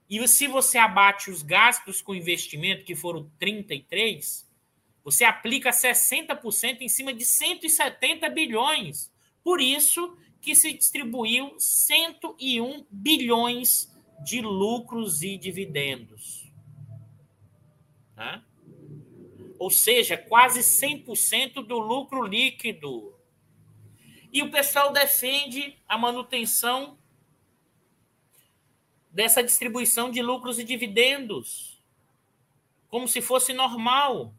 E 0.09 0.25
se 0.27 0.47
você 0.47 0.77
abate 0.77 1.29
os 1.29 1.43
gastos 1.43 2.01
com 2.01 2.15
investimento, 2.15 2.83
que 2.83 2.95
foram 2.95 3.29
33, 3.37 4.49
você 5.03 5.23
aplica 5.23 5.69
60% 5.69 6.81
em 6.81 6.89
cima 6.89 7.13
de 7.13 7.23
170 7.25 8.27
bilhões. 8.29 9.11
Por 9.43 9.61
isso 9.61 10.17
que 10.41 10.55
se 10.55 10.73
distribuiu 10.73 11.53
101 11.59 12.85
bilhões 12.89 13.91
de 14.23 14.41
lucros 14.41 15.21
e 15.21 15.37
dividendos. 15.37 16.51
Tá? 18.15 18.43
Ou 19.57 19.69
seja, 19.69 20.17
quase 20.17 20.61
100% 20.61 21.65
do 21.65 21.79
lucro 21.79 22.23
líquido. 22.23 23.13
E 24.31 24.43
o 24.43 24.51
pessoal 24.51 24.91
defende 24.91 25.77
a 25.87 25.97
manutenção 25.97 26.97
dessa 29.09 29.41
distribuição 29.41 30.11
de 30.11 30.21
lucros 30.21 30.59
e 30.59 30.63
dividendos, 30.63 31.81
como 32.89 33.07
se 33.07 33.21
fosse 33.21 33.53
normal. 33.53 34.33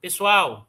Pessoal, 0.00 0.68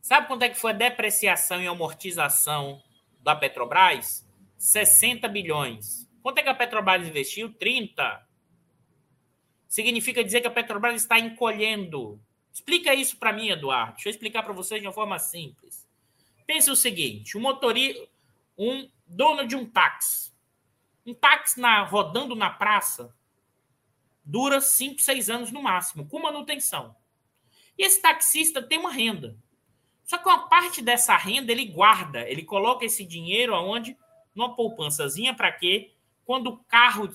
sabe 0.00 0.26
quanto 0.26 0.42
é 0.42 0.48
que 0.48 0.58
foi 0.58 0.72
a 0.72 0.74
depreciação 0.74 1.62
e 1.62 1.66
amortização 1.66 2.82
da 3.22 3.36
Petrobras? 3.36 4.26
60 4.56 5.28
bilhões. 5.28 6.07
Quanto 6.22 6.38
é 6.38 6.42
que 6.42 6.48
a 6.48 6.54
Petrobras 6.54 7.06
investiu? 7.06 7.52
30. 7.52 8.26
Significa 9.66 10.24
dizer 10.24 10.40
que 10.40 10.46
a 10.46 10.50
Petrobras 10.50 11.00
está 11.00 11.18
encolhendo. 11.18 12.20
Explica 12.52 12.94
isso 12.94 13.16
para 13.16 13.32
mim, 13.32 13.50
Eduardo. 13.50 13.94
Deixa 13.94 14.08
eu 14.08 14.10
explicar 14.10 14.42
para 14.42 14.52
vocês 14.52 14.80
de 14.80 14.86
uma 14.86 14.92
forma 14.92 15.18
simples. 15.18 15.88
Pense 16.46 16.70
o 16.70 16.76
seguinte: 16.76 17.36
um 17.36 17.40
motorista, 17.40 18.08
um 18.56 18.88
dono 19.06 19.46
de 19.46 19.54
um 19.54 19.64
táxi, 19.64 20.32
um 21.06 21.14
táxi 21.14 21.60
na, 21.60 21.82
rodando 21.84 22.34
na 22.34 22.50
praça 22.50 23.14
dura 24.24 24.60
5, 24.60 25.00
6 25.00 25.30
anos 25.30 25.50
no 25.50 25.62
máximo, 25.62 26.06
com 26.06 26.20
manutenção. 26.20 26.94
E 27.78 27.84
esse 27.84 28.02
taxista 28.02 28.62
tem 28.62 28.78
uma 28.78 28.92
renda. 28.92 29.36
Só 30.04 30.18
que 30.18 30.28
uma 30.28 30.48
parte 30.48 30.82
dessa 30.82 31.16
renda 31.16 31.52
ele 31.52 31.64
guarda, 31.66 32.28
ele 32.28 32.42
coloca 32.42 32.84
esse 32.84 33.04
dinheiro 33.04 33.54
aonde? 33.54 33.96
Numa 34.34 34.54
poupançazinha 34.54 35.34
para 35.34 35.52
quê? 35.52 35.92
Quando 36.28 36.48
o 36.48 36.58
carro, 36.64 37.08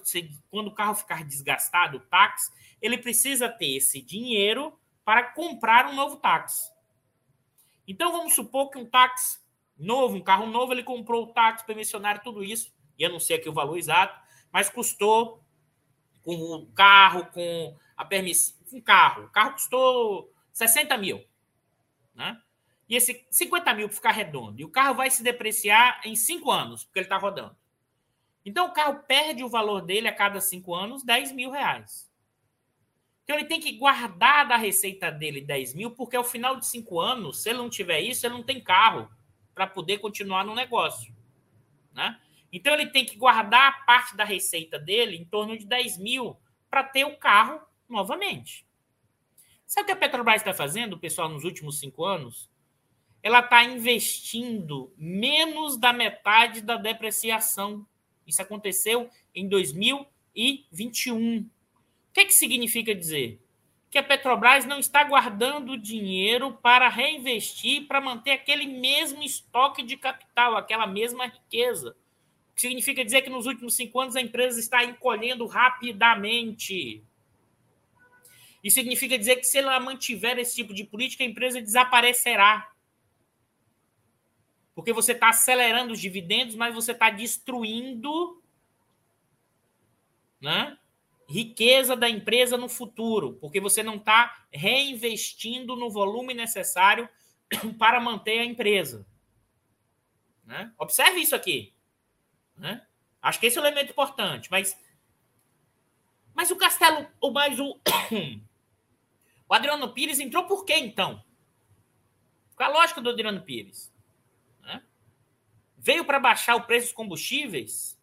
quando 0.50 0.70
o 0.70 0.74
carro 0.74 0.96
ficar 0.96 1.24
desgastado, 1.24 1.98
o 1.98 2.00
táxi, 2.00 2.52
ele 2.82 2.98
precisa 2.98 3.48
ter 3.48 3.76
esse 3.76 4.02
dinheiro 4.02 4.74
para 5.06 5.22
comprar 5.22 5.86
um 5.86 5.94
novo 5.94 6.16
táxi. 6.16 6.72
Então 7.88 8.12
vamos 8.12 8.34
supor 8.34 8.72
que 8.72 8.80
um 8.80 8.90
táxi 8.90 9.38
novo, 9.78 10.16
um 10.16 10.24
carro 10.24 10.48
novo, 10.48 10.74
ele 10.74 10.82
comprou 10.82 11.26
o 11.26 11.28
táxi 11.28 11.64
permissionário, 11.64 12.24
tudo 12.24 12.44
isso 12.44 12.74
e 12.98 13.04
eu 13.04 13.12
não 13.12 13.20
sei 13.20 13.38
aqui 13.38 13.48
o 13.48 13.54
valor 13.54 13.78
exato, 13.78 14.20
mas 14.52 14.68
custou 14.68 15.44
com 16.24 16.34
o 16.34 16.66
carro, 16.72 17.28
com 17.28 17.78
a 17.96 18.04
permissão, 18.04 18.56
um 18.72 18.82
carro. 18.82 19.26
O 19.26 19.30
carro 19.30 19.54
custou 19.54 20.34
60 20.52 20.98
mil. 20.98 21.24
Né? 22.16 22.42
E 22.90 22.96
esse 22.96 23.28
50 23.30 23.76
mil 23.76 23.88
para 23.90 23.96
ficar 23.96 24.12
redondo. 24.12 24.60
E 24.60 24.66
o 24.66 24.72
carro 24.72 24.96
vai 24.96 25.12
se 25.12 25.22
depreciar 25.22 26.02
em 26.04 26.16
5 26.16 26.50
anos, 26.50 26.84
porque 26.84 26.98
ele 26.98 27.06
está 27.06 27.18
rodando. 27.18 27.56
Então 28.46 28.68
o 28.68 28.74
carro 28.74 29.04
perde 29.08 29.44
o 29.44 29.50
valor 29.50 29.82
dele 29.82 30.08
a 30.08 30.16
cada 30.16 30.42
5 30.42 30.74
anos 30.74 31.04
10 31.04 31.32
mil 31.32 31.52
reais. 31.52 32.12
Então 33.24 33.38
ele 33.38 33.46
tem 33.46 33.60
que 33.60 33.72
guardar 33.74 34.48
da 34.48 34.58
receita 34.58 35.10
dele 35.10 35.40
10 35.42 35.74
mil, 35.76 35.92
porque 35.92 36.16
ao 36.16 36.24
final 36.24 36.58
de 36.58 36.66
5 36.66 37.00
anos, 37.00 37.42
se 37.42 37.50
ele 37.50 37.60
não 37.60 37.70
tiver 37.70 38.02
isso, 38.02 38.26
ele 38.26 38.34
não 38.34 38.44
tem 38.44 38.62
carro 38.62 39.10
para 39.56 39.66
poder 39.66 40.00
continuar 40.00 40.44
no 40.44 40.54
negócio. 40.54 41.16
Né? 41.94 42.20
Então 42.52 42.74
ele 42.74 42.88
tem 42.88 43.06
que 43.06 43.16
guardar 43.16 43.86
parte 43.86 44.16
da 44.16 44.24
receita 44.24 44.78
dele, 44.78 45.16
em 45.16 45.26
torno 45.26 45.58
de 45.58 45.66
10 45.66 45.98
mil, 45.98 46.38
para 46.70 46.84
ter 46.84 47.06
o 47.06 47.18
carro 47.18 47.62
novamente. 47.88 48.66
Sabe 49.66 49.84
o 49.84 49.86
que 49.88 49.92
a 49.94 49.96
Petrobras 49.96 50.42
está 50.42 50.54
fazendo, 50.54 51.00
pessoal, 51.00 51.30
nos 51.30 51.44
últimos 51.44 51.80
cinco 51.80 52.06
anos? 52.06 52.50
Ela 53.22 53.40
está 53.40 53.64
investindo 53.64 54.94
menos 54.98 55.78
da 55.78 55.94
metade 55.94 56.62
da 56.62 56.76
depreciação. 56.76 57.84
Isso 58.26 58.42
aconteceu 58.42 59.10
em 59.34 59.48
2021. 59.48 61.40
O 61.40 61.46
que, 62.14 62.22
é 62.22 62.26
que 62.26 62.34
significa 62.34 62.94
dizer? 62.94 63.40
Que 63.90 63.98
a 63.98 64.04
Petrobras 64.04 64.66
não 64.66 64.80
está 64.80 65.04
guardando 65.04 65.78
dinheiro 65.78 66.54
para 66.62 66.90
reinvestir, 66.90 67.88
para 67.88 68.02
manter 68.02 68.32
aquele 68.32 68.66
mesmo 68.66 69.22
estoque 69.24 69.84
de 69.84 69.98
capital, 69.98 70.56
aquela 70.56 70.88
mesma 70.88 71.26
riqueza 71.28 71.96
significa 72.56 73.04
dizer 73.04 73.22
que 73.22 73.30
nos 73.30 73.46
últimos 73.46 73.76
cinco 73.76 74.00
anos 74.00 74.16
a 74.16 74.22
empresa 74.22 74.60
está 74.60 74.84
encolhendo 74.84 75.46
rapidamente. 75.46 77.04
Isso 78.64 78.76
significa 78.76 79.18
dizer 79.18 79.38
que 79.38 79.46
se 79.46 79.58
ela 79.58 79.80
mantiver 79.80 80.38
esse 80.40 80.56
tipo 80.56 80.74
de 80.74 80.84
política, 80.84 81.24
a 81.24 81.28
empresa 81.28 81.62
desaparecerá. 81.62 82.70
Porque 84.76 84.92
você 84.92 85.12
está 85.12 85.30
acelerando 85.30 85.94
os 85.94 86.00
dividendos, 86.00 86.56
mas 86.56 86.74
você 86.74 86.92
está 86.92 87.10
destruindo 87.10 88.42
né, 90.42 90.78
riqueza 91.30 91.96
da 91.96 92.10
empresa 92.10 92.58
no 92.58 92.68
futuro, 92.68 93.34
porque 93.40 93.60
você 93.60 93.82
não 93.82 93.96
está 93.96 94.46
reinvestindo 94.52 95.76
no 95.76 95.90
volume 95.90 96.34
necessário 96.34 97.08
para 97.78 98.00
manter 98.00 98.40
a 98.40 98.46
empresa. 98.46 99.06
Né? 100.44 100.74
Observe 100.78 101.22
isso 101.22 101.36
aqui. 101.36 101.74
Né? 102.58 102.86
Acho 103.22 103.40
que 103.40 103.46
esse 103.46 103.58
é 103.58 103.62
um 103.62 103.66
elemento 103.66 103.92
importante, 103.92 104.50
mas 104.52 104.78
mas 106.36 106.50
o 106.50 106.56
Castelo, 106.56 107.08
o 107.22 107.30
mais 107.30 107.60
o 107.60 107.80
o 109.48 109.54
Adriano 109.54 109.94
Pires 109.94 110.20
entrou 110.20 110.46
por 110.46 110.66
quê 110.66 110.76
então? 110.78 111.24
Qual 112.56 112.70
a 112.70 112.74
lógica 112.74 113.00
do 113.00 113.10
Adriano 113.10 113.42
Pires? 113.42 113.93
Veio 115.84 116.06
para 116.06 116.18
baixar 116.18 116.56
o 116.56 116.64
preço 116.64 116.88
dos 116.88 116.96
combustíveis? 116.96 118.00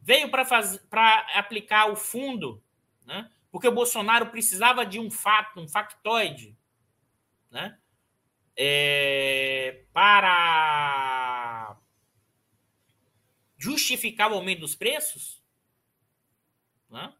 Veio 0.00 0.30
para 0.30 0.44
para 0.88 1.18
aplicar 1.34 1.90
o 1.90 1.96
fundo, 1.96 2.62
né? 3.04 3.28
Porque 3.50 3.66
o 3.66 3.74
Bolsonaro 3.74 4.30
precisava 4.30 4.86
de 4.86 5.00
um 5.00 5.10
fato, 5.10 5.58
um 5.60 5.66
factoide, 5.66 6.56
né? 7.50 7.76
É, 8.56 9.82
para 9.92 11.76
justificar 13.58 14.30
o 14.30 14.36
aumento 14.36 14.60
dos 14.60 14.76
preços? 14.76 15.42
Né? 16.88 17.12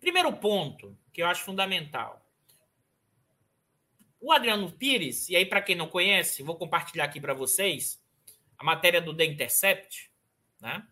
Primeiro 0.00 0.32
ponto, 0.32 0.98
que 1.12 1.22
eu 1.22 1.28
acho 1.28 1.44
fundamental. 1.44 2.28
O 4.20 4.32
Adriano 4.32 4.72
Pires, 4.72 5.28
e 5.28 5.36
aí 5.36 5.46
para 5.46 5.62
quem 5.62 5.76
não 5.76 5.86
conhece, 5.86 6.42
vou 6.42 6.56
compartilhar 6.56 7.04
aqui 7.04 7.20
para 7.20 7.34
vocês 7.34 8.01
a 8.62 8.64
matéria 8.64 9.00
do 9.00 9.12
The 9.12 9.24
Intercept, 9.24 10.08
né? 10.60 10.86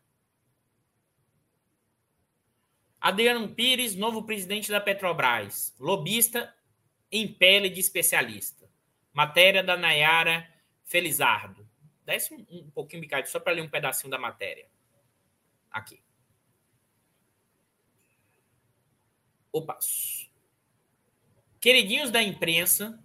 Adriano 3.01 3.49
Pires, 3.55 3.95
novo 3.95 4.25
presidente 4.25 4.73
da 4.73 4.81
Petrobras, 4.81 5.73
lobista 5.79 6.53
em 7.12 7.33
pele 7.33 7.71
de 7.71 7.79
especialista. 7.79 8.68
Matéria 9.12 9.62
da 9.62 9.77
Nayara 9.77 10.53
Felizardo. 10.85 11.66
Desce 12.05 12.35
um, 12.35 12.45
um 12.51 12.71
pouquinho, 12.73 13.03
Ricardo, 13.03 13.27
só 13.27 13.39
para 13.39 13.53
ler 13.53 13.62
um 13.62 13.71
pedacinho 13.71 14.11
da 14.11 14.18
matéria. 14.18 14.68
Aqui. 15.71 16.03
Opa. 19.53 19.79
Queridinhos 21.61 22.11
da 22.11 22.21
imprensa, 22.21 23.01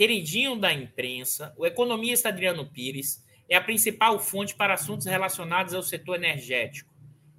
queridinho 0.00 0.56
da 0.56 0.72
imprensa, 0.72 1.52
o 1.58 1.66
economista 1.66 2.30
Adriano 2.30 2.64
Pires 2.64 3.22
é 3.46 3.54
a 3.54 3.60
principal 3.60 4.18
fonte 4.18 4.54
para 4.54 4.72
assuntos 4.72 5.04
relacionados 5.04 5.74
ao 5.74 5.82
setor 5.82 6.14
energético. 6.16 6.90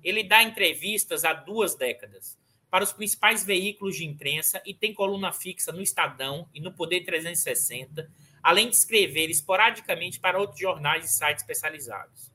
Ele 0.03 0.24
dá 0.24 0.43
entrevistas 0.43 1.26
há 1.26 1.34
duas 1.34 1.74
décadas 1.74 2.38
para 2.70 2.84
os 2.84 2.93
principais 2.93 3.43
veículos 3.43 3.95
de 3.95 4.05
imprensa 4.05 4.62
e 4.64 4.76
tem 4.76 4.93
coluna 4.93 5.34
fixa 5.34 5.72
no 5.72 5.82
Estadão 5.82 6.47
e 6.53 6.62
no 6.62 6.72
Poder 6.72 7.01
360 7.03 8.07
além 8.43 8.70
de 8.70 8.76
escrever 8.76 9.32
esporadicamente 9.32 10.20
para 10.20 10.39
outros 10.39 10.59
jornais 10.59 11.05
e 11.05 11.07
sites 11.07 11.41
especializados. 11.41 12.32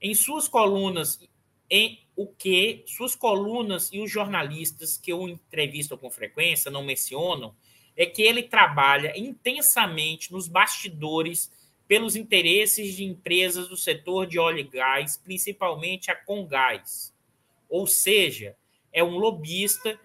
Em 0.00 0.14
suas 0.14 0.48
colunas 0.48 1.20
em 1.68 2.02
o 2.16 2.26
que 2.26 2.82
suas 2.86 3.14
colunas 3.14 3.90
e 3.92 4.00
os 4.00 4.10
jornalistas 4.10 4.96
que 4.96 5.12
o 5.12 5.28
entrevistam 5.28 5.98
com 5.98 6.10
frequência 6.10 6.70
não 6.70 6.82
mencionam 6.82 7.54
é 7.98 8.06
que 8.06 8.22
ele 8.22 8.44
trabalha 8.44 9.12
intensamente 9.18 10.30
nos 10.30 10.46
bastidores 10.46 11.52
pelos 11.88 12.14
interesses 12.14 12.94
de 12.94 13.02
empresas 13.02 13.66
do 13.66 13.76
setor 13.76 14.24
de 14.24 14.38
óleo 14.38 14.60
e 14.60 14.62
gás, 14.62 15.16
principalmente 15.16 16.08
a 16.08 16.14
Congás. 16.14 17.12
Ou 17.68 17.88
seja, 17.88 18.56
é 18.92 19.02
um 19.02 19.18
lobista 19.18 19.98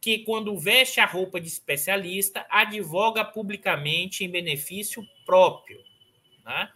que, 0.00 0.18
quando 0.20 0.58
veste 0.58 0.98
a 0.98 1.06
roupa 1.06 1.40
de 1.40 1.46
especialista, 1.46 2.44
advoga 2.50 3.24
publicamente 3.24 4.24
em 4.24 4.30
benefício 4.30 5.06
próprio. 5.24 5.78
Né? 6.44 6.68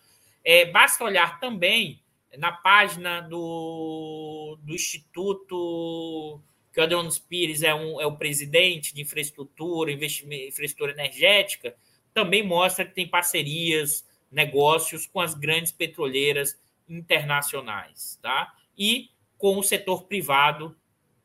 É, 0.44 0.66
basta 0.66 1.02
olhar 1.02 1.40
também 1.40 2.00
na 2.38 2.52
página 2.52 3.22
do, 3.22 4.56
do 4.62 4.72
Instituto, 4.72 6.40
que 6.72 6.80
o 6.80 6.82
Adriano 6.82 7.10
Pires 7.28 7.62
é, 7.62 7.74
um, 7.74 8.00
é 8.00 8.06
o 8.06 8.16
presidente 8.16 8.94
de 8.94 9.02
infraestrutura, 9.02 9.90
investimento, 9.90 10.48
infraestrutura 10.48 10.92
energética, 10.92 11.74
também 12.14 12.42
mostra 12.42 12.84
que 12.84 12.94
tem 12.94 13.06
parcerias, 13.06 14.06
negócios 14.30 15.06
com 15.06 15.20
as 15.20 15.34
grandes 15.34 15.72
petroleiras 15.72 16.58
internacionais, 16.88 18.18
tá? 18.22 18.52
E 18.78 19.10
com 19.36 19.58
o 19.58 19.62
setor 19.62 20.04
privado 20.04 20.76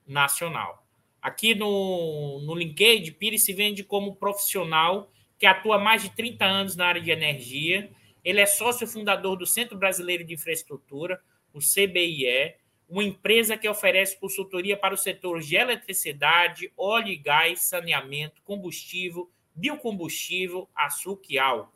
nacional. 0.07 0.85
Aqui 1.21 1.53
no, 1.53 2.39
no 2.41 2.55
LinkedIn, 2.55 3.11
Pires 3.13 3.43
se 3.43 3.53
vende 3.53 3.83
como 3.83 4.15
profissional 4.15 5.11
que 5.37 5.45
atua 5.45 5.75
há 5.75 5.79
mais 5.79 6.01
de 6.01 6.09
30 6.11 6.45
anos 6.45 6.75
na 6.75 6.87
área 6.87 7.01
de 7.01 7.11
energia 7.11 7.89
ele 8.25 8.41
é 8.41 8.45
sócio 8.47 8.87
fundador 8.87 9.37
do 9.37 9.45
Centro 9.45 9.77
Brasileiro 9.77 10.23
de 10.23 10.33
Infraestrutura, 10.33 11.21
o 11.53 11.59
CBIE, 11.59 12.55
uma 12.87 13.03
empresa 13.03 13.57
que 13.57 13.67
oferece 13.67 14.19
consultoria 14.19 14.77
para 14.77 14.93
os 14.93 15.01
setores 15.01 15.47
de 15.47 15.55
eletricidade, 15.55 16.71
óleo 16.77 17.09
e 17.09 17.15
gás, 17.15 17.61
saneamento, 17.61 18.41
combustível, 18.43 19.29
biocombustível, 19.55 20.69
açúcar 20.75 21.27
e 21.29 21.39
álcool. 21.39 21.73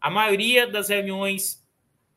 A 0.00 0.08
maioria 0.10 0.66
das 0.66 0.88
reuniões 0.88 1.64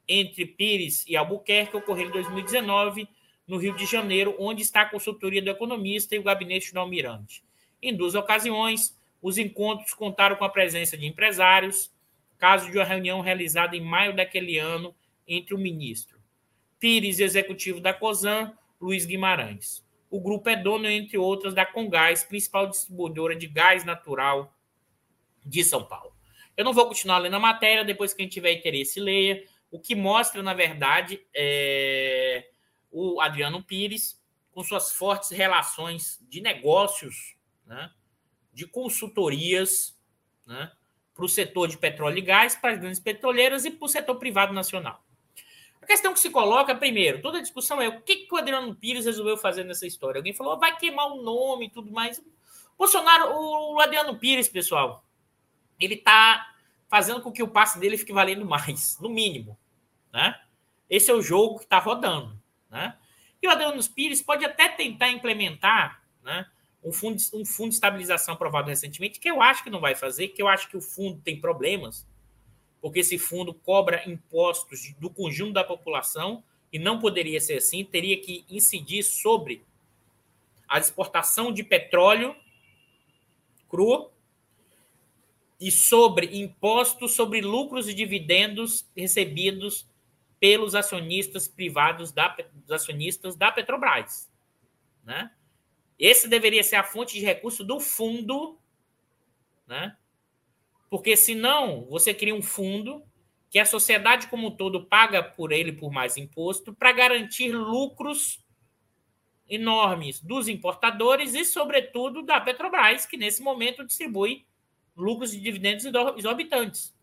entre 0.08 0.46
Pires 0.46 1.06
e 1.08 1.18
Albuquerque 1.18 1.76
ocorreram 1.76 2.10
em 2.10 2.14
2019, 2.14 3.08
no 3.46 3.58
Rio 3.58 3.76
de 3.76 3.86
Janeiro, 3.86 4.36
onde 4.40 4.62
está 4.62 4.82
a 4.82 4.90
consultoria 4.90 5.42
do 5.42 5.50
economista 5.50 6.16
e 6.16 6.20
o 6.20 6.24
gabinete 6.24 6.74
do 6.74 6.80
almirante. 6.80 7.44
Em 7.82 7.94
duas 7.94 8.16
ocasiões, 8.16 8.98
os 9.22 9.38
encontros 9.38 9.94
contaram 9.94 10.38
com 10.38 10.46
a 10.46 10.50
presença 10.50 10.98
de 10.98 11.06
empresários, 11.06 11.92
caso 12.38 12.72
de 12.72 12.78
uma 12.78 12.86
reunião 12.86 13.20
realizada 13.20 13.76
em 13.76 13.82
maio 13.82 14.16
daquele 14.16 14.58
ano 14.58 14.96
entre 15.28 15.54
o 15.54 15.58
ministro 15.58 16.23
Pires, 16.84 17.22
executivo 17.22 17.80
da 17.80 17.94
COSAN, 17.94 18.54
Luiz 18.82 19.06
Guimarães. 19.06 19.82
O 20.10 20.20
grupo 20.20 20.50
é 20.50 20.56
dono, 20.58 20.86
entre 20.86 21.18
outras, 21.18 21.54
da 21.54 21.66
Congás, 21.66 22.26
principal 22.26 22.68
distribuidora 22.68 23.38
de 23.38 23.48
gás 23.48 23.86
natural 23.86 24.54
de 25.46 25.64
São 25.64 25.86
Paulo. 25.86 26.14
Eu 26.58 26.66
não 26.66 26.74
vou 26.74 26.86
continuar 26.86 27.20
lendo 27.20 27.38
a 27.38 27.40
matéria, 27.40 27.86
depois 27.86 28.12
que 28.12 28.18
quem 28.18 28.28
tiver 28.28 28.52
interesse, 28.52 29.00
leia. 29.00 29.46
O 29.72 29.80
que 29.80 29.96
mostra, 29.96 30.44
na 30.44 30.54
verdade, 30.54 31.26
é 31.34 32.50
o 32.92 33.22
Adriano 33.22 33.64
Pires, 33.64 34.22
com 34.52 34.62
suas 34.62 34.92
fortes 34.92 35.30
relações 35.30 36.20
de 36.28 36.42
negócios, 36.42 37.38
né, 37.66 37.92
de 38.54 38.68
consultorias, 38.68 39.98
né, 40.46 40.70
para 41.16 41.24
o 41.24 41.30
setor 41.30 41.70
de 41.70 41.78
petróleo 41.78 42.18
e 42.18 42.22
gás, 42.22 42.58
para 42.58 42.74
as 42.74 42.78
grandes 42.78 43.00
petroleiras 43.00 43.64
e 43.64 43.72
para 43.72 43.86
o 43.86 43.88
setor 43.88 44.16
privado 44.18 44.52
nacional. 44.52 45.02
A 45.84 45.86
questão 45.86 46.14
que 46.14 46.20
se 46.22 46.30
coloca, 46.30 46.74
primeiro, 46.74 47.22
toda 47.22 47.40
a 47.40 47.42
discussão 47.42 47.82
é 47.82 47.90
o 47.90 48.00
que, 48.00 48.16
que 48.26 48.34
o 48.34 48.38
Adriano 48.38 48.74
Pires 48.74 49.06
resolveu 49.06 49.36
fazer 49.36 49.66
nessa 49.66 49.86
história. 49.86 50.20
Alguém 50.20 50.34
falou, 50.34 50.58
vai 50.58 50.78
queimar 50.78 51.08
o 51.08 51.22
nome 51.22 51.66
e 51.66 51.70
tudo 51.70 51.92
mais. 51.92 52.24
Bolsonaro, 52.78 53.34
o 53.36 53.82
Adriano 53.82 54.18
Pires, 54.18 54.48
pessoal, 54.48 55.06
ele 55.78 55.96
está 55.96 56.56
fazendo 56.88 57.22
com 57.22 57.34
que 57.34 57.44
o 57.44 57.50
passe 57.50 57.80
dele 57.80 57.98
fique 57.98 58.14
valendo 58.14 58.46
mais, 58.46 58.98
no 59.02 59.10
mínimo. 59.10 59.60
Né? 60.14 60.40
Esse 60.90 61.12
é 61.12 61.14
o 61.14 61.22
jogo 61.22 61.58
que 61.58 61.66
está 61.66 61.80
rodando. 61.80 62.42
Né? 62.72 62.98
E 63.42 63.48
o 63.48 63.52
Adriano 63.52 63.84
Pires 63.90 64.22
pode 64.22 64.46
até 64.46 64.70
tentar 64.70 65.10
implementar 65.10 66.02
né, 66.24 66.48
um 66.82 66.94
fundo, 66.94 67.22
um 67.34 67.44
fundo 67.44 67.70
de 67.70 67.76
estabilização 67.76 68.36
aprovado 68.36 68.70
recentemente, 68.70 69.20
que 69.20 69.30
eu 69.30 69.42
acho 69.42 69.66
que 69.66 69.70
não 69.70 69.82
vai 69.82 69.96
fazer, 69.96 70.30
que 70.30 70.42
eu 70.42 70.48
acho 70.48 70.70
que 70.70 70.78
o 70.78 70.82
fundo 70.82 71.20
tem 71.20 71.42
problemas, 71.42 72.08
porque 72.84 73.00
esse 73.00 73.18
fundo 73.18 73.54
cobra 73.54 74.04
impostos 74.10 74.94
do 75.00 75.10
conjunto 75.10 75.54
da 75.54 75.64
população 75.64 76.44
e 76.70 76.78
não 76.78 77.00
poderia 77.00 77.40
ser 77.40 77.60
assim, 77.60 77.86
teria 77.86 78.20
que 78.20 78.44
incidir 78.50 79.04
sobre 79.04 79.64
a 80.68 80.80
exportação 80.80 81.50
de 81.54 81.64
petróleo 81.64 82.36
cru 83.70 84.12
e 85.58 85.72
sobre 85.72 86.38
impostos 86.38 87.14
sobre 87.14 87.40
lucros 87.40 87.88
e 87.88 87.94
dividendos 87.94 88.86
recebidos 88.98 89.88
pelos 90.38 90.76
acionistas 90.76 91.48
privados 91.48 92.12
da, 92.12 92.36
dos 92.52 92.72
acionistas 92.72 93.38
da 93.38 93.50
Petrobras, 93.50 94.30
né? 95.06 95.32
Esse 95.98 96.28
deveria 96.28 96.66
ser 96.66 96.76
a 96.76 96.84
fonte 96.84 97.18
de 97.18 97.24
recurso 97.24 97.64
do 97.64 97.80
fundo, 97.80 98.60
né? 99.66 99.96
Porque 100.94 101.18
senão 101.18 101.88
você 101.90 102.14
cria 102.14 102.36
um 102.36 102.42
fundo 102.44 103.04
que 103.50 103.58
a 103.58 103.66
sociedade 103.66 104.28
como 104.28 104.50
um 104.50 104.52
todo 104.56 104.86
paga 104.86 105.24
por 105.24 105.52
ele 105.52 105.72
por 105.72 105.92
mais 105.92 106.18
imposto 106.18 106.72
para 106.72 106.92
garantir 106.92 107.52
lucros 107.52 108.46
enormes 109.50 110.22
dos 110.22 110.48
importadores 110.48 111.34
e, 111.34 111.44
sobretudo, 111.46 112.22
da 112.22 112.40
Petrobras, 112.40 113.08
que 113.08 113.18
nesse 113.18 113.42
momento 113.42 113.84
distribui 113.84 114.46
lucros 114.96 115.34
e 115.34 115.40
dividendos 115.40 115.84
exorbitantes. 116.16 116.96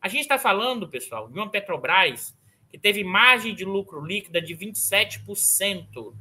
A 0.00 0.08
gente 0.08 0.22
está 0.22 0.38
falando, 0.38 0.88
pessoal, 0.88 1.28
de 1.28 1.38
uma 1.38 1.50
Petrobras 1.50 2.34
que 2.70 2.78
teve 2.78 3.04
margem 3.04 3.54
de 3.54 3.66
lucro 3.66 4.02
líquida 4.02 4.40
de 4.40 4.56
27% 4.56 6.14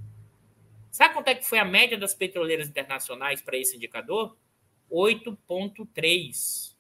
Sabe 0.92 1.14
quanto 1.14 1.30
é 1.30 1.36
que 1.36 1.48
foi 1.48 1.58
a 1.58 1.64
média 1.64 1.98
das 1.98 2.14
petroleiras 2.14 2.68
internacionais 2.68 3.42
para 3.42 3.56
esse 3.56 3.78
indicador? 3.78 4.36
8,3. 4.92 6.73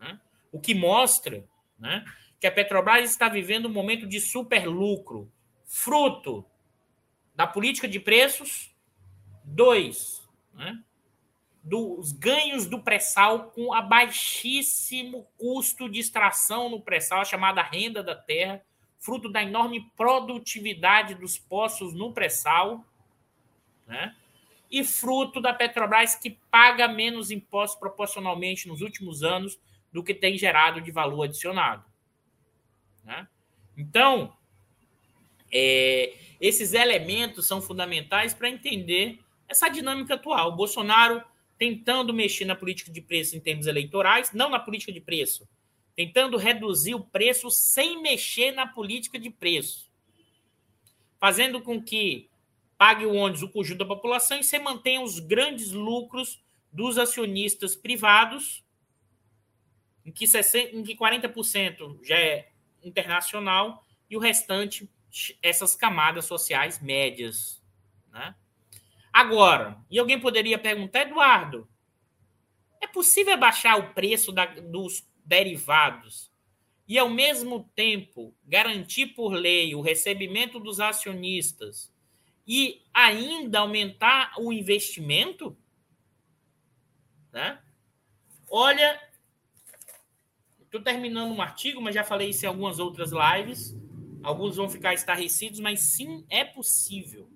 Né? 0.00 0.20
O 0.52 0.60
que 0.60 0.74
mostra 0.74 1.44
né, 1.78 2.04
que 2.40 2.46
a 2.46 2.52
Petrobras 2.52 3.10
está 3.10 3.28
vivendo 3.28 3.66
um 3.66 3.72
momento 3.72 4.06
de 4.06 4.20
super 4.20 4.66
lucro, 4.66 5.30
fruto 5.64 6.44
da 7.34 7.46
política 7.46 7.88
de 7.88 8.00
preços. 8.00 8.74
Dois, 9.44 10.28
né, 10.52 10.82
dos 11.66 12.12
ganhos 12.12 12.66
do 12.66 12.80
pré-sal 12.80 13.50
com 13.50 13.74
a 13.74 13.82
baixíssimo 13.82 15.26
custo 15.36 15.88
de 15.88 15.98
extração 15.98 16.68
no 16.68 16.80
pré-sal, 16.80 17.20
a 17.20 17.24
chamada 17.24 17.60
renda 17.60 18.04
da 18.04 18.14
terra, 18.14 18.62
fruto 19.00 19.28
da 19.28 19.42
enorme 19.42 19.90
produtividade 19.96 21.16
dos 21.16 21.36
poços 21.36 21.92
no 21.92 22.12
pré-sal 22.12 22.84
né? 23.84 24.14
e 24.70 24.84
fruto 24.84 25.40
da 25.40 25.52
Petrobras 25.52 26.14
que 26.14 26.38
paga 26.50 26.86
menos 26.86 27.32
impostos 27.32 27.78
proporcionalmente 27.78 28.68
nos 28.68 28.80
últimos 28.80 29.24
anos 29.24 29.58
do 29.96 30.04
que 30.04 30.12
tem 30.12 30.36
gerado 30.36 30.78
de 30.82 30.90
valor 30.90 31.22
adicionado. 31.22 31.82
Né? 33.02 33.26
Então, 33.74 34.36
é, 35.50 36.12
esses 36.38 36.74
elementos 36.74 37.46
são 37.46 37.62
fundamentais 37.62 38.34
para 38.34 38.50
entender 38.50 39.18
essa 39.48 39.70
dinâmica 39.70 40.12
atual. 40.12 40.50
O 40.50 40.56
Bolsonaro 40.56 41.24
tentando 41.56 42.12
mexer 42.12 42.44
na 42.44 42.54
política 42.54 42.92
de 42.92 43.00
preço 43.00 43.38
em 43.38 43.40
termos 43.40 43.66
eleitorais, 43.66 44.32
não 44.34 44.50
na 44.50 44.60
política 44.60 44.92
de 44.92 45.00
preço, 45.00 45.48
tentando 45.96 46.36
reduzir 46.36 46.94
o 46.94 47.00
preço 47.00 47.50
sem 47.50 48.02
mexer 48.02 48.52
na 48.52 48.66
política 48.66 49.18
de 49.18 49.30
preço, 49.30 49.90
fazendo 51.18 51.62
com 51.62 51.82
que 51.82 52.28
pague 52.76 53.06
o 53.06 53.14
ônibus 53.14 53.40
o 53.40 53.48
conjunto 53.48 53.78
da 53.78 53.86
população 53.86 54.38
e 54.38 54.44
você 54.44 54.58
mantenha 54.58 55.00
os 55.00 55.18
grandes 55.20 55.72
lucros 55.72 56.44
dos 56.70 56.98
acionistas 56.98 57.74
privados, 57.74 58.65
em 60.06 60.12
que, 60.12 60.26
60, 60.26 60.76
em 60.76 60.84
que 60.84 60.96
40% 60.96 61.98
já 62.04 62.16
é 62.16 62.48
internacional 62.82 63.84
e 64.08 64.16
o 64.16 64.20
restante 64.20 64.88
essas 65.42 65.74
camadas 65.74 66.26
sociais 66.26 66.80
médias. 66.80 67.60
Né? 68.12 68.34
Agora, 69.12 69.76
e 69.90 69.98
alguém 69.98 70.20
poderia 70.20 70.58
perguntar, 70.58 71.02
Eduardo, 71.02 71.68
é 72.80 72.86
possível 72.86 73.36
baixar 73.36 73.76
o 73.78 73.92
preço 73.94 74.30
da, 74.30 74.46
dos 74.46 75.04
derivados 75.24 76.30
e, 76.86 76.98
ao 76.98 77.08
mesmo 77.08 77.68
tempo, 77.74 78.32
garantir 78.44 79.08
por 79.08 79.30
lei 79.32 79.74
o 79.74 79.80
recebimento 79.80 80.60
dos 80.60 80.78
acionistas 80.78 81.92
e 82.46 82.84
ainda 82.94 83.58
aumentar 83.58 84.34
o 84.38 84.52
investimento? 84.52 85.56
Né? 87.32 87.60
Olha, 88.48 89.00
estou 90.66 90.82
terminando 90.82 91.32
um 91.32 91.40
artigo, 91.40 91.80
mas 91.80 91.94
já 91.94 92.04
falei 92.04 92.30
isso 92.30 92.44
em 92.44 92.48
algumas 92.48 92.78
outras 92.78 93.10
lives. 93.10 93.74
Alguns 94.22 94.56
vão 94.56 94.68
ficar 94.68 94.92
estarrecidos, 94.92 95.60
mas 95.60 95.80
sim, 95.80 96.24
é 96.28 96.44
possível. 96.44 97.30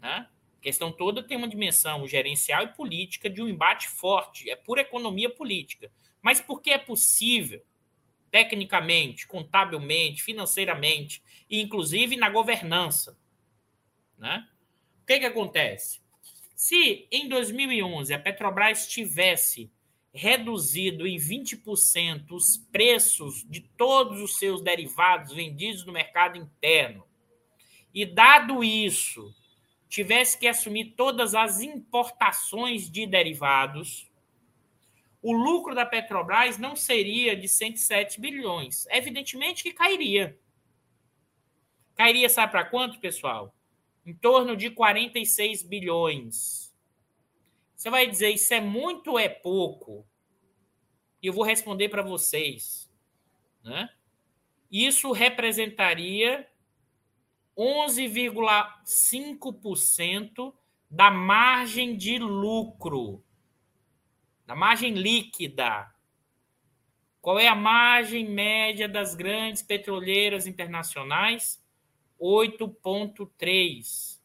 Né? 0.00 0.28
A 0.58 0.62
questão 0.62 0.92
toda 0.92 1.22
tem 1.22 1.36
uma 1.36 1.48
dimensão 1.48 2.06
gerencial 2.06 2.62
e 2.62 2.74
política 2.74 3.28
de 3.28 3.42
um 3.42 3.48
embate 3.48 3.88
forte, 3.88 4.50
é 4.50 4.56
pura 4.56 4.82
economia 4.82 5.30
política. 5.30 5.90
Mas 6.20 6.40
por 6.40 6.60
que 6.60 6.70
é 6.70 6.78
possível, 6.78 7.64
tecnicamente, 8.30 9.26
contabilmente, 9.26 10.22
financeiramente, 10.22 11.22
e 11.48 11.60
inclusive 11.60 12.16
na 12.16 12.28
governança? 12.28 13.18
Né? 14.18 14.46
O 15.02 15.06
que, 15.06 15.20
que 15.20 15.26
acontece? 15.26 16.00
Se 16.54 17.08
em 17.10 17.26
2011 17.26 18.12
a 18.12 18.18
Petrobras 18.18 18.86
tivesse 18.86 19.72
reduzido 20.12 21.06
em 21.06 21.16
20% 21.16 22.32
os 22.32 22.56
preços 22.56 23.44
de 23.48 23.60
todos 23.60 24.20
os 24.20 24.38
seus 24.38 24.60
derivados 24.62 25.32
vendidos 25.32 25.84
no 25.84 25.92
mercado 25.92 26.36
interno, 26.36 27.04
e 27.92 28.04
dado 28.04 28.62
isso, 28.62 29.34
tivesse 29.88 30.38
que 30.38 30.46
assumir 30.46 30.94
todas 30.96 31.34
as 31.34 31.60
importações 31.60 32.88
de 32.88 33.06
derivados, 33.06 34.10
o 35.22 35.32
lucro 35.32 35.74
da 35.74 35.84
Petrobras 35.84 36.56
não 36.56 36.74
seria 36.74 37.36
de 37.36 37.48
107 37.48 38.20
bilhões. 38.20 38.86
Evidentemente 38.88 39.62
que 39.62 39.72
cairia. 39.72 40.38
Cairia, 41.94 42.28
sabe 42.30 42.52
para 42.52 42.64
quanto, 42.64 42.98
pessoal? 43.00 43.54
Em 44.06 44.14
torno 44.14 44.56
de 44.56 44.70
46 44.70 45.62
bilhões. 45.62 46.69
Você 47.80 47.88
vai 47.88 48.06
dizer, 48.06 48.28
isso 48.28 48.52
é 48.52 48.60
muito 48.60 49.12
ou 49.12 49.18
é 49.18 49.26
pouco? 49.26 50.06
E 51.22 51.28
eu 51.28 51.32
vou 51.32 51.42
responder 51.42 51.88
para 51.88 52.02
vocês. 52.02 52.92
Né? 53.64 53.88
Isso 54.70 55.12
representaria 55.12 56.46
11,5% 57.56 60.52
da 60.90 61.10
margem 61.10 61.96
de 61.96 62.18
lucro, 62.18 63.24
da 64.44 64.54
margem 64.54 64.92
líquida. 64.92 65.90
Qual 67.18 67.38
é 67.38 67.48
a 67.48 67.54
margem 67.54 68.28
média 68.28 68.86
das 68.86 69.14
grandes 69.14 69.62
petroleiras 69.62 70.46
internacionais? 70.46 71.64
8,3. 72.20 74.20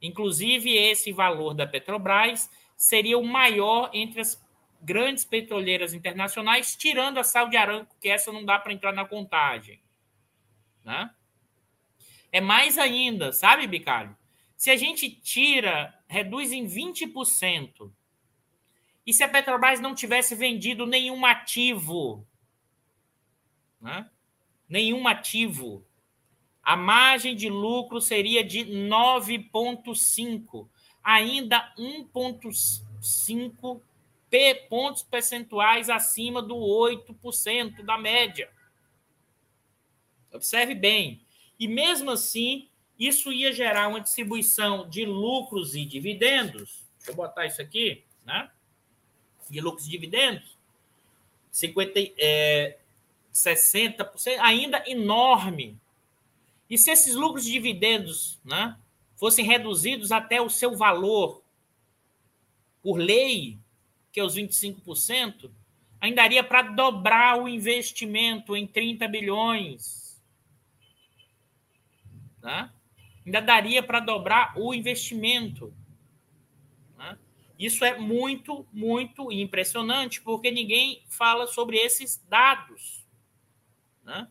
Inclusive, 0.00 0.76
esse 0.76 1.10
valor 1.10 1.52
da 1.52 1.66
Petrobras 1.66 2.48
seria 2.82 3.16
o 3.16 3.24
maior 3.24 3.90
entre 3.92 4.20
as 4.20 4.44
grandes 4.80 5.24
petroleiras 5.24 5.94
internacionais, 5.94 6.74
tirando 6.74 7.18
a 7.18 7.22
Saudi 7.22 7.56
Aramco, 7.56 7.94
que 8.00 8.08
essa 8.08 8.32
não 8.32 8.44
dá 8.44 8.58
para 8.58 8.72
entrar 8.72 8.92
na 8.92 9.04
contagem. 9.04 9.80
Né? 10.84 11.08
É 12.32 12.40
mais 12.40 12.78
ainda, 12.78 13.32
sabe, 13.32 13.68
Bicalho? 13.68 14.16
Se 14.56 14.68
a 14.68 14.76
gente 14.76 15.08
tira, 15.08 15.96
reduz 16.08 16.50
em 16.50 16.66
20%, 16.66 17.92
e 19.06 19.14
se 19.14 19.22
a 19.22 19.28
Petrobras 19.28 19.78
não 19.78 19.94
tivesse 19.94 20.34
vendido 20.34 20.84
nenhum 20.84 21.24
ativo, 21.24 22.26
né? 23.80 24.10
nenhum 24.68 25.06
ativo, 25.06 25.86
a 26.60 26.76
margem 26.76 27.36
de 27.36 27.48
lucro 27.48 28.00
seria 28.00 28.42
de 28.42 28.64
9,5, 28.64 30.68
ainda 31.02 31.72
1,5 31.78 33.80
pontos 34.68 35.02
percentuais 35.02 35.90
acima 35.90 36.40
do 36.40 36.56
8% 36.56 37.82
da 37.82 37.98
média. 37.98 38.48
Observe 40.32 40.74
bem, 40.74 41.20
e 41.58 41.68
mesmo 41.68 42.10
assim, 42.10 42.68
isso 42.98 43.32
ia 43.32 43.52
gerar 43.52 43.88
uma 43.88 44.00
distribuição 44.00 44.88
de 44.88 45.04
lucros 45.04 45.74
e 45.74 45.84
dividendos. 45.84 46.82
Deixa 46.96 47.10
eu 47.10 47.14
botar 47.14 47.46
isso 47.46 47.60
aqui, 47.60 48.02
né? 48.24 48.50
De 49.50 49.60
lucros 49.60 49.86
e 49.86 49.90
dividendos. 49.90 50.56
50, 51.50 52.00
é, 52.16 52.78
60%, 53.32 54.38
ainda 54.40 54.82
enorme. 54.86 55.78
E 56.70 56.78
se 56.78 56.90
esses 56.90 57.14
lucros 57.14 57.46
e 57.46 57.52
dividendos 57.52 58.40
né, 58.42 58.74
fossem 59.22 59.44
reduzidos 59.44 60.10
até 60.10 60.42
o 60.42 60.50
seu 60.50 60.76
valor 60.76 61.44
por 62.82 62.96
lei, 62.96 63.56
que 64.10 64.18
é 64.18 64.24
os 64.24 64.34
25%, 64.34 65.48
ainda 66.00 66.22
daria 66.22 66.42
para 66.42 66.62
dobrar 66.62 67.40
o 67.40 67.46
investimento 67.46 68.56
em 68.56 68.66
30 68.66 69.06
bilhões 69.06 70.20
né? 72.42 72.68
ainda 73.24 73.40
daria 73.40 73.80
para 73.80 74.00
dobrar 74.00 74.58
o 74.58 74.74
investimento. 74.74 75.72
Né? 76.98 77.16
Isso 77.56 77.84
é 77.84 77.96
muito, 77.96 78.66
muito 78.72 79.30
impressionante, 79.30 80.20
porque 80.20 80.50
ninguém 80.50 81.04
fala 81.08 81.46
sobre 81.46 81.76
esses 81.76 82.20
dados. 82.28 83.06
Né? 84.02 84.26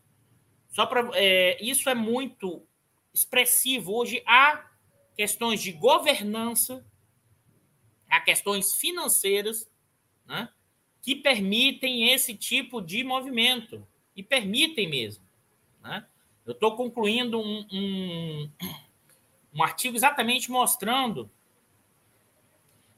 Só 0.68 0.84
pra, 0.84 1.08
é, 1.14 1.56
isso 1.64 1.88
é 1.88 1.94
muito 1.94 2.62
expressivo. 3.14 3.94
Hoje 3.94 4.22
há 4.26 4.68
questões 5.16 5.62
de 5.62 5.72
governança, 5.72 6.84
há 8.08 8.20
questões 8.20 8.74
financeiras 8.74 9.70
né, 10.26 10.48
que 11.00 11.16
permitem 11.16 12.10
esse 12.10 12.34
tipo 12.34 12.80
de 12.80 13.02
movimento. 13.02 13.86
E 14.14 14.22
permitem 14.22 14.88
mesmo. 14.88 15.24
Né? 15.82 16.06
Eu 16.44 16.52
estou 16.52 16.76
concluindo 16.76 17.40
um, 17.40 17.66
um, 17.72 18.50
um 19.54 19.62
artigo 19.62 19.96
exatamente 19.96 20.50
mostrando 20.50 21.30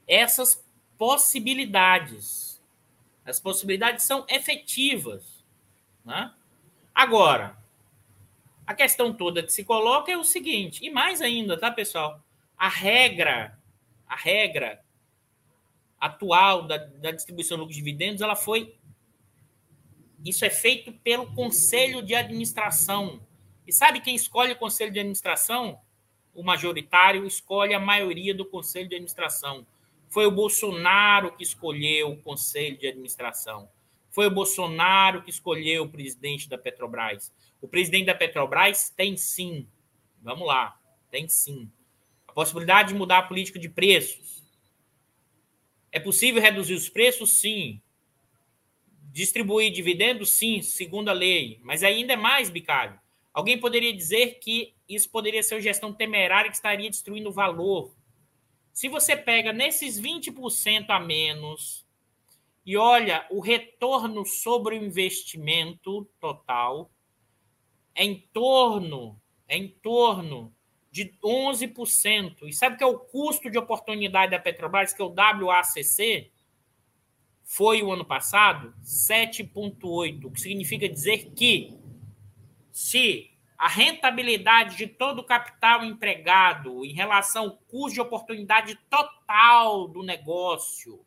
essas 0.09 0.65
possibilidades. 0.99 2.61
As 3.25 3.39
possibilidades 3.39 4.05
são 4.05 4.27
efetivas. 4.29 5.45
Né? 6.05 6.35
Agora, 6.95 7.57
a 8.67 8.75
questão 8.75 9.13
toda 9.13 9.43
que 9.43 9.53
se 9.53 9.65
coloca 9.65 10.11
é 10.11 10.17
o 10.17 10.25
seguinte, 10.25 10.85
e 10.85 10.91
mais 10.91 11.21
ainda, 11.21 11.59
tá, 11.59 11.71
pessoal? 11.71 12.21
A 12.57 12.69
regra, 12.69 13.59
a 14.07 14.17
regra 14.17 14.83
atual 16.01 16.63
da, 16.63 16.77
da 16.77 17.11
distribuição 17.11 17.57
de 17.57 17.61
lucros 17.61 17.77
e 17.77 17.81
dividendos, 17.81 18.23
ela 18.23 18.37
foi. 18.37 18.75
Isso 20.25 20.45
é 20.45 20.51
feito 20.51 20.93
pelo 20.93 21.35
Conselho 21.35 22.03
de 22.03 22.15
Administração 22.15 23.21
e 23.67 23.73
sabe 23.73 24.01
quem 24.01 24.15
escolhe 24.15 24.53
o 24.53 24.57
conselho 24.57 24.93
de 24.93 25.01
administração? 25.01 25.81
O 26.35 26.43
majoritário 26.43 27.27
escolhe 27.27 27.73
a 27.73 27.81
maioria 27.81 28.35
do 28.35 28.45
conselho 28.45 28.89
de 28.89 28.95
administração. 28.95 29.67
Foi 30.09 30.27
o 30.27 30.31
Bolsonaro 30.31 31.33
que 31.33 31.43
escolheu 31.43 32.11
o 32.11 32.23
conselho 32.23 32.77
de 32.77 32.87
administração. 32.87 33.69
Foi 34.15 34.29
o 34.29 34.31
Bolsonaro 34.31 35.23
que 35.23 35.31
escolheu 35.31 35.83
o 35.83 35.89
presidente 35.89 36.49
da 36.49 36.57
Petrobras. 36.57 37.33
O 37.61 37.67
presidente 37.67 38.07
da 38.07 38.15
Petrobras 38.15 38.89
tem 38.89 39.17
sim, 39.17 39.67
vamos 40.23 40.47
lá, 40.47 40.81
tem 41.11 41.29
sim, 41.29 41.69
a 42.29 42.33
possibilidade 42.33 42.91
de 42.91 42.95
mudar 42.95 43.19
a 43.19 43.23
política 43.25 43.59
de 43.59 43.69
preços. 43.69 44.41
É 45.91 45.99
possível 45.99 46.41
reduzir 46.41 46.75
os 46.75 46.89
preços? 46.89 47.41
Sim. 47.41 47.83
Distribuir 49.11 49.73
dividendos? 49.73 50.31
Sim, 50.31 50.63
segundo 50.63 51.09
a 51.09 51.13
lei. 51.13 51.59
Mas 51.65 51.83
ainda 51.83 52.13
é 52.13 52.17
mais, 52.17 52.49
Bicalho. 52.49 53.01
Alguém 53.33 53.59
poderia 53.59 53.93
dizer 53.93 54.39
que 54.39 54.75
isso 54.89 55.11
poderia 55.11 55.43
ser 55.43 55.57
uma 55.57 55.61
gestão 55.61 55.93
temerária 55.93 56.51
que 56.51 56.57
estaria 56.57 56.89
destruindo 56.89 57.31
o 57.31 57.33
valor. 57.33 57.93
Se 58.73 58.87
você 58.89 59.17
pega 59.17 59.53
nesses 59.53 60.01
20% 60.01 60.87
a 60.91 61.01
menos 61.01 61.84
e 62.65 62.77
olha 62.77 63.27
o 63.31 63.41
retorno 63.41 64.25
sobre 64.25 64.79
o 64.79 64.85
investimento 64.85 66.05
total, 66.19 66.91
é 67.95 68.05
em 68.05 68.29
torno, 68.33 69.21
é 69.47 69.57
em 69.57 69.69
torno 69.69 70.55
de 70.91 71.13
11%. 71.23 72.45
E 72.45 72.53
sabe 72.53 72.77
o 72.77 72.79
que 72.79 72.85
é 72.85 72.87
o 72.87 72.99
custo 72.99 73.51
de 73.51 73.59
oportunidade 73.59 74.31
da 74.31 74.39
Petrobras, 74.39 74.93
que 74.93 75.03
é 75.03 75.05
o 75.05 75.15
WACC? 75.15 76.33
Foi 77.43 77.83
o 77.83 77.93
ano 77.93 78.05
passado 78.05 78.75
7,8, 78.83 80.25
o 80.25 80.31
que 80.31 80.41
significa 80.41 80.89
dizer 80.89 81.33
que 81.37 81.77
se 82.73 83.31
a 83.59 83.69
rentabilidade 83.69 84.77
de 84.77 84.87
todo 84.87 85.21
o 85.21 85.25
capital 85.25 85.85
empregado 85.85 86.85
em 86.85 86.93
relação 86.93 87.45
ao 87.45 87.57
custo 87.57 87.95
de 87.95 88.01
oportunidade 88.01 88.77
total 88.89 89.87
do 89.87 90.03
negócio, 90.03 91.05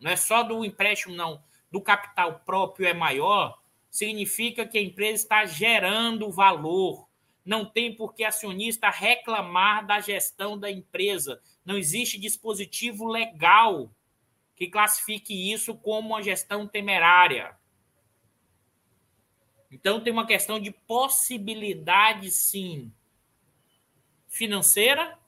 não 0.00 0.10
é 0.10 0.16
só 0.16 0.42
do 0.42 0.64
empréstimo, 0.64 1.14
não, 1.14 1.42
do 1.70 1.80
capital 1.80 2.40
próprio 2.40 2.86
é 2.86 2.94
maior, 2.94 3.60
significa 3.90 4.66
que 4.66 4.78
a 4.78 4.82
empresa 4.82 5.22
está 5.22 5.44
gerando 5.44 6.30
valor. 6.30 7.08
Não 7.44 7.64
tem 7.64 7.94
por 7.94 8.14
que 8.14 8.24
acionista 8.24 8.88
reclamar 8.88 9.86
da 9.86 10.00
gestão 10.00 10.58
da 10.58 10.70
empresa. 10.70 11.40
Não 11.64 11.76
existe 11.76 12.18
dispositivo 12.18 13.06
legal 13.06 13.90
que 14.54 14.68
classifique 14.68 15.52
isso 15.52 15.74
como 15.74 16.10
uma 16.10 16.22
gestão 16.22 16.66
temerária. 16.66 17.56
Então 19.70 20.00
tem 20.00 20.12
uma 20.12 20.26
questão 20.26 20.58
de 20.58 20.70
possibilidade, 20.70 22.30
sim, 22.30 22.92
financeira, 24.26 25.18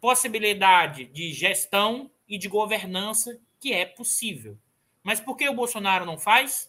possibilidade 0.00 1.06
de 1.06 1.32
gestão 1.32 2.10
e 2.28 2.36
de 2.38 2.48
governança 2.48 3.40
que 3.62 3.72
é 3.72 3.86
possível. 3.86 4.58
Mas 5.04 5.20
por 5.20 5.36
que 5.36 5.48
o 5.48 5.54
Bolsonaro 5.54 6.04
não 6.04 6.18
faz? 6.18 6.68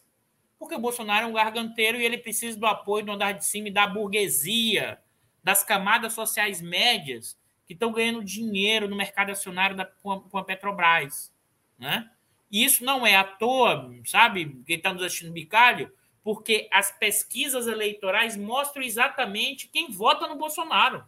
Porque 0.59 0.75
o 0.75 0.79
Bolsonaro 0.79 1.25
é 1.25 1.27
um 1.27 1.33
garganteiro 1.33 1.97
e 1.97 2.05
ele 2.05 2.19
precisa 2.19 2.57
do 2.57 2.67
apoio 2.67 3.03
do 3.03 3.11
andar 3.11 3.31
de 3.31 3.43
cima 3.43 3.69
e 3.69 3.71
da 3.71 3.87
burguesia, 3.87 4.99
das 5.43 5.63
camadas 5.63 6.13
sociais 6.13 6.61
médias 6.61 7.35
que 7.65 7.73
estão 7.73 7.91
ganhando 7.91 8.23
dinheiro 8.23 8.87
no 8.87 8.95
mercado 8.95 9.31
acionário 9.31 9.75
da, 9.75 9.85
com, 9.85 10.11
a, 10.11 10.21
com 10.21 10.37
a 10.37 10.43
Petrobras. 10.43 11.33
Né? 11.79 12.07
E 12.51 12.63
isso 12.63 12.85
não 12.85 13.07
é 13.07 13.15
à 13.15 13.23
toa, 13.23 13.91
sabe? 14.05 14.61
Quem 14.67 14.77
está 14.77 14.93
nos 14.93 15.01
assistindo 15.01 15.33
bicalho, 15.33 15.91
porque 16.23 16.69
as 16.71 16.91
pesquisas 16.91 17.65
eleitorais 17.65 18.37
mostram 18.37 18.83
exatamente 18.83 19.67
quem 19.67 19.89
vota 19.89 20.27
no 20.27 20.35
Bolsonaro. 20.35 21.03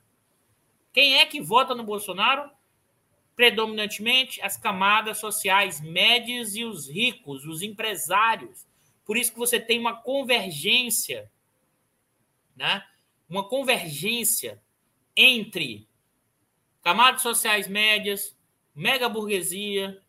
Quem 0.92 1.20
é 1.20 1.26
que 1.28 1.40
vota 1.40 1.76
no 1.76 1.84
Bolsonaro? 1.84 2.50
Predominantemente 3.36 4.42
as 4.42 4.58
camadas 4.58 5.18
sociais 5.18 5.82
médias 5.82 6.56
e 6.56 6.64
os 6.64 6.90
ricos, 6.90 7.46
os 7.46 7.62
empresários. 7.62 8.66
Por 9.06 9.18
isso 9.18 9.34
que 9.34 9.40
você 9.40 9.60
tem 9.60 9.80
uma 9.80 9.96
convergência, 9.96 11.30
né? 12.56 12.86
Uma 13.30 13.48
convergência 13.48 14.62
entre 15.16 15.88
camadas 16.82 17.22
sociais 17.22 17.68
médias, 17.68 18.38
mega 18.74 19.10
burguesia, 19.10 20.02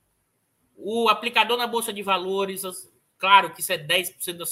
o 0.76 1.08
aplicador 1.08 1.56
na 1.56 1.66
bolsa 1.66 1.92
de 1.92 2.02
valores, 2.02 2.62
claro 3.18 3.52
que 3.52 3.60
isso 3.60 3.72
é 3.72 3.78
10% 3.78 4.34
da 4.34 4.44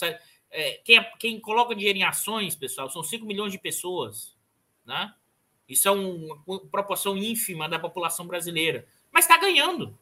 é, 0.50 0.80
quem, 0.84 1.04
quem 1.18 1.40
coloca 1.40 1.74
dinheiro 1.74 1.98
em 1.98 2.04
ações, 2.04 2.54
pessoal, 2.54 2.88
são 2.88 3.02
5 3.02 3.26
milhões 3.26 3.50
de 3.50 3.58
pessoas, 3.58 4.36
né? 4.86 5.12
Isso 5.68 5.88
é 5.88 5.90
um, 5.90 6.38
uma 6.46 6.60
proporção 6.60 7.16
ínfima 7.16 7.68
da 7.68 7.78
população 7.78 8.26
brasileira. 8.26 8.86
Mas 9.10 9.24
está 9.24 9.38
ganhando. 9.38 9.96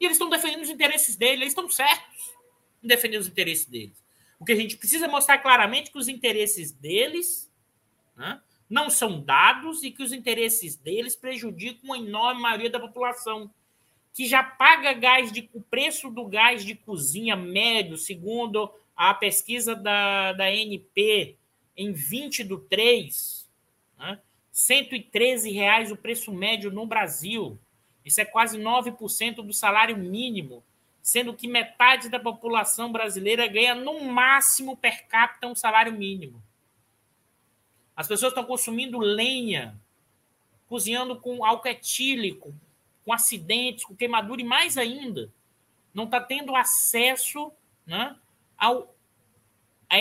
E 0.00 0.04
eles 0.04 0.16
estão 0.16 0.28
defendendo 0.28 0.62
os 0.62 0.70
interesses 0.70 1.16
deles, 1.16 1.40
eles 1.40 1.52
estão 1.52 1.68
certos 1.68 2.34
em 2.82 2.86
defender 2.86 3.18
os 3.18 3.26
interesses 3.26 3.66
deles. 3.66 4.04
O 4.38 4.44
que 4.44 4.52
a 4.52 4.56
gente 4.56 4.76
precisa 4.76 5.08
mostrar 5.08 5.38
claramente 5.38 5.88
é 5.88 5.92
que 5.92 5.98
os 5.98 6.08
interesses 6.08 6.70
deles 6.70 7.50
né, 8.14 8.40
não 8.68 8.90
são 8.90 9.20
dados 9.20 9.82
e 9.82 9.90
que 9.90 10.02
os 10.02 10.12
interesses 10.12 10.76
deles 10.76 11.16
prejudicam 11.16 11.92
a 11.92 11.98
enorme 11.98 12.42
maioria 12.42 12.70
da 12.70 12.78
população, 12.78 13.50
que 14.12 14.26
já 14.26 14.42
paga 14.42 14.92
gás 14.92 15.32
de 15.32 15.48
o 15.52 15.60
preço 15.60 16.10
do 16.10 16.26
gás 16.26 16.64
de 16.64 16.74
cozinha 16.74 17.36
médio, 17.36 17.96
segundo 17.96 18.70
a 18.94 19.12
pesquisa 19.14 19.74
da, 19.74 20.32
da 20.32 20.50
NP, 20.50 21.36
em 21.76 21.92
20 21.92 22.44
do 22.44 22.58
3, 22.58 23.48
né, 23.98 24.18
113 24.56 25.52
reais 25.52 25.92
o 25.92 25.96
preço 25.98 26.32
médio 26.32 26.70
no 26.70 26.86
Brasil. 26.86 27.58
Isso 28.02 28.22
é 28.22 28.24
quase 28.24 28.58
9% 28.58 29.42
do 29.44 29.52
salário 29.52 29.98
mínimo, 29.98 30.64
sendo 31.02 31.34
que 31.34 31.46
metade 31.46 32.08
da 32.08 32.18
população 32.18 32.90
brasileira 32.90 33.46
ganha 33.46 33.74
no 33.74 34.00
máximo 34.04 34.74
per 34.74 35.06
capita 35.08 35.46
um 35.46 35.54
salário 35.54 35.92
mínimo. 35.92 36.42
As 37.94 38.08
pessoas 38.08 38.30
estão 38.30 38.46
consumindo 38.46 38.98
lenha, 38.98 39.78
cozinhando 40.66 41.20
com 41.20 41.44
álcool 41.44 41.68
etílico, 41.68 42.54
com 43.04 43.12
acidentes, 43.12 43.84
com 43.84 43.94
queimadura 43.94 44.40
e 44.40 44.44
mais 44.44 44.78
ainda, 44.78 45.30
não 45.92 46.04
está 46.04 46.18
tendo 46.18 46.56
acesso 46.56 47.52
né, 47.86 48.16
ao 48.56 48.90
a, 49.90 49.96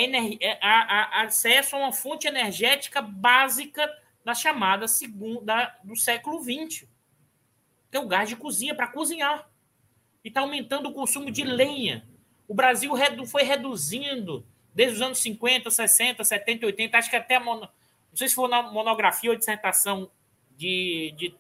a, 0.62 1.20
a, 1.20 1.22
acesso 1.24 1.76
a 1.76 1.80
uma 1.80 1.92
fonte 1.92 2.26
energética 2.26 3.02
básica 3.02 3.94
da 4.26 4.34
chamada 4.34 4.88
segunda 4.88 5.78
do 5.84 5.96
século 5.96 6.42
XX, 6.42 6.88
que 7.92 7.96
é 7.96 8.00
o 8.00 8.08
gás 8.08 8.28
de 8.28 8.36
cozinha 8.36 8.74
para 8.74 8.88
cozinhar. 8.88 9.48
E 10.24 10.30
está 10.30 10.42
aumentando 10.42 10.90
o 10.90 10.94
consumo 10.94 11.30
de 11.30 11.44
lenha. 11.44 12.04
O 12.48 12.56
Brasil 12.56 12.92
foi 13.28 13.44
reduzindo 13.44 14.44
desde 14.74 14.96
os 14.96 15.02
anos 15.02 15.20
50, 15.20 15.70
60, 15.70 16.24
70, 16.24 16.66
80, 16.66 16.98
acho 16.98 17.10
que 17.10 17.16
até 17.16 17.40
mono, 17.40 17.62
não 17.62 18.18
sei 18.18 18.28
se 18.28 18.48
na 18.48 18.64
monografia 18.64 19.30
ou 19.30 19.38
dissertação 19.38 20.10
de, 20.58 21.14
de, 21.16 21.36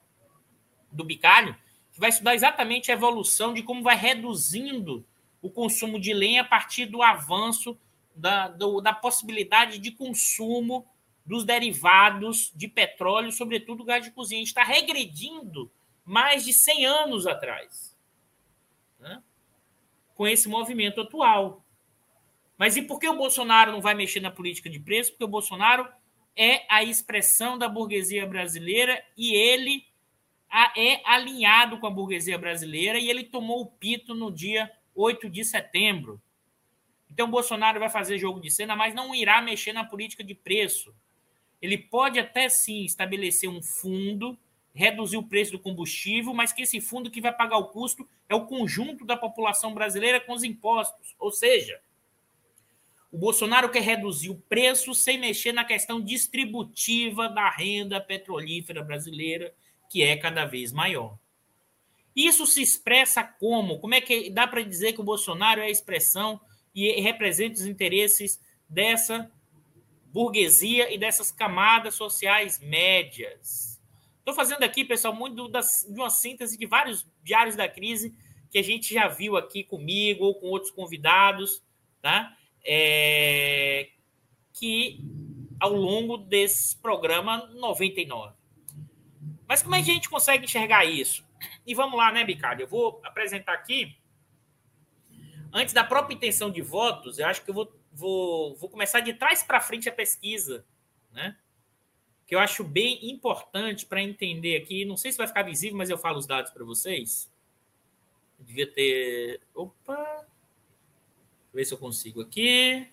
do 0.91 1.03
Bicalho, 1.03 1.55
que 1.91 1.99
vai 1.99 2.09
estudar 2.09 2.35
exatamente 2.35 2.91
a 2.91 2.93
evolução 2.93 3.51
de 3.51 3.63
como 3.63 3.81
vai 3.81 3.95
reduzindo 3.95 5.03
o 5.41 5.49
consumo 5.49 5.99
de 5.99 6.13
lenha 6.13 6.41
a 6.41 6.45
partir 6.45 6.85
do 6.85 7.01
avanço 7.01 7.77
da, 8.15 8.47
do, 8.47 8.79
da 8.79 8.93
possibilidade 8.93 9.79
de 9.79 9.91
consumo 9.91 10.85
dos 11.25 11.43
derivados 11.43 12.51
de 12.55 12.67
petróleo, 12.67 13.31
sobretudo 13.31 13.83
gás 13.83 14.03
de 14.03 14.11
cozinha. 14.11 14.39
A 14.39 14.41
gente 14.41 14.47
está 14.49 14.63
regredindo 14.63 15.71
mais 16.03 16.45
de 16.45 16.53
100 16.53 16.85
anos 16.85 17.25
atrás 17.25 17.95
né? 18.99 19.21
com 20.13 20.27
esse 20.27 20.47
movimento 20.47 21.01
atual. 21.01 21.65
Mas 22.57 22.77
e 22.77 22.81
por 22.81 22.99
que 22.99 23.07
o 23.07 23.17
Bolsonaro 23.17 23.71
não 23.71 23.81
vai 23.81 23.93
mexer 23.93 24.19
na 24.19 24.31
política 24.31 24.69
de 24.69 24.79
preço? 24.79 25.11
Porque 25.11 25.23
o 25.25 25.29
Bolsonaro 25.29 25.87
é 26.35 26.65
a 26.69 26.83
expressão 26.83 27.57
da 27.57 27.67
burguesia 27.67 28.25
brasileira 28.25 29.03
e 29.17 29.33
ele 29.33 29.85
é 30.75 31.01
alinhado 31.05 31.79
com 31.79 31.87
a 31.87 31.91
burguesia 31.91 32.37
brasileira 32.37 32.97
e 32.97 33.09
ele 33.09 33.23
tomou 33.23 33.61
o 33.61 33.65
pito 33.65 34.13
no 34.13 34.31
dia 34.31 34.71
8 34.93 35.29
de 35.29 35.43
setembro. 35.43 36.21
Então, 37.09 37.27
o 37.27 37.31
Bolsonaro 37.31 37.79
vai 37.79 37.89
fazer 37.89 38.17
jogo 38.17 38.39
de 38.39 38.49
cena, 38.49 38.75
mas 38.75 38.93
não 38.93 39.13
irá 39.13 39.41
mexer 39.41 39.73
na 39.73 39.83
política 39.83 40.23
de 40.23 40.33
preço. 40.33 40.93
Ele 41.61 41.77
pode 41.77 42.19
até 42.19 42.49
sim 42.49 42.83
estabelecer 42.83 43.49
um 43.49 43.61
fundo, 43.61 44.37
reduzir 44.73 45.17
o 45.17 45.23
preço 45.23 45.53
do 45.53 45.59
combustível, 45.59 46.33
mas 46.33 46.51
que 46.51 46.63
esse 46.63 46.81
fundo 46.81 47.09
que 47.09 47.21
vai 47.21 47.33
pagar 47.33 47.57
o 47.57 47.69
custo 47.69 48.07
é 48.27 48.35
o 48.35 48.45
conjunto 48.45 49.05
da 49.05 49.15
população 49.15 49.73
brasileira 49.73 50.19
com 50.19 50.33
os 50.33 50.43
impostos. 50.43 51.15
Ou 51.17 51.31
seja, 51.31 51.79
o 53.11 53.17
Bolsonaro 53.17 53.69
quer 53.69 53.81
reduzir 53.81 54.29
o 54.29 54.41
preço 54.49 54.93
sem 54.93 55.17
mexer 55.17 55.53
na 55.53 55.63
questão 55.63 56.01
distributiva 56.01 57.29
da 57.29 57.49
renda 57.49 58.01
petrolífera 58.01 58.83
brasileira, 58.83 59.53
que 59.89 60.03
é 60.03 60.17
cada 60.17 60.45
vez 60.45 60.73
maior. 60.73 61.17
Isso 62.13 62.45
se 62.45 62.61
expressa 62.61 63.23
como? 63.23 63.79
Como 63.79 63.93
é 63.93 64.01
que 64.01 64.29
dá 64.29 64.45
para 64.45 64.61
dizer 64.61 64.93
que 64.93 65.01
o 65.01 65.05
Bolsonaro 65.05 65.61
é 65.61 65.65
a 65.65 65.69
expressão 65.69 66.39
e 66.73 66.99
representa 66.99 67.55
os 67.55 67.65
interesses 67.65 68.39
dessa 68.67 69.31
burguesia 70.15 70.93
e 70.93 70.97
dessas 70.97 71.29
camadas 71.29 71.93
sociais 71.93 72.57
médias. 72.57 73.83
Estou 74.19 74.33
fazendo 74.33 74.63
aqui, 74.63 74.85
pessoal, 74.85 75.13
muito 75.13 75.49
de 75.49 75.99
uma 75.99 76.09
síntese 76.09 76.57
de 76.57 76.65
vários 76.65 77.05
diários 77.21 77.57
da 77.57 77.67
crise 77.67 78.15
que 78.49 78.57
a 78.57 78.63
gente 78.63 78.93
já 78.93 79.09
viu 79.09 79.35
aqui 79.35 79.61
comigo 79.61 80.23
ou 80.23 80.35
com 80.35 80.47
outros 80.47 80.71
convidados, 80.71 81.61
tá? 82.01 82.33
É, 82.65 83.89
que 84.53 85.01
ao 85.59 85.73
longo 85.73 86.15
desse 86.15 86.77
programa 86.77 87.47
99. 87.47 88.33
Mas 89.45 89.61
como 89.61 89.75
é 89.75 89.83
que 89.83 89.91
a 89.91 89.93
gente 89.93 90.09
consegue 90.09 90.45
enxergar 90.45 90.85
isso? 90.85 91.25
E 91.67 91.75
vamos 91.75 91.97
lá, 91.97 92.09
né, 92.13 92.23
Bicalho? 92.23 92.61
Eu 92.61 92.67
vou 92.69 93.01
apresentar 93.03 93.51
aqui, 93.51 93.97
antes 95.51 95.73
da 95.73 95.83
própria 95.83 96.15
intenção 96.15 96.49
de 96.49 96.61
votos, 96.61 97.19
eu 97.19 97.27
acho 97.27 97.43
que 97.43 97.49
eu 97.49 97.53
vou 97.53 97.69
vou, 97.95 98.55
vou 98.55 98.69
começar 98.69 98.99
de 98.99 99.13
trás 99.13 99.41
para 99.41 99.61
frente 99.61 99.89
a 99.89 99.91
pesquisa, 99.91 100.65
né? 101.11 101.37
Que 102.27 102.35
eu 102.35 102.39
acho 102.39 102.63
bem 102.63 103.09
importante 103.09 103.85
para 103.85 104.01
entender 104.01 104.57
aqui. 104.57 104.83
Não 104.83 104.97
sei 104.97 105.11
se 105.11 105.17
vai 105.17 105.27
ficar 105.27 105.43
visível, 105.43 105.77
mas 105.77 105.89
eu 105.89 105.97
falo 105.97 106.17
os 106.17 106.27
dados 106.27 106.51
para 106.51 106.65
vocês. 106.65 107.31
Eu 108.39 108.45
devia 108.45 108.67
ter. 108.67 109.41
Opa! 109.53 110.27
ver 111.55 111.63
se 111.63 111.73
eu 111.73 111.77
consigo 111.77 112.21
aqui. 112.21 112.85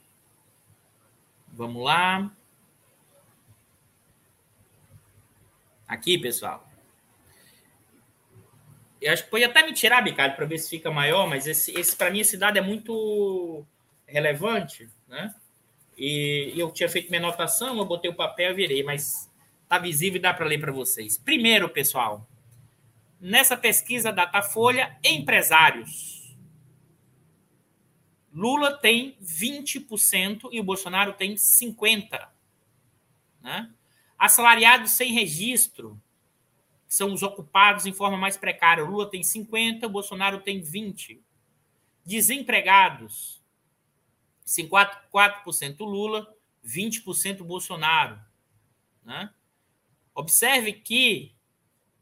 Vamos 1.48 1.82
lá. 1.82 2.30
Aqui, 5.88 6.16
pessoal. 6.16 6.66
Eu 9.00 9.12
acho 9.12 9.24
que 9.24 9.30
pode 9.30 9.42
até 9.42 9.66
me 9.66 9.72
tirar, 9.72 10.00
Bicalho, 10.00 10.36
para 10.36 10.46
ver 10.46 10.59
se 10.59 10.70
fica 10.70 10.92
maior, 10.92 11.28
mas 11.28 11.48
esse, 11.48 11.72
esse 11.72 11.96
para 11.96 12.09
mim, 12.09 12.20
esse 12.20 12.36
dado 12.36 12.57
é 12.57 12.61
muito 12.61 13.66
relevante, 14.12 14.88
né? 15.08 15.34
E, 15.96 16.52
eu 16.56 16.70
tinha 16.70 16.88
feito 16.88 17.10
minha 17.10 17.20
anotação, 17.20 17.76
eu 17.78 17.84
botei 17.84 18.10
o 18.10 18.14
papel 18.14 18.52
e 18.52 18.54
virei, 18.54 18.82
mas 18.82 19.30
tá 19.68 19.78
visível 19.78 20.18
e 20.18 20.22
dá 20.22 20.32
para 20.34 20.46
ler 20.46 20.60
para 20.60 20.72
vocês. 20.72 21.16
Primeiro, 21.18 21.68
pessoal, 21.68 22.26
nessa 23.20 23.56
pesquisa 23.56 24.12
Datafolha, 24.12 24.96
empresários. 25.02 26.36
Lula 28.34 28.76
tem 28.78 29.16
20% 29.22 30.48
e 30.50 30.58
o 30.58 30.64
Bolsonaro 30.64 31.12
tem 31.12 31.34
50%. 31.34 32.28
Né? 33.42 33.70
Assalariados 34.18 34.92
sem 34.92 35.12
registro, 35.12 36.00
que 36.86 36.94
são 36.94 37.12
os 37.12 37.22
ocupados 37.22 37.84
em 37.84 37.92
forma 37.92 38.16
mais 38.16 38.36
precária. 38.36 38.84
Lula 38.84 39.10
tem 39.10 39.20
50%, 39.20 39.84
o 39.84 39.88
Bolsonaro 39.90 40.40
tem 40.40 40.62
20%. 40.62 41.20
Desempregados, 42.04 43.41
54% 44.47 45.80
Lula, 45.80 46.34
20% 46.64 47.43
Bolsonaro. 47.43 48.20
Né? 49.05 49.30
Observe 50.14 50.72
que 50.72 51.34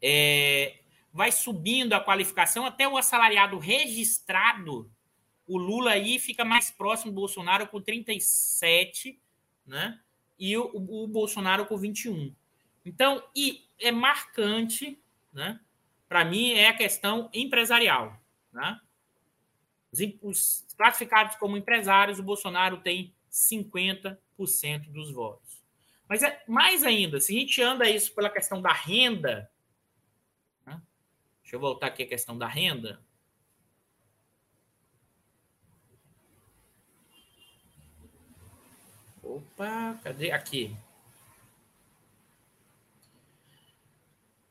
é, 0.03 0.81
vai 1.13 1.33
subindo 1.33 1.93
a 1.93 2.01
qualificação 2.01 2.65
até 2.65 2.89
o 2.89 2.97
assalariado 2.97 3.59
registrado. 3.59 4.91
O 5.47 5.59
Lula 5.59 5.93
aí 5.93 6.19
fica 6.19 6.45
mais 6.45 6.71
próximo 6.71 7.13
do 7.13 7.17
Bolsonaro 7.17 7.67
com 7.67 7.81
37, 7.81 9.21
né? 9.67 10.01
E 10.39 10.57
o, 10.57 10.71
o 10.75 11.07
Bolsonaro 11.07 11.67
com 11.67 11.77
21. 11.77 12.35
Então, 12.85 13.23
e 13.35 13.67
é 13.79 13.91
marcante, 13.91 14.99
né? 15.33 15.61
Para 16.09 16.25
mim, 16.25 16.53
é 16.53 16.69
a 16.69 16.77
questão 16.77 17.29
empresarial. 17.33 18.19
Né? 18.53 18.81
Os 20.23 20.67
classificados 20.77 21.37
como 21.37 21.57
empresários, 21.57 22.19
o 22.19 22.23
Bolsonaro 22.23 22.79
tem 22.79 23.13
50% 23.31 24.19
dos 24.89 25.13
votos. 25.13 25.61
Mas 26.09 26.23
é 26.23 26.43
mais 26.47 26.83
ainda, 26.83 27.21
se 27.21 27.37
a 27.37 27.41
gente 27.41 27.63
anda 27.63 27.89
isso 27.89 28.15
pela 28.15 28.31
questão 28.31 28.61
da 28.61 28.73
renda, 28.73 29.51
né? 30.67 30.81
deixa 31.43 31.57
eu 31.57 31.61
voltar 31.61 31.87
aqui 31.87 32.03
a 32.03 32.09
questão 32.09 32.37
da 32.37 32.49
renda. 32.49 33.01
Opa, 39.23 40.01
cadê? 40.03 40.33
Aqui. 40.33 40.77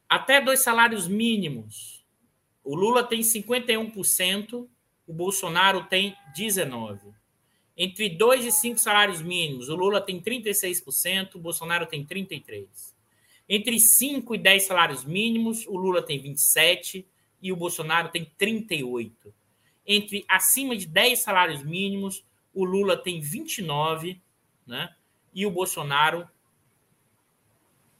Até 0.07 0.39
dois 0.39 0.61
salários 0.61 1.07
mínimos. 1.07 2.05
O 2.63 2.75
Lula 2.75 3.03
tem 3.03 3.19
51%, 3.19 4.67
o 5.09 5.13
Bolsonaro 5.13 5.85
tem 5.85 6.15
19%. 6.37 6.99
Entre 7.75 8.09
dois 8.09 8.45
e 8.45 8.51
cinco 8.51 8.79
salários 8.79 9.23
mínimos, 9.23 9.67
o 9.67 9.75
Lula 9.75 9.99
tem 9.99 10.21
36%, 10.21 11.33
o 11.33 11.39
Bolsonaro 11.39 11.87
tem 11.87 12.05
33%. 12.05 12.67
Entre 13.51 13.79
5 13.79 14.35
e 14.35 14.37
10 14.37 14.63
salários 14.63 15.03
mínimos, 15.03 15.65
o 15.65 15.75
Lula 15.75 16.03
tem 16.03 16.21
27% 16.21 17.03
e 17.41 17.51
o 17.51 17.55
Bolsonaro 17.55 18.09
tem 18.09 18.31
38%. 18.39 19.11
Entre 19.87 20.23
acima 20.29 20.77
de 20.77 20.85
10 20.85 21.17
salários 21.17 21.63
mínimos, 21.63 22.23
o 22.53 22.63
Lula 22.63 22.95
tem 22.95 23.19
29%, 23.19 24.21
né? 24.67 24.93
e 25.33 25.47
o 25.47 25.49
Bolsonaro 25.49 26.29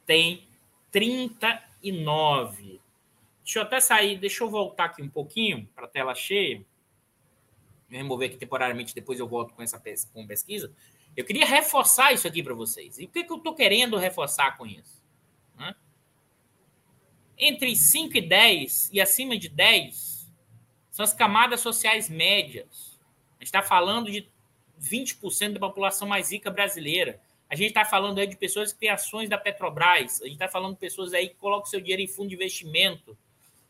tem 0.06 0.48
30 0.92 1.64
e 1.82 1.92
9. 1.92 2.80
Deixa 3.44 3.58
eu 3.58 3.64
até 3.64 3.80
sair, 3.80 4.20
deixa 4.20 4.44
eu 4.44 4.50
voltar 4.52 4.86
aqui 4.86 5.02
um 5.02 5.10
pouquinho 5.10 5.68
para 5.74 5.86
a 5.86 5.90
tela 5.90 6.14
cheia. 6.14 6.64
Remover 7.90 8.30
aqui 8.30 8.38
temporariamente, 8.38 8.94
depois 8.94 9.20
eu 9.20 9.28
volto 9.28 9.54
com 9.54 9.62
essa 9.62 9.82
com 10.14 10.28
pesquisa. 10.28 10.72
Eu 11.16 11.26
queria 11.26 11.46
reforçar 11.46 12.14
isso 12.14 12.28
aqui 12.28 12.44
para 12.44 12.54
vocês. 12.54 13.00
E 13.00 13.06
o 13.06 13.08
que, 13.08 13.24
que 13.24 13.32
eu 13.32 13.38
estou 13.38 13.56
querendo 13.56 13.98
reforçar 13.98 14.58
com 14.58 14.66
isso? 14.66 15.02
Né? 15.58 15.76
Entre 17.38 17.76
5 17.76 18.18
e 18.18 18.22
10 18.22 18.90
e 18.94 19.02
acima 19.02 19.38
de 19.38 19.50
10 19.50 20.30
são 20.92 21.04
as 21.04 21.14
camadas 21.14 21.62
sociais 21.62 22.10
médias. 22.10 23.00
A 23.40 23.44
gente 23.44 23.48
está 23.48 23.64
falando 23.64 24.12
de 24.12 24.30
20% 24.80 25.54
da 25.54 25.60
população 25.60 26.08
mais 26.08 26.32
rica 26.32 26.52
brasileira. 26.52 27.22
A 27.50 27.56
gente 27.56 27.70
está 27.70 27.84
falando 27.84 28.20
aí 28.20 28.28
de 28.28 28.38
pessoas 28.38 28.72
que 28.72 28.80
têm 28.80 28.90
ações 28.90 29.28
da 29.28 29.38
Petrobras, 29.38 30.22
a 30.22 30.26
gente 30.26 30.34
está 30.34 30.48
falando 30.48 30.74
de 30.74 30.80
pessoas 30.80 31.14
aí 31.14 31.30
que 31.30 31.36
colocam 31.36 31.66
seu 31.66 31.82
dinheiro 31.82 32.02
em 32.02 32.08
fundo 32.08 32.30
de 32.30 32.36
investimento, 32.36 33.18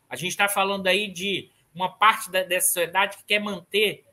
a 0.08 0.16
gente 0.16 0.32
está 0.32 0.48
falando 0.48 0.86
aí 0.86 1.08
de 1.08 1.50
uma 1.74 1.88
parte 1.88 2.30
da, 2.30 2.42
dessa 2.42 2.66
sociedade 2.66 3.16
que 3.16 3.24
quer 3.24 3.38
manter 3.38 4.04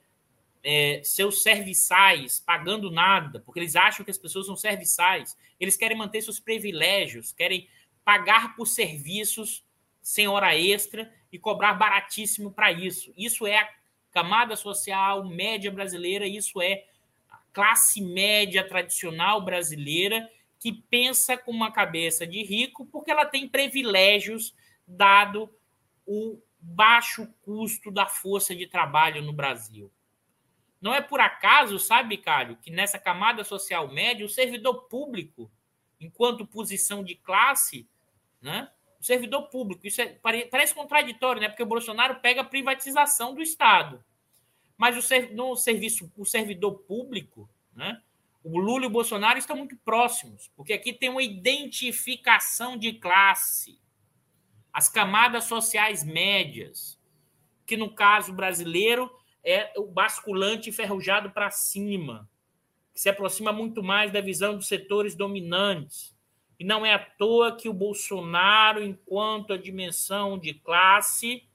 é, 0.63 1.01
seus 1.03 1.43
serviçais 1.43 2.39
pagando 2.39 2.91
nada, 2.91 3.39
porque 3.39 3.59
eles 3.59 3.75
acham 3.75 4.03
que 4.03 4.11
as 4.11 4.17
pessoas 4.17 4.45
são 4.45 4.55
serviçais, 4.55 5.37
eles 5.59 5.77
querem 5.77 5.97
manter 5.97 6.21
seus 6.21 6.39
privilégios, 6.39 7.31
querem 7.31 7.67
pagar 8.03 8.55
por 8.55 8.65
serviços 8.65 9.65
sem 10.01 10.27
hora 10.27 10.55
extra 10.57 11.11
e 11.31 11.37
cobrar 11.37 11.73
baratíssimo 11.73 12.51
para 12.51 12.71
isso. 12.71 13.13
Isso 13.17 13.45
é 13.45 13.57
a 13.59 13.69
camada 14.11 14.55
social 14.55 15.25
média 15.25 15.71
brasileira, 15.71 16.25
isso 16.25 16.61
é 16.61 16.85
classe 17.51 18.01
média 18.01 18.67
tradicional 18.67 19.43
brasileira 19.43 20.29
que 20.59 20.71
pensa 20.71 21.37
com 21.37 21.51
uma 21.51 21.71
cabeça 21.71 22.25
de 22.25 22.43
rico 22.43 22.85
porque 22.85 23.11
ela 23.11 23.25
tem 23.25 23.47
privilégios 23.47 24.55
dado 24.87 25.49
o 26.05 26.41
baixo 26.59 27.27
custo 27.41 27.91
da 27.91 28.05
força 28.05 28.55
de 28.55 28.67
trabalho 28.67 29.21
no 29.21 29.33
Brasil. 29.33 29.91
Não 30.79 30.93
é 30.93 31.01
por 31.01 31.19
acaso, 31.19 31.79
sabe, 31.79 32.17
Cário, 32.17 32.57
que 32.57 32.69
nessa 32.69 32.99
camada 32.99 33.43
social 33.43 33.87
média, 33.87 34.25
o 34.25 34.29
servidor 34.29 34.83
público, 34.83 35.51
enquanto 35.99 36.45
posição 36.45 37.03
de 37.03 37.15
classe, 37.15 37.87
né? 38.41 38.69
O 38.99 39.03
servidor 39.03 39.49
público, 39.49 39.85
isso 39.85 40.01
é, 40.01 40.07
parece 40.51 40.73
contraditório, 40.73 41.41
né? 41.41 41.49
Porque 41.49 41.63
o 41.63 41.67
Bolsonaro 41.67 42.19
pega 42.19 42.41
a 42.41 42.45
privatização 42.45 43.33
do 43.33 43.41
Estado. 43.41 44.03
Mas 44.75 44.95
o, 44.95 45.33
no 45.33 45.55
serviço, 45.55 46.11
o 46.15 46.25
servidor 46.25 46.79
público, 46.79 47.49
né? 47.73 48.01
O 48.43 48.57
Lula 48.59 48.85
e 48.85 48.87
o 48.87 48.91
Bolsonaro 48.91 49.37
estão 49.37 49.57
muito 49.57 49.75
próximos, 49.77 50.49
porque 50.55 50.71
aqui 50.71 50.93
tem 50.93 51.09
uma 51.09 51.23
identificação 51.23 52.77
de 52.77 52.93
classe. 52.93 53.79
As 54.71 54.87
camadas 54.87 55.45
sociais 55.45 56.03
médias, 56.03 56.97
que 57.65 57.75
no 57.75 57.93
caso 57.93 58.31
brasileiro 58.31 59.11
é 59.49 59.71
o 59.77 59.85
basculante 59.85 60.69
enferrujado 60.69 61.31
para 61.31 61.49
cima, 61.49 62.29
que 62.93 62.99
se 62.99 63.07
aproxima 63.07 63.53
muito 63.53 63.81
mais 63.81 64.11
da 64.11 64.19
visão 64.19 64.57
dos 64.57 64.67
setores 64.67 65.15
dominantes. 65.15 66.13
E 66.59 66.65
não 66.65 66.85
é 66.85 66.93
à 66.93 66.99
toa 66.99 67.55
que 67.55 67.69
o 67.69 67.73
Bolsonaro, 67.73 68.83
enquanto 68.83 69.53
a 69.53 69.57
dimensão 69.57 70.37
de 70.37 70.53
classe, 70.53 71.47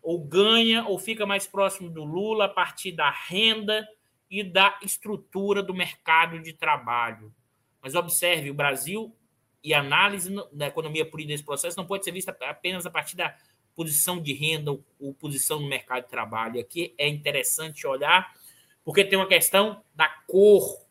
ou 0.00 0.18
ganha 0.24 0.86
ou 0.86 0.98
fica 0.98 1.26
mais 1.26 1.46
próximo 1.46 1.90
do 1.90 2.04
Lula 2.04 2.46
a 2.46 2.48
partir 2.48 2.92
da 2.92 3.10
renda 3.10 3.86
e 4.30 4.42
da 4.42 4.78
estrutura 4.82 5.62
do 5.62 5.74
mercado 5.74 6.40
de 6.40 6.54
trabalho. 6.54 7.34
Mas 7.82 7.94
observe, 7.94 8.50
o 8.50 8.54
Brasil 8.54 9.14
e 9.62 9.74
a 9.74 9.80
análise 9.80 10.34
da 10.52 10.68
economia 10.68 11.04
política 11.04 11.34
desse 11.34 11.44
processo 11.44 11.76
não 11.76 11.86
pode 11.86 12.04
ser 12.04 12.12
vista 12.12 12.34
apenas 12.42 12.86
a 12.86 12.90
partir 12.90 13.14
da 13.14 13.36
posição 13.76 14.20
de 14.20 14.32
renda 14.32 14.72
ou, 14.98 15.14
posição 15.14 15.60
no 15.60 15.68
mercado 15.68 16.04
de 16.04 16.10
trabalho. 16.10 16.58
Aqui 16.58 16.94
é 16.96 17.06
interessante 17.06 17.86
olhar, 17.86 18.34
porque 18.82 19.04
tem 19.04 19.18
uma 19.18 19.28
questão 19.28 19.84
da 19.94 20.08
cor. 20.08 20.84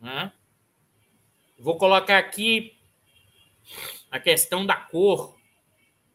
Né? 0.00 0.32
Vou 1.58 1.78
colocar 1.78 2.18
aqui 2.18 2.76
a 4.10 4.18
questão 4.18 4.66
da 4.66 4.76
cor. 4.76 5.38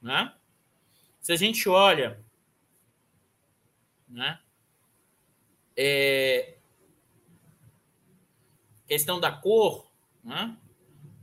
Né? 0.01 0.35
Se 1.21 1.31
a 1.31 1.35
gente 1.35 1.67
olha, 1.69 2.23
né? 4.07 4.39
É, 5.75 6.57
questão 8.85 9.21
da 9.21 9.31
cor, 9.31 9.89
né? 10.21 10.57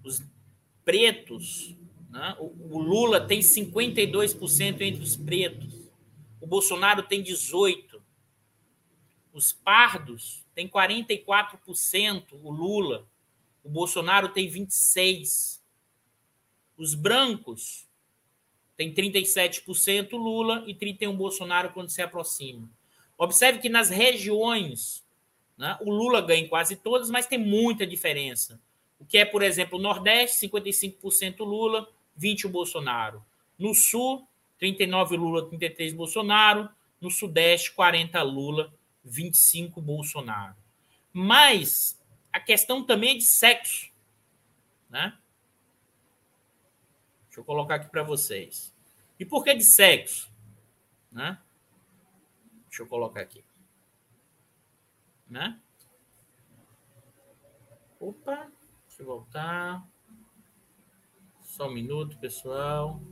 Os 0.03 0.23
pretos, 0.85 1.77
né? 2.19 2.35
o, 2.41 2.77
o 2.77 2.79
Lula 2.81 3.21
tem 3.21 3.39
52% 3.39 4.81
entre 4.81 5.03
os 5.03 5.17
pretos, 5.17 5.73
o 6.41 6.47
Bolsonaro 6.49 7.05
tem 7.05 7.23
18%, 7.23 8.01
os 9.33 9.53
pardos 9.53 10.45
tem 10.53 10.69
44%, 10.69 12.25
o 12.43 12.51
Lula, 12.51 13.07
o 13.63 13.69
Bolsonaro 13.69 14.31
tem 14.31 14.51
26%, 14.51 15.61
os 16.77 16.95
brancos 16.95 17.87
tem 18.77 18.93
37% 18.93 20.13
Lula 20.13 20.65
e 20.67 20.75
31% 20.75 21.17
Bolsonaro 21.17 21.73
quando 21.73 21.89
se 21.89 22.03
aproxima. 22.03 22.69
Observe 23.17 23.61
que 23.61 23.69
nas 23.69 23.91
regiões, 23.91 25.05
né, 25.57 25.77
o 25.81 25.91
Lula 25.91 26.21
ganha 26.21 26.43
em 26.43 26.49
quase 26.49 26.75
todas, 26.75 27.11
mas 27.11 27.27
tem 27.27 27.39
muita 27.39 27.87
diferença. 27.87 28.61
O 28.99 29.05
que 29.05 29.19
é, 29.19 29.25
por 29.25 29.43
exemplo, 29.43 29.79
o 29.79 29.83
Nordeste, 29.83 30.49
55% 30.49 31.41
Lula, 31.41 31.89
20% 32.19 32.45
o 32.45 32.49
Bolsonaro. 32.49 33.25
No 33.59 33.75
Sul, 33.75 34.29
39% 34.61 35.17
Lula, 35.17 35.49
33% 35.51 35.95
Bolsonaro. 35.95 36.69
No 37.01 37.11
Sudeste, 37.11 37.73
40% 37.75 38.23
Lula, 38.25 38.73
25% 39.07 39.81
Bolsonaro. 39.81 40.57
Mas 41.13 42.01
a 42.33 42.41
questão 42.41 42.85
também 42.85 43.11
é 43.11 43.19
de 43.19 43.25
sexo. 43.25 43.91
Né? 44.91 45.17
Deixa 47.27 47.41
eu 47.41 47.45
colocar 47.45 47.77
aqui 47.77 47.89
para 47.89 48.03
vocês. 48.03 48.75
E 49.19 49.25
por 49.25 49.45
que 49.45 49.55
de 49.55 49.65
sexo? 49.65 50.31
Né? 51.11 51.39
Deixa 52.69 52.83
eu 52.83 52.87
colocar 52.87 53.21
aqui. 53.21 53.45
Né? 55.29 55.59
Opa, 58.01 58.51
deixa 58.87 59.03
eu 59.03 59.07
voltar. 59.07 59.87
Só 61.59 61.67
um 61.67 61.73
minuto, 61.73 62.17
pessoal. 62.19 63.03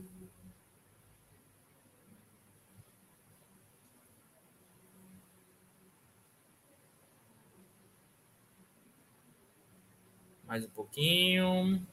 Mais 10.45 10.63
um 10.63 10.69
pouquinho. 10.69 11.85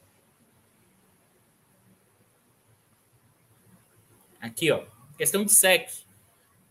Aqui, 4.41 4.71
ó. 4.71 4.87
Questão 5.19 5.45
de 5.45 5.51
sexo, 5.51 6.07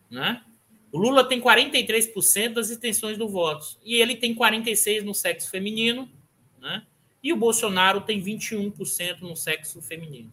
Né? 0.10 0.46
O 0.94 0.98
Lula 0.98 1.28
tem 1.28 1.42
43% 1.42 2.54
das 2.54 2.72
intenções 2.72 3.18
do 3.18 3.28
voto. 3.28 3.78
E 3.84 3.96
ele 3.96 4.16
tem 4.16 4.34
46% 4.34 5.02
no 5.04 5.14
sexo 5.14 5.50
feminino. 5.50 6.10
Né? 6.58 6.88
E 7.24 7.32
o 7.32 7.38
Bolsonaro 7.38 8.02
tem 8.02 8.22
21% 8.22 9.22
no 9.22 9.36
sexo 9.36 9.82
feminino. 9.82 10.32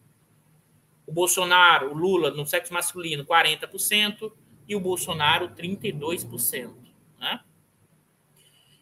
O 1.06 1.12
Bolsonaro, 1.12 1.92
o 1.92 1.94
Lula, 1.94 2.30
no 2.32 2.44
sexo 2.44 2.74
masculino, 2.74 3.24
40%. 3.24 4.32
E 4.66 4.74
o 4.74 4.80
Bolsonaro, 4.80 5.50
32%. 5.50 6.72
Né? 7.18 7.40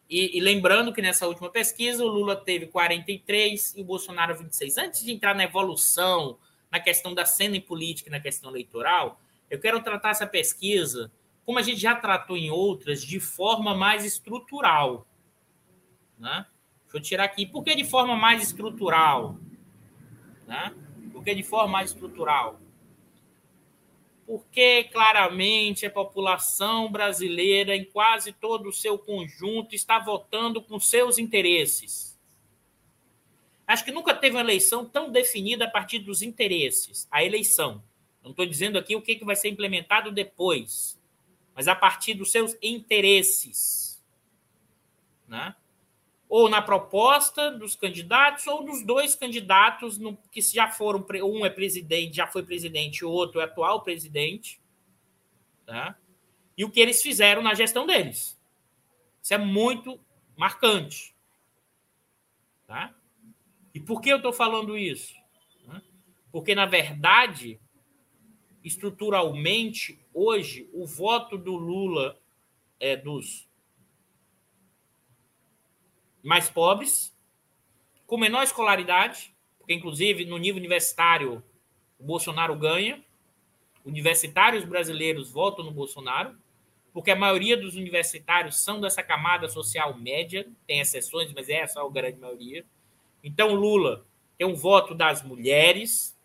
E, 0.08 0.38
e, 0.38 0.40
lembrando 0.40 0.92
que 0.92 1.02
nessa 1.02 1.26
última 1.26 1.50
pesquisa 1.50 2.02
o 2.02 2.08
Lula 2.08 2.34
teve 2.34 2.66
43 2.66 3.74
e 3.76 3.82
o 3.82 3.84
Bolsonaro 3.84 4.36
26. 4.36 4.78
Antes 4.78 5.04
de 5.04 5.12
entrar 5.12 5.34
na 5.34 5.44
evolução, 5.44 6.38
na 6.70 6.80
questão 6.80 7.14
da 7.14 7.26
cena 7.26 7.60
política 7.60 8.10
na 8.10 8.20
questão 8.20 8.50
eleitoral, 8.50 9.20
eu 9.50 9.58
quero 9.58 9.82
tratar 9.82 10.10
essa 10.10 10.26
pesquisa, 10.26 11.10
como 11.44 11.58
a 11.58 11.62
gente 11.62 11.80
já 11.80 11.94
tratou 11.94 12.36
em 12.36 12.50
outras, 12.50 13.02
de 13.02 13.20
forma 13.20 13.74
mais 13.74 14.04
estrutural. 14.04 15.06
Né? 16.18 16.46
Deixa 16.88 16.96
eu 16.96 17.00
tirar 17.02 17.24
aqui. 17.24 17.44
Por 17.44 17.62
que 17.62 17.74
de 17.74 17.84
forma 17.84 18.16
mais 18.16 18.42
estrutural? 18.42 19.36
Né? 20.46 20.74
Por 21.12 21.22
que 21.22 21.34
de 21.34 21.42
forma 21.42 21.68
mais 21.68 21.90
estrutural? 21.90 22.58
Porque 24.26 24.84
claramente 24.84 25.84
a 25.84 25.90
população 25.90 26.90
brasileira, 26.90 27.76
em 27.76 27.84
quase 27.84 28.32
todo 28.32 28.70
o 28.70 28.72
seu 28.72 28.98
conjunto, 28.98 29.74
está 29.74 29.98
votando 29.98 30.62
com 30.62 30.80
seus 30.80 31.18
interesses. 31.18 32.18
Acho 33.66 33.84
que 33.84 33.92
nunca 33.92 34.14
teve 34.14 34.36
uma 34.36 34.42
eleição 34.42 34.86
tão 34.86 35.10
definida 35.10 35.66
a 35.66 35.70
partir 35.70 35.98
dos 35.98 36.22
interesses. 36.22 37.06
A 37.10 37.22
eleição. 37.22 37.82
Não 38.22 38.30
estou 38.30 38.46
dizendo 38.46 38.78
aqui 38.78 38.96
o 38.96 39.02
que, 39.02 39.14
que 39.14 39.26
vai 39.26 39.36
ser 39.36 39.50
implementado 39.50 40.10
depois, 40.10 40.98
mas 41.54 41.68
a 41.68 41.74
partir 41.74 42.14
dos 42.14 42.32
seus 42.32 42.56
interesses. 42.62 44.02
Né? 45.26 45.54
Ou 46.28 46.48
na 46.48 46.60
proposta 46.60 47.50
dos 47.50 47.74
candidatos, 47.74 48.46
ou 48.46 48.64
dos 48.64 48.84
dois 48.84 49.14
candidatos 49.14 49.98
no, 49.98 50.16
que 50.30 50.40
já 50.42 50.68
foram. 50.68 51.04
Um 51.24 51.46
é 51.46 51.50
presidente, 51.50 52.16
já 52.16 52.26
foi 52.26 52.42
presidente, 52.42 53.04
o 53.04 53.10
outro 53.10 53.40
é 53.40 53.44
atual 53.44 53.82
presidente. 53.82 54.60
Tá? 55.64 55.96
E 56.56 56.64
o 56.64 56.70
que 56.70 56.80
eles 56.80 57.00
fizeram 57.00 57.42
na 57.42 57.54
gestão 57.54 57.86
deles. 57.86 58.38
Isso 59.22 59.34
é 59.34 59.38
muito 59.38 59.98
marcante. 60.36 61.14
Tá? 62.66 62.94
E 63.72 63.80
por 63.80 64.00
que 64.00 64.10
eu 64.10 64.16
estou 64.18 64.32
falando 64.32 64.76
isso? 64.76 65.18
Porque, 66.30 66.54
na 66.54 66.66
verdade, 66.66 67.58
estruturalmente, 68.62 69.98
hoje, 70.12 70.68
o 70.72 70.86
voto 70.86 71.38
do 71.38 71.56
Lula 71.56 72.20
é 72.78 72.96
dos 72.96 73.47
mais 76.22 76.48
pobres, 76.48 77.14
com 78.06 78.16
menor 78.16 78.42
escolaridade, 78.42 79.34
porque, 79.58 79.74
inclusive, 79.74 80.24
no 80.24 80.38
nível 80.38 80.58
universitário, 80.58 81.42
o 81.98 82.04
Bolsonaro 82.04 82.56
ganha. 82.56 83.02
Universitários 83.84 84.64
brasileiros 84.64 85.30
votam 85.30 85.64
no 85.64 85.70
Bolsonaro, 85.70 86.36
porque 86.92 87.10
a 87.10 87.16
maioria 87.16 87.56
dos 87.56 87.74
universitários 87.76 88.62
são 88.62 88.80
dessa 88.80 89.02
camada 89.02 89.48
social 89.48 89.96
média, 89.98 90.46
tem 90.66 90.80
exceções, 90.80 91.32
mas 91.32 91.48
é 91.48 91.66
só 91.66 91.86
a 91.86 91.90
grande 91.90 92.18
maioria. 92.18 92.64
Então, 93.22 93.54
Lula 93.54 94.06
tem 94.36 94.46
um 94.46 94.54
voto 94.54 94.94
das 94.94 95.22
mulheres, 95.22 96.18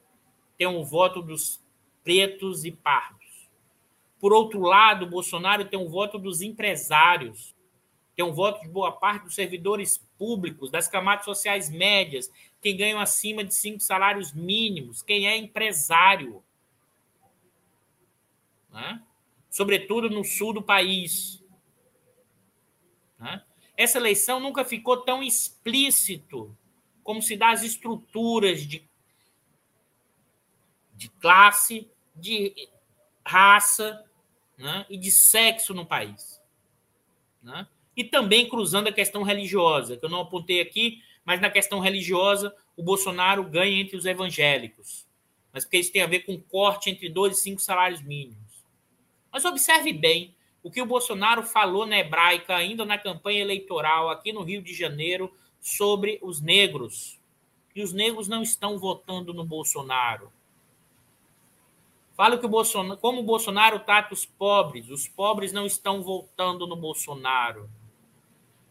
tem 0.58 0.68
um 0.68 0.84
voto 0.84 1.22
dos 1.22 1.62
pretos 2.04 2.64
e 2.64 2.72
pardos. 2.72 3.50
Por 4.20 4.32
outro 4.32 4.62
lado, 4.62 5.06
Bolsonaro 5.06 5.66
tem 5.66 5.78
um 5.78 5.90
voto 5.90 6.18
dos 6.18 6.42
empresários, 6.42 7.53
tem 8.16 8.24
um 8.24 8.34
voto 8.34 8.62
de 8.62 8.68
boa 8.68 8.92
parte 8.92 9.24
dos 9.24 9.36
servidores 9.36 9.98
públicos, 10.18 10.70
das 10.70 10.88
camadas 10.88 11.26
sociais 11.26 11.70
médias, 11.70 12.32
quem 12.62 12.78
ganham 12.78 13.00
acima 13.00 13.44
de 13.44 13.54
cinco 13.56 13.80
salários 13.80 14.32
mínimos, 14.32 15.02
quem 15.02 15.28
é 15.28 15.36
empresário. 15.36 16.44
Né? 18.70 19.02
Sobretudo 19.50 20.10
no 20.10 20.24
sul 20.24 20.54
do 20.54 20.62
país. 20.62 21.44
Né? 23.20 23.44
Essa 23.76 23.98
eleição 23.98 24.40
nunca 24.40 24.64
ficou 24.64 24.98
tão 24.98 25.24
explícito 25.24 26.56
como 27.04 27.22
se 27.22 27.36
dá 27.36 27.52
as 27.52 27.64
estruturas 27.64 28.62
de, 28.62 28.88
de 30.94 31.10
classe, 31.10 31.90
de 32.16 32.70
raça 33.26 34.06
né? 34.58 34.86
e 34.90 34.98
de 34.98 35.12
sexo 35.12 35.74
no 35.74 35.86
país. 35.86 36.42
Né? 37.42 37.68
E 37.96 38.04
também 38.04 38.50
cruzando 38.50 38.88
a 38.88 38.94
questão 38.94 39.24
religiosa, 39.24 39.98
que 39.98 40.06
eu 40.06 40.10
não 40.10 40.22
apontei 40.22 40.62
aqui, 40.62 41.02
mas 41.24 41.40
na 41.40 41.50
questão 41.50 41.80
religiosa, 41.80 42.54
o 42.76 42.84
Bolsonaro 42.84 43.44
ganha 43.44 43.80
entre 43.80 43.96
os 43.96 44.06
evangélicos. 44.06 45.08
Mas 45.52 45.64
porque 45.64 45.78
isso 45.78 45.92
tem 45.92 46.02
a 46.02 46.08
ver 46.08 46.22
com 46.22 46.40
corte 46.42 46.90
entre 46.90 47.08
dois 47.08 47.38
e 47.38 47.42
cinco 47.42 47.62
salários 47.62 48.02
mínimos. 48.02 48.38
Mas 49.32 49.46
observe 49.46 49.94
bem 49.94 50.36
o 50.64 50.72
que 50.72 50.82
o 50.82 50.86
Bolsonaro 50.86 51.44
falou 51.44 51.86
na 51.86 52.00
hebraica, 52.00 52.56
ainda 52.56 52.86
na 52.86 52.98
campanha 52.98 53.42
eleitoral 53.42 54.10
aqui 54.10 54.32
no 54.32 54.44
Rio 54.44 54.62
de 54.62 54.74
Janeiro, 54.74 55.32
sobre 55.62 56.20
os 56.22 56.42
negros. 56.42 57.20
E 57.76 57.82
os 57.82 57.94
negros 57.94 58.28
não 58.28 58.42
estão 58.42 58.78
votando 58.78 59.34
no 59.34 59.44
Bolsonaro. 59.44 60.32
Fala 62.16 62.38
que 62.38 62.46
o 62.46 62.50
Bolsonaro, 62.50 63.00
como 63.00 63.22
o 63.22 63.24
Bolsonaro 63.24 63.80
trata 63.80 64.14
os 64.14 64.26
pobres. 64.26 64.90
Os 64.90 65.08
pobres 65.08 65.52
não 65.52 65.66
estão 65.66 66.02
votando 66.02 66.68
no 66.68 66.76
Bolsonaro. 66.76 67.70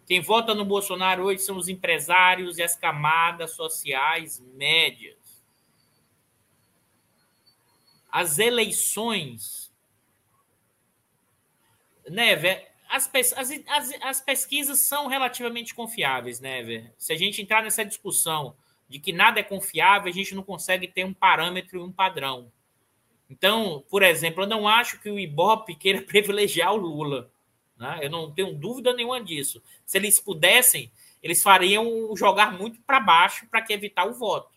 Quem 0.07 0.21
vota 0.21 0.55
no 0.55 0.65
Bolsonaro 0.65 1.25
hoje 1.25 1.41
são 1.41 1.57
os 1.57 1.69
empresários 1.69 2.59
e 2.59 2.63
as 2.63 2.75
camadas 2.75 3.53
sociais 3.53 4.41
médias. 4.55 5.45
As 8.11 8.39
eleições. 8.39 9.73
Né, 12.09 12.35
as, 12.89 13.11
as, 13.15 13.51
as, 13.69 13.93
as 14.03 14.21
pesquisas 14.21 14.81
são 14.81 15.07
relativamente 15.07 15.75
confiáveis, 15.75 16.41
né, 16.41 16.93
Se 16.99 17.13
a 17.13 17.17
gente 17.17 17.41
entrar 17.41 17.63
nessa 17.63 17.85
discussão 17.85 18.55
de 18.87 18.99
que 18.99 19.13
nada 19.13 19.41
é 19.41 19.43
confiável, 19.43 20.11
a 20.11 20.15
gente 20.15 20.35
não 20.35 20.43
consegue 20.43 20.87
ter 20.87 21.05
um 21.05 21.15
parâmetro 21.15 21.79
e 21.79 21.83
um 21.83 21.91
padrão. 21.91 22.53
Então, 23.31 23.83
por 23.89 24.03
exemplo, 24.03 24.43
eu 24.43 24.47
não 24.47 24.69
acho 24.69 25.01
que 25.01 25.11
o 25.11 25.19
Ibope 25.19 25.75
queira 25.75 26.03
privilegiar 26.05 26.75
o 26.75 26.77
Lula. 26.77 27.31
Né? 27.83 27.99
Eu 28.01 28.11
não 28.11 28.31
tenho 28.31 28.55
dúvida 28.55 28.95
nenhuma 28.95 29.21
disso. 29.21 29.61
Se 29.85 29.99
eles 29.99 30.21
pudessem, 30.21 30.89
eles 31.21 31.43
fariam 31.43 32.15
jogar 32.17 32.57
muito 32.57 32.81
para 32.83 33.01
baixo 33.01 33.45
para 33.51 33.67
evitar 33.71 34.07
o 34.07 34.15
voto. 34.15 34.53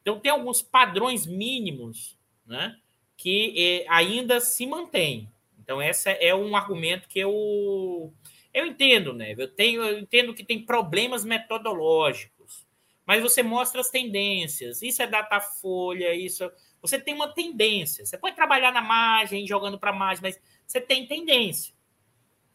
Então, 0.00 0.18
tem 0.18 0.32
alguns 0.32 0.62
padrões 0.62 1.26
mínimos 1.26 2.18
né, 2.46 2.74
que 3.18 3.54
eh, 3.54 3.86
ainda 3.86 4.40
se 4.40 4.66
mantêm. 4.66 5.30
Então, 5.62 5.82
esse 5.82 6.08
é 6.08 6.34
um 6.34 6.56
argumento 6.56 7.06
que 7.06 7.18
eu, 7.18 8.10
eu 8.52 8.66
entendo, 8.66 9.12
né? 9.12 9.34
Eu, 9.36 9.48
tenho, 9.48 9.82
eu 9.82 9.98
entendo 9.98 10.32
que 10.32 10.42
tem 10.42 10.64
problemas 10.64 11.22
metodológicos, 11.22 12.66
mas 13.04 13.22
você 13.22 13.42
mostra 13.42 13.82
as 13.82 13.90
tendências. 13.90 14.80
Isso 14.80 15.02
é 15.02 15.06
datafolha, 15.06 16.14
isso. 16.14 16.50
Você 16.80 16.98
tem 16.98 17.14
uma 17.14 17.28
tendência. 17.28 18.06
Você 18.06 18.16
pode 18.16 18.36
trabalhar 18.36 18.72
na 18.72 18.80
margem, 18.80 19.46
jogando 19.46 19.78
para 19.78 19.92
margem, 19.92 20.22
mas 20.22 20.40
você 20.66 20.80
tem 20.80 21.06
tendência. 21.06 21.74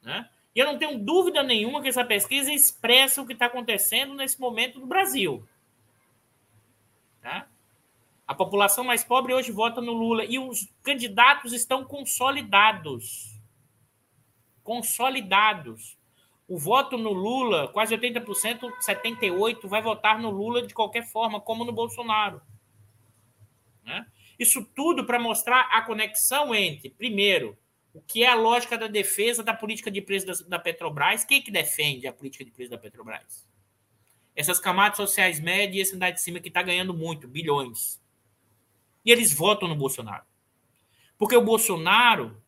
Né? 0.01 0.29
E 0.55 0.59
eu 0.59 0.65
não 0.65 0.77
tenho 0.77 0.97
dúvida 0.97 1.43
nenhuma 1.43 1.81
que 1.81 1.87
essa 1.87 2.03
pesquisa 2.03 2.51
expressa 2.51 3.21
o 3.21 3.25
que 3.25 3.33
está 3.33 3.45
acontecendo 3.45 4.13
nesse 4.13 4.39
momento 4.39 4.79
no 4.79 4.87
Brasil. 4.87 5.47
Tá? 7.21 7.47
A 8.27 8.35
população 8.35 8.83
mais 8.83 9.03
pobre 9.03 9.33
hoje 9.33 9.51
vota 9.51 9.81
no 9.81 9.93
Lula 9.93 10.23
e 10.23 10.37
os 10.37 10.67
candidatos 10.83 11.53
estão 11.53 11.83
consolidados. 11.83 13.35
Consolidados. 14.63 15.97
O 16.47 16.57
voto 16.57 16.97
no 16.97 17.11
Lula, 17.11 17.67
quase 17.67 17.95
80%, 17.95 18.71
78% 18.85 19.67
vai 19.67 19.81
votar 19.81 20.19
no 20.19 20.29
Lula 20.29 20.65
de 20.65 20.73
qualquer 20.73 21.05
forma, 21.05 21.39
como 21.39 21.63
no 21.63 21.71
Bolsonaro. 21.71 22.41
Né? 23.83 24.05
Isso 24.37 24.63
tudo 24.75 25.05
para 25.05 25.19
mostrar 25.19 25.61
a 25.71 25.81
conexão 25.81 26.53
entre, 26.55 26.89
primeiro, 26.89 27.57
o 27.93 28.01
que 28.01 28.23
é 28.23 28.27
a 28.27 28.35
lógica 28.35 28.77
da 28.77 28.87
defesa 28.87 29.43
da 29.43 29.53
política 29.53 29.89
de 29.89 30.01
preço 30.01 30.47
da 30.47 30.59
Petrobras. 30.59 31.23
Quem 31.23 31.41
que 31.41 31.51
defende 31.51 32.07
a 32.07 32.13
política 32.13 32.45
de 32.45 32.51
preço 32.51 32.69
da 32.69 32.77
Petrobras? 32.77 33.47
Essas 34.35 34.59
camadas 34.59 34.97
sociais 34.97 35.39
médias 35.39 35.75
e 35.75 35.79
esse 35.81 35.95
andar 35.95 36.11
de 36.11 36.21
cima 36.21 36.39
que 36.39 36.47
está 36.47 36.61
ganhando 36.61 36.93
muito, 36.93 37.27
bilhões. 37.27 37.99
E 39.03 39.11
eles 39.11 39.33
votam 39.33 39.67
no 39.67 39.75
Bolsonaro. 39.75 40.23
Porque 41.17 41.35
o 41.35 41.43
Bolsonaro 41.43 42.41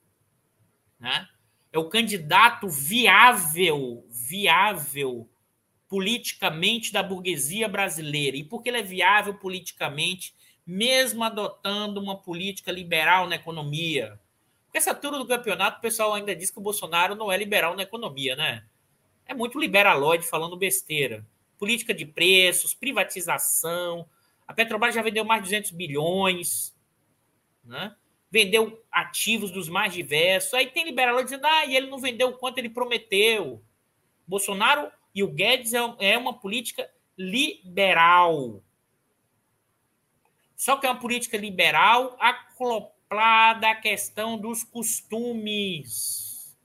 né, 1.00 1.28
é 1.72 1.80
o 1.80 1.90
candidato 1.90 2.70
viável, 2.70 4.06
viável 4.10 5.30
politicamente 5.90 6.94
da 6.94 7.04
burguesia 7.04 7.68
brasileira 7.68 8.38
e 8.38 8.44
porque 8.46 8.70
ele 8.70 8.78
é 8.78 8.84
viável 8.84 9.34
politicamente, 9.34 10.34
mesmo 10.66 11.24
adotando 11.24 12.00
uma 12.00 12.16
política 12.16 12.72
liberal 12.72 13.28
na 13.28 13.36
economia. 13.36 14.18
Essa 14.74 14.92
altura 14.92 15.18
do 15.18 15.28
campeonato, 15.28 15.80
o 15.80 15.82
pessoal 15.82 16.14
ainda 16.14 16.36
diz 16.36 16.50
que 16.50 16.58
o 16.58 16.62
Bolsonaro 16.62 17.16
não 17.16 17.32
é 17.32 17.38
liberal 17.38 17.76
na 17.76 17.84
economia, 17.84 18.36
né? 18.36 18.66
É 19.26 19.34
muito 19.34 19.60
liberalóide 19.60 20.26
falando 20.26 20.56
besteira. 20.56 21.26
Política 21.58 21.94
de 21.94 22.06
preços, 22.06 22.74
privatização. 22.74 24.08
A 24.48 24.54
Petrobras 24.54 24.96
já 24.96 25.02
vendeu 25.02 25.26
mais 25.26 25.42
de 25.42 25.50
200 25.50 25.72
bilhões, 25.72 26.76
né? 27.64 27.96
Vendeu 28.30 28.82
ativos 28.90 29.52
dos 29.52 29.68
mais 29.68 29.94
diversos. 29.94 30.54
Aí 30.54 30.68
tem 30.68 30.86
liberalóide 30.86 31.30
dizendo, 31.30 31.46
ah, 31.46 31.66
e 31.66 31.76
ele 31.76 31.90
não 31.90 32.00
vendeu 32.00 32.30
o 32.30 32.38
quanto 32.38 32.58
ele 32.58 32.70
prometeu. 32.70 33.62
Bolsonaro 34.26 34.90
e 35.14 35.22
o 35.22 35.28
Guedes 35.28 35.74
é, 35.74 35.80
é 36.00 36.18
uma 36.18 36.40
política 36.40 36.90
liberal. 37.18 38.64
Só 40.56 40.78
que 40.78 40.86
é 40.86 40.90
uma 40.90 41.00
política 41.00 41.38
liberal 41.38 42.16
acoplada 43.12 43.70
à 43.70 43.76
questão 43.76 44.38
dos 44.38 44.64
costumes. 44.64 46.58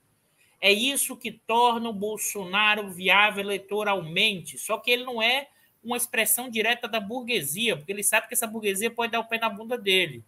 É 0.61 0.71
isso 0.71 1.17
que 1.17 1.31
torna 1.31 1.89
o 1.89 1.93
Bolsonaro 1.93 2.89
viável 2.89 3.43
eleitoralmente. 3.43 4.57
Só 4.57 4.77
que 4.77 4.89
ele 4.89 5.03
não 5.03 5.21
é 5.21 5.49
uma 5.83 5.97
expressão 5.97 6.49
direta 6.49 6.87
da 6.87 7.01
burguesia, 7.01 7.75
porque 7.75 7.91
ele 7.91 8.01
sabe 8.01 8.27
que 8.27 8.33
essa 8.33 8.47
burguesia 8.47 8.89
pode 8.89 9.11
dar 9.11 9.19
o 9.19 9.25
pé 9.25 9.37
na 9.37 9.49
bunda 9.49 9.77
dele. 9.77 10.23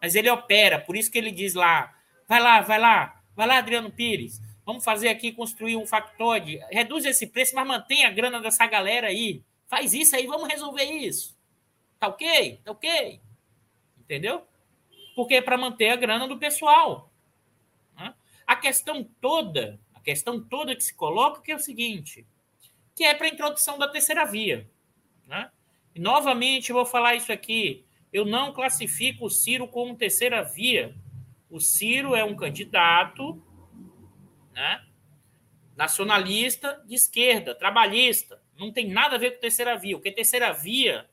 Mas 0.00 0.14
ele 0.14 0.30
opera, 0.30 0.78
por 0.78 0.96
isso 0.96 1.10
que 1.10 1.18
ele 1.18 1.32
diz 1.32 1.54
lá: 1.54 1.92
vai 2.28 2.40
lá, 2.40 2.60
vai 2.60 2.78
lá, 2.78 3.20
vai 3.34 3.46
lá, 3.46 3.58
Adriano 3.58 3.90
Pires, 3.90 4.40
Vamos 4.64 4.84
fazer 4.84 5.08
aqui, 5.08 5.32
construir 5.32 5.76
um 5.76 5.84
factoide. 5.84 6.60
Reduz 6.70 7.04
esse 7.04 7.26
preço, 7.26 7.52
mas 7.52 7.66
mantém 7.66 8.04
a 8.04 8.10
grana 8.12 8.40
dessa 8.40 8.64
galera 8.64 9.08
aí. 9.08 9.42
Faz 9.66 9.92
isso 9.92 10.14
aí, 10.14 10.24
vamos 10.24 10.48
resolver 10.48 10.84
isso. 10.84 11.36
Tá 11.98 12.06
ok? 12.06 12.60
Tá 12.64 12.70
ok? 12.70 13.20
Entendeu? 13.98 14.46
Porque 15.14 15.34
é 15.34 15.42
para 15.42 15.58
manter 15.58 15.90
a 15.90 15.96
grana 15.96 16.26
do 16.26 16.38
pessoal. 16.38 17.12
Né? 17.96 18.14
A 18.46 18.56
questão 18.56 19.04
toda, 19.20 19.78
a 19.94 20.00
questão 20.00 20.42
toda 20.42 20.74
que 20.74 20.84
se 20.84 20.94
coloca 20.94 21.42
que 21.42 21.52
é 21.52 21.56
o 21.56 21.60
seguinte, 21.60 22.26
que 22.94 23.04
é 23.04 23.14
para 23.14 23.26
a 23.26 23.30
introdução 23.30 23.78
da 23.78 23.88
terceira 23.88 24.24
via. 24.24 24.68
Né? 25.26 25.50
E, 25.94 26.00
novamente, 26.00 26.72
vou 26.72 26.86
falar 26.86 27.14
isso 27.14 27.32
aqui. 27.32 27.84
Eu 28.12 28.24
não 28.24 28.52
classifico 28.52 29.26
o 29.26 29.30
Ciro 29.30 29.66
como 29.66 29.96
terceira 29.96 30.42
via. 30.42 30.94
O 31.50 31.60
Ciro 31.60 32.14
é 32.14 32.24
um 32.24 32.36
candidato 32.36 33.42
né? 34.52 34.84
nacionalista 35.76 36.82
de 36.86 36.94
esquerda, 36.94 37.54
trabalhista. 37.54 38.40
Não 38.56 38.72
tem 38.72 38.88
nada 38.88 39.16
a 39.16 39.18
ver 39.18 39.32
com 39.32 39.40
terceira 39.40 39.76
via. 39.76 39.96
O 39.96 40.00
que 40.00 40.08
é 40.08 40.12
terceira 40.12 40.52
via 40.52 41.08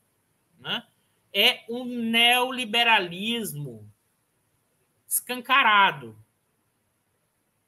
né, 0.58 0.84
é 1.32 1.64
um 1.68 1.84
neoliberalismo 1.84 3.89
escancarado, 5.10 6.16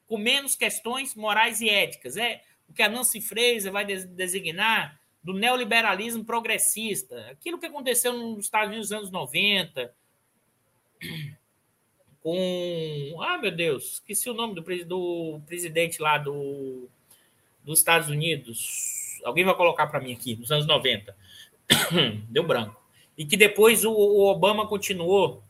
com 0.06 0.16
menos 0.16 0.54
questões 0.54 1.16
morais 1.16 1.60
e 1.60 1.68
éticas. 1.68 2.16
É 2.16 2.40
o 2.68 2.72
que 2.72 2.82
a 2.82 2.88
Nancy 2.88 3.20
Fraser 3.20 3.72
vai 3.72 3.84
designar 3.84 5.00
do 5.22 5.34
neoliberalismo 5.34 6.24
progressista. 6.24 7.28
Aquilo 7.30 7.58
que 7.58 7.66
aconteceu 7.66 8.12
nos 8.12 8.44
Estados 8.44 8.68
Unidos 8.68 8.90
nos 8.90 8.98
anos 8.98 9.10
90, 9.10 9.92
com. 12.22 13.16
Ah, 13.20 13.38
meu 13.38 13.50
Deus, 13.50 13.94
esqueci 13.94 14.30
o 14.30 14.34
nome 14.34 14.54
do, 14.54 14.84
do 14.84 15.40
presidente 15.44 16.00
lá 16.00 16.18
do, 16.18 16.88
dos 17.64 17.80
Estados 17.80 18.08
Unidos. 18.08 19.20
Alguém 19.24 19.44
vai 19.44 19.56
colocar 19.56 19.88
para 19.88 20.00
mim 20.00 20.12
aqui, 20.12 20.36
nos 20.36 20.52
anos 20.52 20.66
90. 20.66 21.16
Deu 22.30 22.44
branco. 22.44 22.80
E 23.18 23.26
que 23.26 23.36
depois 23.36 23.84
o, 23.84 23.92
o 23.92 24.30
Obama 24.30 24.66
continuou. 24.68 25.42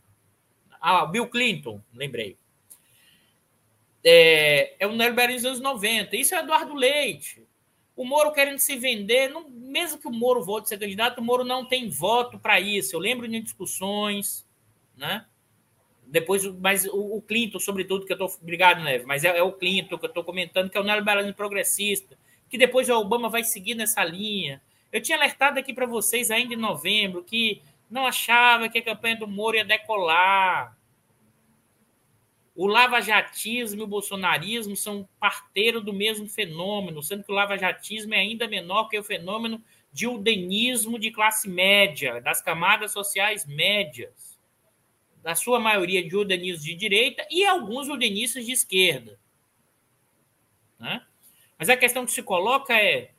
Ah, 0.85 1.05
Bill 1.05 1.27
Clinton, 1.27 1.81
lembrei. 1.93 2.35
É, 4.03 4.75
é 4.83 4.85
o 4.85 4.91
neoliberalismo 4.91 5.49
dos 5.49 5.59
anos 5.61 5.73
90. 5.73 6.15
Isso 6.17 6.35
é 6.35 6.39
Eduardo 6.39 6.73
Leite. 6.73 7.41
O 7.95 8.03
Moro 8.03 8.33
querendo 8.33 8.59
se 8.59 8.75
vender, 8.75 9.29
não, 9.29 9.49
mesmo 9.49 9.97
que 9.97 10.07
o 10.07 10.11
Moro 10.11 10.43
volte 10.43 10.67
ser 10.67 10.77
candidato, 10.77 11.19
o 11.19 11.23
Moro 11.23 11.45
não 11.45 11.65
tem 11.65 11.89
voto 11.89 12.37
para 12.37 12.59
isso. 12.59 12.93
Eu 12.93 12.99
lembro 12.99 13.27
de 13.27 13.39
discussões, 13.39 14.45
né? 14.97 15.25
depois, 16.13 16.45
mas 16.59 16.85
o, 16.85 17.17
o 17.17 17.21
Clinton, 17.21 17.59
sobretudo, 17.59 18.05
que 18.05 18.11
eu 18.11 18.15
estou. 18.15 18.31
Obrigado, 18.41 18.83
Neve, 18.83 19.05
mas 19.05 19.23
é, 19.23 19.37
é, 19.37 19.41
o 19.41 19.51
Clinton 19.51 19.97
que 19.97 20.05
eu 20.05 20.09
estou 20.09 20.23
comentando, 20.23 20.69
que 20.69 20.77
é 20.77 20.81
o 20.81 20.83
neoliberalismo 20.83 21.33
progressista, 21.33 22.15
que 22.49 22.57
depois 22.57 22.87
o 22.89 22.93
Obama 22.93 23.29
vai 23.29 23.43
seguir 23.43 23.75
nessa 23.75 24.03
linha. 24.03 24.61
Eu 24.91 25.01
tinha 25.01 25.17
alertado 25.17 25.57
aqui 25.57 25.73
para 25.73 25.87
vocês 25.87 26.29
ainda 26.29 26.53
em 26.53 26.57
novembro 26.57 27.23
que 27.23 27.63
não 27.93 28.07
achava 28.07 28.67
que 28.67 28.79
a 28.79 28.83
campanha 28.83 29.17
do 29.17 29.27
Moro 29.27 29.55
ia 29.55 29.63
decolar. 29.63 30.75
O 32.55 32.65
lavajatismo 32.65 33.81
e 33.81 33.83
o 33.83 33.87
bolsonarismo 33.87 34.75
são 34.75 35.07
parteiro 35.19 35.79
do 35.79 35.93
mesmo 35.93 36.27
fenômeno, 36.27 37.03
sendo 37.03 37.23
que 37.23 37.31
o 37.31 37.35
lavajatismo 37.35 38.15
é 38.15 38.17
ainda 38.17 38.47
menor 38.47 38.89
que 38.89 38.97
o 38.97 39.03
fenômeno 39.03 39.63
de 39.91 40.07
udenismo 40.07 40.97
de 40.97 41.11
classe 41.11 41.47
média, 41.47 42.19
das 42.19 42.41
camadas 42.41 42.91
sociais 42.91 43.45
médias 43.45 44.39
na 45.23 45.35
sua 45.35 45.59
maioria 45.59 46.03
de 46.03 46.15
urdenistas 46.15 46.65
de 46.65 46.73
direita 46.73 47.25
e 47.29 47.45
alguns 47.45 47.89
urdenistas 47.89 48.43
de 48.43 48.53
esquerda. 48.53 49.19
Né? 50.79 51.05
Mas 51.59 51.69
a 51.69 51.77
questão 51.77 52.07
que 52.07 52.11
se 52.11 52.23
coloca 52.23 52.73
é: 52.73 53.11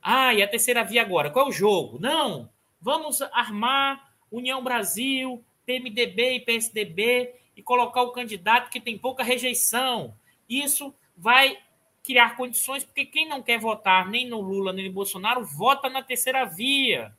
ah, 0.00 0.32
e 0.32 0.42
a 0.42 0.48
terceira 0.48 0.82
via 0.82 1.02
agora? 1.02 1.30
Qual 1.30 1.44
é 1.44 1.48
o 1.50 1.52
jogo? 1.52 1.98
Não, 2.00 2.50
vamos 2.80 3.20
armar 3.22 4.12
União 4.30 4.62
Brasil, 4.62 5.44
PMDB 5.64 6.36
e 6.36 6.40
PSDB 6.40 7.34
e 7.56 7.62
colocar 7.62 8.02
o 8.02 8.12
candidato 8.12 8.70
que 8.70 8.80
tem 8.80 8.96
pouca 8.96 9.22
rejeição. 9.22 10.14
Isso 10.48 10.94
vai 11.16 11.58
criar 12.02 12.36
condições, 12.36 12.84
porque 12.84 13.04
quem 13.04 13.28
não 13.28 13.42
quer 13.42 13.58
votar 13.58 14.08
nem 14.08 14.26
no 14.26 14.40
Lula 14.40 14.72
nem 14.72 14.86
no 14.86 14.94
Bolsonaro, 14.94 15.44
vota 15.44 15.90
na 15.90 16.02
terceira 16.02 16.44
via. 16.44 17.12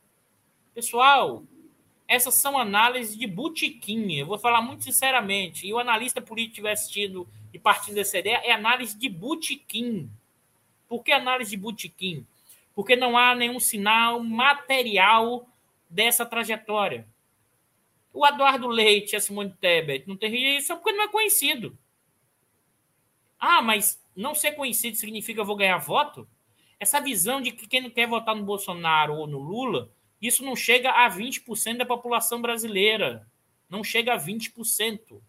Pessoal, 0.74 1.44
essas 2.08 2.34
são 2.34 2.58
análises 2.58 3.16
de 3.16 3.28
botiquim. 3.28 4.14
Eu 4.14 4.26
vou 4.26 4.40
falar 4.40 4.62
muito 4.62 4.84
sinceramente. 4.84 5.68
E 5.68 5.74
o 5.74 5.78
analista 5.78 6.20
político 6.20 6.54
estiver 6.54 6.72
assistindo 6.72 7.28
e 7.54 7.60
partindo 7.60 7.96
dessa 7.96 8.18
ideia, 8.18 8.42
é 8.44 8.52
análise 8.52 8.98
de 8.98 9.10
botiquim. 9.10 10.10
Por 10.88 11.04
que 11.04 11.12
análise 11.12 11.52
de 11.52 11.58
botiquim? 11.58 12.26
Porque 12.80 12.96
não 12.96 13.18
há 13.18 13.36
nenhum 13.36 13.60
sinal 13.60 14.24
material 14.24 15.50
dessa 15.90 16.26
trajetória. 16.26 17.06
O 18.14 18.26
Eduardo 18.26 18.70
Leite 18.70 19.12
e 19.12 19.16
a 19.18 19.20
Simone 19.20 19.54
Tebet 19.60 20.08
não 20.08 20.16
tem 20.16 20.32
rejeição 20.32 20.78
porque 20.78 20.94
não 20.94 21.04
é 21.04 21.10
conhecido. 21.10 21.78
Ah, 23.38 23.62
mas 23.62 24.02
não 24.16 24.34
ser 24.34 24.54
conhecido 24.54 24.96
significa 24.96 25.42
eu 25.42 25.46
vou 25.46 25.58
ganhar 25.58 25.78
voto? 25.78 26.26
Essa 26.80 27.02
visão 27.02 27.42
de 27.42 27.52
que 27.52 27.68
quem 27.68 27.82
não 27.82 27.90
quer 27.90 28.08
votar 28.08 28.34
no 28.34 28.46
Bolsonaro 28.46 29.14
ou 29.14 29.28
no 29.28 29.40
Lula 29.40 29.92
isso 30.22 30.42
não 30.42 30.56
chega 30.56 30.90
a 30.90 31.10
20% 31.10 31.76
da 31.76 31.86
população 31.86 32.42
brasileira. 32.42 33.28
Não 33.70 33.84
chega 33.84 34.14
a 34.14 34.18
20%. 34.18 35.22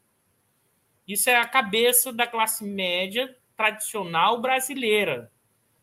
Isso 1.05 1.29
é 1.29 1.35
a 1.35 1.49
cabeça 1.49 2.13
da 2.13 2.29
classe 2.29 2.63
média 2.63 3.37
tradicional 3.57 4.41
brasileira, 4.41 5.33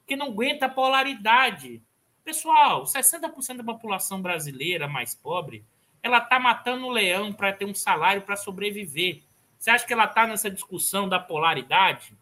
que 0.08 0.16
não 0.16 0.28
aguenta 0.28 0.66
a 0.66 0.70
polaridade. 0.70 1.82
Pessoal, 2.24 2.84
60% 2.84 3.58
da 3.58 3.64
população 3.64 4.22
brasileira 4.22 4.88
mais 4.88 5.14
pobre, 5.14 5.66
ela 6.02 6.20
está 6.20 6.40
matando 6.40 6.86
o 6.86 6.92
leão 6.92 7.34
para 7.34 7.54
ter 7.54 7.66
um 7.66 7.76
salário 7.76 8.22
para 8.22 8.38
sobreviver. 8.38 9.24
Você 9.60 9.70
acha 9.70 9.86
que 9.86 9.94
ela 9.94 10.06
está 10.06 10.26
nessa 10.26 10.50
discussão 10.50 11.10
da 11.10 11.20
polaridade? 11.20 12.18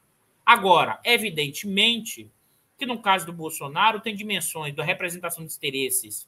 Agora, 0.46 1.00
evidentemente 1.04 2.32
que 2.78 2.86
no 2.86 3.02
caso 3.02 3.26
do 3.26 3.34
Bolsonaro 3.34 4.00
tem 4.00 4.16
dimensões 4.16 4.76
da 4.76 4.84
representação 4.84 5.46
de 5.46 5.54
interesses 5.54 6.28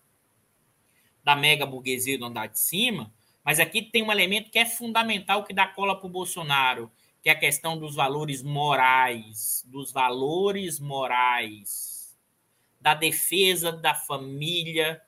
da 1.24 1.36
mega 1.36 1.66
burguesia 1.66 2.18
do 2.18 2.26
andar 2.26 2.48
de 2.48 2.58
cima, 2.58 3.12
mas 3.44 3.60
aqui 3.60 3.82
tem 3.82 4.02
um 4.02 4.12
elemento 4.12 4.50
que 4.50 4.60
é 4.60 4.66
fundamental 4.66 5.44
que 5.44 5.54
dá 5.54 5.68
cola 5.68 5.98
para 5.98 6.08
o 6.08 6.10
Bolsonaro, 6.10 6.90
que 7.28 7.32
é 7.32 7.34
a 7.34 7.40
questão 7.40 7.78
dos 7.78 7.94
valores 7.94 8.42
morais, 8.42 9.62
dos 9.68 9.92
valores 9.92 10.80
morais, 10.80 12.18
da 12.80 12.94
defesa 12.94 13.70
da 13.70 13.94
família, 13.94 15.02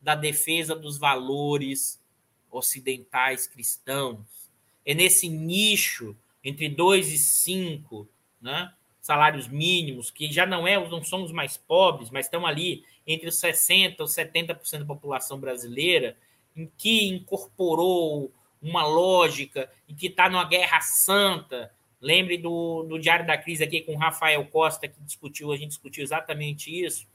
da 0.00 0.14
defesa 0.14 0.74
dos 0.74 0.96
valores 0.96 2.02
ocidentais 2.50 3.46
cristãos. 3.46 4.50
É 4.82 4.94
nesse 4.94 5.28
nicho 5.28 6.16
entre 6.42 6.70
2 6.70 7.12
e 7.12 7.18
5, 7.18 8.08
né? 8.40 8.72
salários 9.02 9.46
mínimos, 9.46 10.10
que 10.10 10.32
já 10.32 10.46
não 10.46 10.66
é, 10.66 10.76
não 10.88 11.04
somos 11.04 11.30
mais 11.30 11.58
pobres, 11.58 12.08
mas 12.08 12.24
estão 12.24 12.46
ali 12.46 12.82
entre 13.06 13.28
os 13.28 13.38
60% 13.38 13.96
ou 14.00 14.06
70% 14.06 14.78
da 14.78 14.84
população 14.86 15.38
brasileira, 15.38 16.16
em 16.56 16.72
que 16.78 17.08
incorporou 17.08 18.32
uma 18.60 18.84
lógica 18.86 19.70
e 19.86 19.94
que 19.94 20.06
está 20.08 20.28
numa 20.28 20.44
guerra 20.44 20.80
santa. 20.80 21.72
Lembre 22.00 22.38
do, 22.38 22.84
do 22.84 22.98
Diário 22.98 23.26
da 23.26 23.36
Crise 23.36 23.64
aqui 23.64 23.80
com 23.80 23.94
o 23.94 23.98
Rafael 23.98 24.44
Costa, 24.46 24.86
que 24.86 25.00
discutiu, 25.02 25.52
a 25.52 25.56
gente 25.56 25.70
discutiu 25.70 26.02
exatamente 26.02 26.70
isso. 26.70 27.06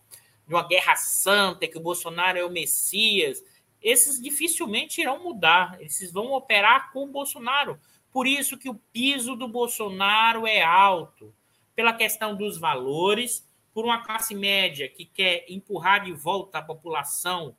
de 0.47 0.53
uma 0.53 0.67
guerra 0.67 0.95
santa, 0.95 1.67
que 1.67 1.77
o 1.77 1.81
Bolsonaro 1.81 2.37
é 2.37 2.45
o 2.45 2.49
Messias, 2.49 3.43
esses 3.81 4.21
dificilmente 4.21 5.01
irão 5.01 5.21
mudar, 5.21 5.77
esses 5.81 6.11
vão 6.11 6.31
operar 6.31 6.91
com 6.91 7.03
o 7.03 7.11
Bolsonaro. 7.11 7.79
Por 8.11 8.27
isso 8.27 8.57
que 8.57 8.69
o 8.69 8.79
piso 8.93 9.35
do 9.35 9.47
Bolsonaro 9.47 10.47
é 10.47 10.61
alto, 10.61 11.33
pela 11.75 11.91
questão 11.91 12.35
dos 12.35 12.57
valores, 12.57 13.45
por 13.73 13.83
uma 13.83 14.03
classe 14.03 14.35
média 14.35 14.87
que 14.87 15.03
quer 15.03 15.45
empurrar 15.49 16.05
de 16.05 16.13
volta 16.13 16.59
a 16.59 16.61
população 16.61 17.55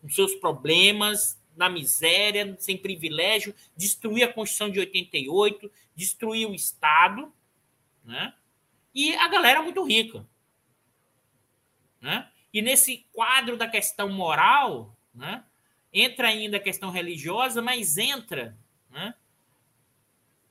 com 0.00 0.08
seus 0.08 0.34
problemas, 0.34 1.38
na 1.56 1.68
miséria, 1.68 2.56
sem 2.58 2.76
privilégio, 2.76 3.54
destruir 3.76 4.24
a 4.24 4.32
Constituição 4.32 4.70
de 4.70 4.80
88, 4.80 5.70
destruir 5.94 6.48
o 6.48 6.54
Estado, 6.54 7.32
né? 8.04 8.34
E 8.94 9.14
a 9.14 9.28
galera 9.28 9.60
é 9.60 9.62
muito 9.62 9.82
rica. 9.84 10.26
Né? 12.00 12.28
E 12.52 12.60
nesse 12.60 13.06
quadro 13.12 13.56
da 13.56 13.66
questão 13.66 14.08
moral, 14.08 14.94
né, 15.14 15.44
entra 15.92 16.28
ainda 16.28 16.58
a 16.58 16.60
questão 16.60 16.90
religiosa, 16.90 17.62
mas 17.62 17.96
entra, 17.96 18.56
né, 18.90 19.14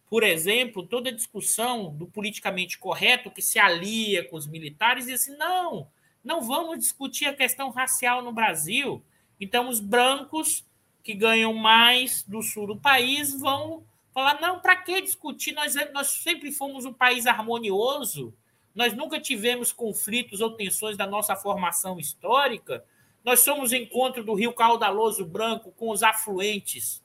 por 0.10 0.24
exemplo, 0.24 0.86
toda 0.86 1.10
a 1.10 1.14
discussão 1.14 1.96
do 1.96 2.08
politicamente 2.08 2.78
correto 2.78 3.32
que 3.32 3.42
se 3.42 3.60
alia 3.60 4.28
com 4.28 4.36
os 4.36 4.48
militares 4.48 5.08
e 5.08 5.14
assim, 5.14 5.38
não, 5.38 5.90
não 6.24 6.42
vamos 6.42 6.80
discutir 6.80 7.28
a 7.28 7.36
questão 7.36 7.70
racial 7.70 8.22
no 8.22 8.34
Brasil. 8.34 9.04
Então, 9.40 9.70
os 9.70 9.80
brancos 9.80 10.66
que 11.04 11.14
ganham 11.14 11.54
mais 11.54 12.24
do 12.24 12.42
sul 12.42 12.68
do 12.68 12.78
país 12.78 13.34
vão 13.40 13.84
falar: 14.14 14.40
não, 14.40 14.60
para 14.60 14.76
que 14.76 15.02
discutir? 15.02 15.54
Nós, 15.54 15.76
nós 15.94 16.08
sempre 16.08 16.52
fomos 16.52 16.86
um 16.86 16.94
país 16.94 17.26
harmonioso, 17.26 18.34
nós 18.74 18.94
nunca 18.94 19.20
tivemos 19.20 19.72
conflitos 19.72 20.42
ou 20.42 20.52
tensões 20.52 20.98
da 20.98 21.08
nossa 21.08 21.36
formação 21.36 22.00
histórica. 22.00 22.84
Nós 23.24 23.42
somos 23.42 23.72
encontro 23.72 24.24
do 24.24 24.34
Rio 24.34 24.54
Caudaloso 24.54 25.26
Branco 25.26 25.72
com 25.74 25.92
os 25.92 26.02
afluentes 26.02 27.04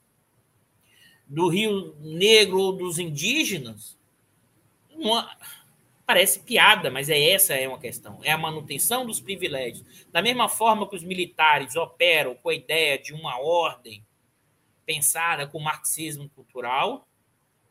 do 1.27 1.49
Rio 1.49 1.95
Negro 2.01 2.59
ou 2.59 2.73
dos 2.73 2.99
indígenas. 2.99 3.99
Uma... 4.91 5.37
Parece 6.07 6.39
piada, 6.41 6.89
mas 6.89 7.11
é 7.11 7.31
essa 7.31 7.55
é 7.55 7.67
uma 7.67 7.81
questão. 7.81 8.21
É 8.23 8.31
a 8.31 8.39
manutenção 8.39 9.05
dos 9.05 9.19
privilégios. 9.19 9.85
Da 10.13 10.23
mesma 10.23 10.49
forma 10.49 10.89
que 10.89 10.95
os 10.95 11.03
militares 11.03 11.75
operam 11.75 12.37
com 12.37 12.49
a 12.49 12.55
ideia 12.55 12.97
de 12.97 13.13
uma 13.13 13.41
ordem 13.41 14.07
pensada 14.87 15.49
com 15.49 15.59
marxismo 15.59 16.29
cultural, 16.29 17.09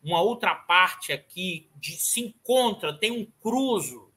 uma 0.03 0.21
outra 0.21 0.53
parte 0.53 1.13
aqui 1.13 1.69
de, 1.77 1.93
se 1.93 2.19
encontra, 2.19 2.93
tem 2.93 3.09
um 3.09 3.25
cruzo, 3.41 4.11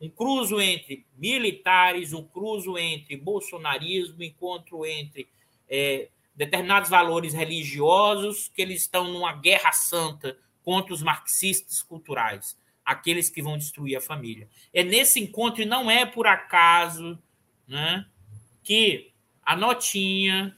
um 0.00 0.10
cruzo 0.10 0.60
entre 0.60 1.06
militares, 1.16 2.12
um 2.12 2.24
cruzo 2.24 2.76
entre 2.76 3.16
bolsonarismo, 3.16 4.24
encontro 4.24 4.84
entre 4.84 5.28
é, 5.70 6.08
determinados 6.34 6.90
valores 6.90 7.32
religiosos, 7.32 8.50
que 8.54 8.60
eles 8.60 8.82
estão 8.82 9.08
numa 9.08 9.32
guerra 9.34 9.70
santa 9.70 10.36
contra 10.64 10.92
os 10.92 11.02
marxistas 11.02 11.80
culturais, 11.80 12.58
aqueles 12.84 13.30
que 13.30 13.42
vão 13.42 13.56
destruir 13.56 13.96
a 13.96 14.00
família. 14.00 14.48
É 14.72 14.82
nesse 14.82 15.20
encontro, 15.20 15.62
e 15.62 15.66
não 15.66 15.90
é 15.90 16.04
por 16.04 16.26
acaso, 16.26 17.18
né, 17.66 18.06
que 18.62 19.12
a 19.44 19.56
notinha 19.56 20.56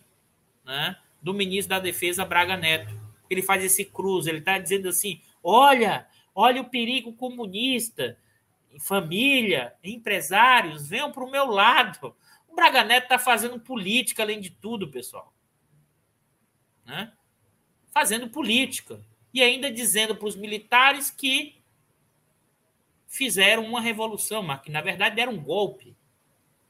né, 0.64 0.96
do 1.22 1.34
ministro 1.34 1.70
da 1.70 1.78
Defesa, 1.78 2.24
Braga 2.24 2.56
Neto, 2.56 2.94
ele 3.28 3.42
faz 3.42 3.62
esse 3.64 3.84
cruzo, 3.84 4.28
ele 4.28 4.38
está 4.38 4.59
dizendo 4.59 4.88
assim: 4.88 5.20
olha, 5.42 6.06
olha 6.34 6.60
o 6.60 6.68
perigo 6.68 7.12
comunista, 7.12 8.18
família, 8.78 9.74
empresários, 9.82 10.88
venham 10.88 11.12
para 11.12 11.24
o 11.24 11.30
meu 11.30 11.46
lado. 11.46 12.14
O 12.48 12.55
Braga 12.55 12.84
Neto 12.84 13.05
está 13.05 13.18
fazendo 13.18 13.59
política, 13.59 14.22
além 14.22 14.40
de 14.40 14.51
tudo, 14.51 14.88
pessoal. 14.88 15.32
Né? 16.84 17.12
Fazendo 17.92 18.28
política. 18.28 19.01
E 19.32 19.42
ainda 19.42 19.70
dizendo 19.70 20.14
para 20.14 20.28
os 20.28 20.36
militares 20.36 21.10
que 21.10 21.56
fizeram 23.14 23.64
uma 23.64 23.80
revolução, 23.80 24.42
mas 24.42 24.60
que 24.60 24.70
na 24.70 24.80
verdade 24.80 25.16
deram 25.16 25.32
um 25.32 25.42
golpe. 25.42 25.96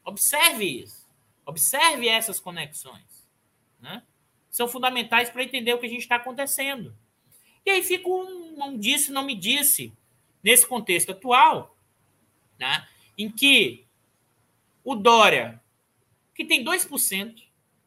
Observe 0.05 0.65
isso. 0.65 1.09
Observe 1.47 2.09
essas 2.09 2.41
conexões. 2.41 3.25
Né? 3.81 4.03
são 4.55 4.69
fundamentais 4.69 5.31
para 5.31 5.43
entender 5.43 5.75
o 5.75 5.81
que 5.81 5.87
a 5.87 5.89
gente 5.89 6.03
está 6.03 6.15
acontecendo. 6.15 6.97
E 7.67 7.71
aí 7.71 7.83
fica 7.83 8.09
um 8.09 8.55
não 8.57 8.79
disse, 8.79 9.11
não 9.11 9.25
me 9.25 9.35
disse, 9.35 9.93
nesse 10.45 10.65
contexto 10.65 11.11
atual, 11.11 11.77
né, 12.57 12.87
em 13.19 13.29
que 13.29 13.85
o 14.85 14.95
Dória, 14.95 15.61
que 16.37 16.45
tem 16.45 16.65
2%, 16.65 17.43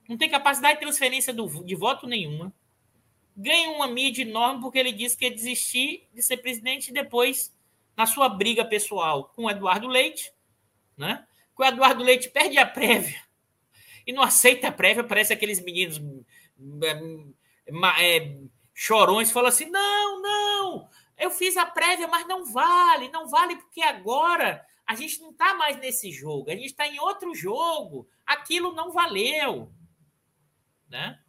não 0.10 0.18
tem 0.18 0.30
capacidade 0.30 0.74
de 0.74 0.82
transferência 0.82 1.34
do, 1.34 1.48
de 1.64 1.74
voto 1.74 2.06
nenhuma, 2.06 2.54
ganha 3.36 3.70
uma 3.70 3.88
mídia 3.88 4.24
enorme 4.24 4.60
porque 4.60 4.78
ele 4.78 4.92
disse 4.92 5.16
que 5.16 5.24
ia 5.24 5.32
desistir 5.32 6.06
de 6.14 6.22
ser 6.22 6.36
presidente 6.36 6.92
depois, 6.92 7.56
na 7.98 8.06
sua 8.06 8.30
briga 8.30 8.64
pessoal 8.64 9.26
com 9.36 9.46
o 9.46 9.50
Eduardo 9.50 9.88
Leite, 9.88 10.32
né? 10.96 11.26
Que 11.56 11.64
o 11.64 11.66
Eduardo 11.66 12.04
Leite 12.04 12.30
perde 12.30 12.60
a 12.60 12.66
prévia 12.66 13.20
e 14.06 14.14
não 14.14 14.22
aceita 14.22 14.68
a 14.68 14.72
prévia, 14.72 15.04
parece 15.04 15.34
aqueles 15.34 15.60
meninos 15.60 16.00
é, 16.84 18.18
é, 18.18 18.38
chorões 18.74 19.32
falam 19.32 19.50
assim: 19.50 19.66
não, 19.70 20.22
não, 20.22 20.90
eu 21.18 21.32
fiz 21.32 21.58
a 21.58 21.66
prévia, 21.66 22.08
mas 22.08 22.28
não 22.28 22.46
vale, 22.46 23.10
não 23.10 23.28
vale 23.28 23.56
porque 23.58 23.82
agora 23.82 24.66
a 24.86 24.96
gente 24.96 25.20
não 25.20 25.32
está 25.32 25.56
mais 25.56 25.78
nesse 25.78 26.12
jogo, 26.12 26.50
a 26.50 26.54
gente 26.54 26.68
está 26.68 26.88
em 26.88 27.00
outro 27.00 27.36
jogo, 27.36 28.08
aquilo 28.26 28.74
não 28.74 28.92
valeu. 28.92 29.74
Né? 30.88 31.20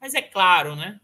Mas 0.00 0.14
é 0.14 0.22
claro, 0.22 0.74
né? 0.74 1.00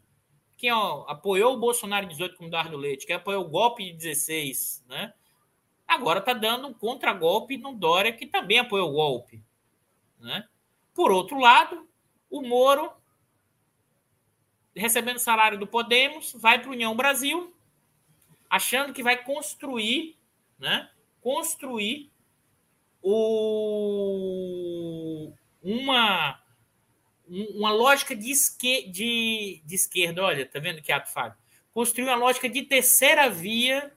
Quem 0.61 0.71
ó, 0.71 1.07
apoiou 1.09 1.55
o 1.55 1.59
Bolsonaro 1.59 2.05
em 2.05 2.09
18 2.11 2.37
como 2.37 2.51
Eduardo 2.51 2.77
Leite, 2.77 3.07
quem 3.07 3.17
apoiou 3.17 3.47
o 3.47 3.49
golpe 3.49 3.83
de 3.83 3.95
16, 3.95 4.85
né? 4.87 5.15
Agora 5.89 6.19
está 6.19 6.35
dando 6.35 6.69
um 6.69 6.75
contragolpe 6.75 7.57
no 7.57 7.75
Dória, 7.75 8.13
que 8.13 8.27
também 8.27 8.59
apoiou 8.59 8.91
o 8.91 8.93
golpe. 8.93 9.43
Né? 10.19 10.47
Por 10.93 11.11
outro 11.11 11.39
lado, 11.39 11.89
o 12.29 12.43
Moro 12.43 12.93
recebendo 14.77 15.19
salário 15.19 15.59
do 15.59 15.67
Podemos, 15.67 16.35
vai 16.35 16.59
para 16.59 16.69
a 16.69 16.73
União 16.73 16.95
Brasil, 16.95 17.57
achando 18.51 18.93
que 18.93 19.03
vai 19.03 19.25
construir, 19.25 20.19
né? 20.59 20.91
Construir 21.23 22.13
o, 23.03 23.23
uma, 25.63 26.39
uma 27.31 27.71
lógica 27.71 28.15
de, 28.17 28.33
de, 28.91 29.63
de 29.65 29.75
esquerda. 29.75 30.25
Olha, 30.25 30.45
tá 30.45 30.59
vendo 30.59 30.83
que 30.83 30.91
ato 30.91 31.13
Fábio? 31.13 31.39
Construir 31.73 32.05
uma 32.05 32.17
lógica 32.17 32.49
de 32.49 32.63
terceira 32.63 33.31
via 33.31 33.93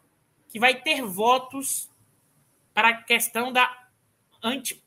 que 0.49 0.59
vai 0.59 0.79
ter 0.79 1.01
votos 1.01 1.89
para 2.73 2.89
a 2.89 3.03
questão 3.03 3.51
da 3.51 3.89
anti, 4.43 4.83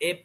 é, 0.00 0.24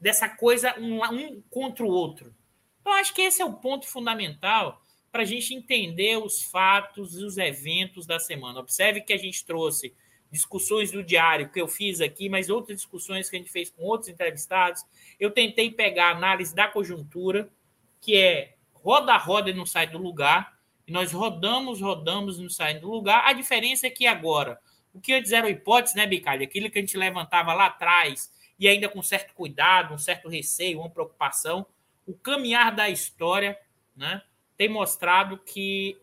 dessa 0.00 0.28
coisa 0.28 0.74
um, 0.80 1.04
um 1.04 1.42
contra 1.48 1.84
o 1.84 1.88
outro. 1.88 2.34
Então, 2.80 2.92
acho 2.94 3.14
que 3.14 3.22
esse 3.22 3.40
é 3.40 3.44
o 3.44 3.52
ponto 3.52 3.86
fundamental 3.86 4.82
para 5.12 5.22
a 5.22 5.26
gente 5.26 5.54
entender 5.54 6.16
os 6.16 6.42
fatos 6.42 7.14
e 7.14 7.24
os 7.24 7.38
eventos 7.38 8.04
da 8.04 8.18
semana. 8.18 8.58
Observe 8.58 9.02
que 9.02 9.12
a 9.12 9.18
gente 9.18 9.44
trouxe 9.44 9.94
discussões 10.32 10.90
do 10.90 11.04
diário 11.04 11.50
que 11.50 11.60
eu 11.60 11.68
fiz 11.68 12.00
aqui, 12.00 12.28
mas 12.30 12.48
outras 12.48 12.78
discussões 12.78 13.28
que 13.28 13.36
a 13.36 13.38
gente 13.38 13.52
fez 13.52 13.68
com 13.68 13.82
outros 13.84 14.08
entrevistados. 14.08 14.82
Eu 15.20 15.30
tentei 15.30 15.70
pegar 15.70 16.06
a 16.06 16.16
análise 16.16 16.54
da 16.54 16.66
conjuntura, 16.66 17.50
que 18.00 18.16
é 18.16 18.56
roda 18.72 19.12
a 19.12 19.18
roda 19.18 19.50
e 19.50 19.54
não 19.54 19.66
sai 19.66 19.86
do 19.86 19.98
lugar. 19.98 20.58
E 20.86 20.90
nós 20.90 21.12
rodamos, 21.12 21.82
rodamos 21.82 22.38
e 22.38 22.42
não 22.42 22.48
sai 22.48 22.80
do 22.80 22.90
lugar. 22.90 23.22
A 23.26 23.34
diferença 23.34 23.86
é 23.86 23.90
que 23.90 24.06
agora, 24.06 24.58
o 24.94 25.00
que 25.00 25.12
antes 25.12 25.32
era 25.32 25.50
hipótese, 25.50 25.96
né, 25.96 26.06
Bicalho? 26.06 26.42
Aquilo 26.42 26.70
que 26.70 26.78
a 26.78 26.82
gente 26.82 26.96
levantava 26.96 27.52
lá 27.52 27.66
atrás, 27.66 28.32
e 28.58 28.66
ainda 28.66 28.88
com 28.88 29.02
certo 29.02 29.34
cuidado, 29.34 29.92
um 29.92 29.98
certo 29.98 30.30
receio, 30.30 30.80
uma 30.80 30.88
preocupação, 30.88 31.66
o 32.06 32.14
caminhar 32.14 32.74
da 32.74 32.88
história 32.88 33.56
né, 33.94 34.22
tem 34.56 34.68
mostrado 34.68 35.36
que 35.36 35.98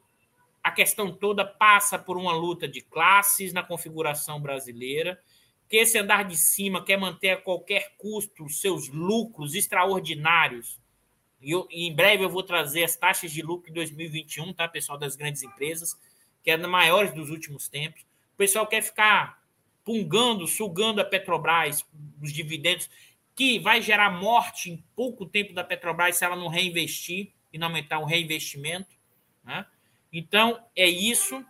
a 0.63 0.71
questão 0.71 1.11
toda 1.11 1.45
passa 1.45 1.97
por 1.97 2.17
uma 2.17 2.33
luta 2.33 2.67
de 2.67 2.81
classes 2.81 3.53
na 3.53 3.63
configuração 3.63 4.41
brasileira, 4.41 5.21
que 5.67 5.77
esse 5.77 5.97
andar 5.97 6.25
de 6.25 6.35
cima 6.35 6.83
quer 6.83 6.97
manter 6.97 7.29
a 7.29 7.37
qualquer 7.37 7.95
custo 7.97 8.45
os 8.45 8.59
seus 8.59 8.89
lucros 8.89 9.55
extraordinários. 9.55 10.79
E, 11.41 11.51
eu, 11.51 11.67
em 11.69 11.93
breve 11.93 12.23
eu 12.23 12.29
vou 12.29 12.43
trazer 12.43 12.83
as 12.83 12.95
taxas 12.95 13.31
de 13.31 13.41
lucro 13.41 13.67
de 13.67 13.75
2021, 13.75 14.53
tá, 14.53 14.67
pessoal 14.67 14.97
das 14.97 15.15
grandes 15.15 15.43
empresas, 15.43 15.95
que 16.43 16.51
é 16.51 16.57
das 16.57 16.69
maiores 16.69 17.13
dos 17.13 17.29
últimos 17.29 17.67
tempos. 17.67 18.01
O 18.33 18.37
pessoal 18.37 18.65
quer 18.65 18.81
ficar 18.81 19.39
pungando, 19.83 20.47
sugando 20.47 20.99
a 21.01 21.05
Petrobras, 21.05 21.85
os 22.21 22.33
dividendos 22.33 22.89
que 23.35 23.57
vai 23.59 23.81
gerar 23.81 24.09
morte 24.09 24.69
em 24.69 24.83
pouco 24.95 25.25
tempo 25.25 25.53
da 25.53 25.63
Petrobras 25.63 26.17
se 26.17 26.25
ela 26.25 26.35
não 26.35 26.47
reinvestir 26.47 27.31
e 27.53 27.57
não 27.57 27.67
aumentar 27.67 27.99
o 27.99 28.05
reinvestimento. 28.05 28.97
Né? 29.43 29.65
Então, 30.11 30.63
é 30.75 30.87
isso 30.87 31.45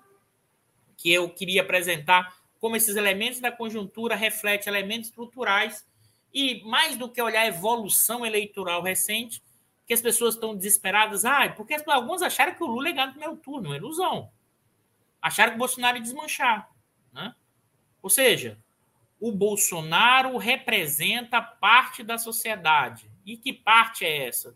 que 0.97 1.11
eu 1.11 1.29
queria 1.29 1.61
apresentar 1.61 2.37
como 2.59 2.75
esses 2.75 2.95
elementos 2.95 3.39
da 3.39 3.51
conjuntura 3.51 4.15
refletem 4.15 4.71
elementos 4.71 5.09
estruturais 5.09 5.87
e, 6.33 6.61
mais 6.65 6.97
do 6.97 7.09
que 7.09 7.21
olhar 7.21 7.41
a 7.41 7.47
evolução 7.47 8.25
eleitoral 8.25 8.83
recente, 8.83 9.41
que 9.87 9.93
as 9.93 10.01
pessoas 10.01 10.35
estão 10.35 10.55
desesperadas. 10.55 11.25
Ah, 11.25 11.49
porque 11.49 11.75
alguns 11.87 12.21
acharam 12.21 12.53
que 12.53 12.63
o 12.63 12.67
Lula 12.67 12.89
ia 12.89 12.93
ganhar 12.93 13.07
no 13.07 13.13
primeiro 13.13 13.37
turno, 13.37 13.69
uma 13.69 13.77
ilusão. 13.77 14.29
Acharam 15.21 15.51
que 15.51 15.55
o 15.55 15.59
Bolsonaro 15.59 15.97
ia 15.97 16.03
desmanchar. 16.03 16.69
Né? 17.13 17.33
Ou 18.01 18.09
seja, 18.09 18.57
o 19.19 19.31
Bolsonaro 19.31 20.37
representa 20.37 21.41
parte 21.41 22.03
da 22.03 22.17
sociedade. 22.17 23.09
E 23.25 23.35
que 23.35 23.51
parte 23.51 24.05
é 24.05 24.27
essa? 24.27 24.55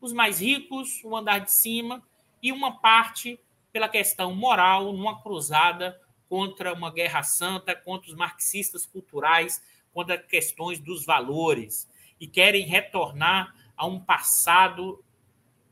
Os 0.00 0.12
mais 0.12 0.40
ricos, 0.40 1.02
o 1.04 1.16
andar 1.16 1.38
de 1.38 1.52
cima, 1.52 2.02
e 2.42 2.52
uma 2.52 2.78
parte 2.78 3.40
pela 3.74 3.88
questão 3.88 4.32
moral, 4.32 4.92
numa 4.92 5.20
cruzada 5.20 6.00
contra 6.28 6.72
uma 6.72 6.92
guerra 6.92 7.24
santa, 7.24 7.74
contra 7.74 8.08
os 8.08 8.16
marxistas 8.16 8.86
culturais, 8.86 9.60
contra 9.92 10.16
questões 10.16 10.78
dos 10.78 11.04
valores, 11.04 11.90
e 12.20 12.28
querem 12.28 12.64
retornar 12.64 13.52
a 13.76 13.84
um 13.84 13.98
passado 13.98 15.04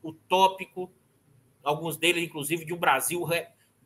utópico, 0.03 0.91
alguns 1.63 1.95
deles, 1.95 2.25
inclusive, 2.25 2.65
de 2.65 2.73
um 2.73 2.77
Brasil 2.77 3.25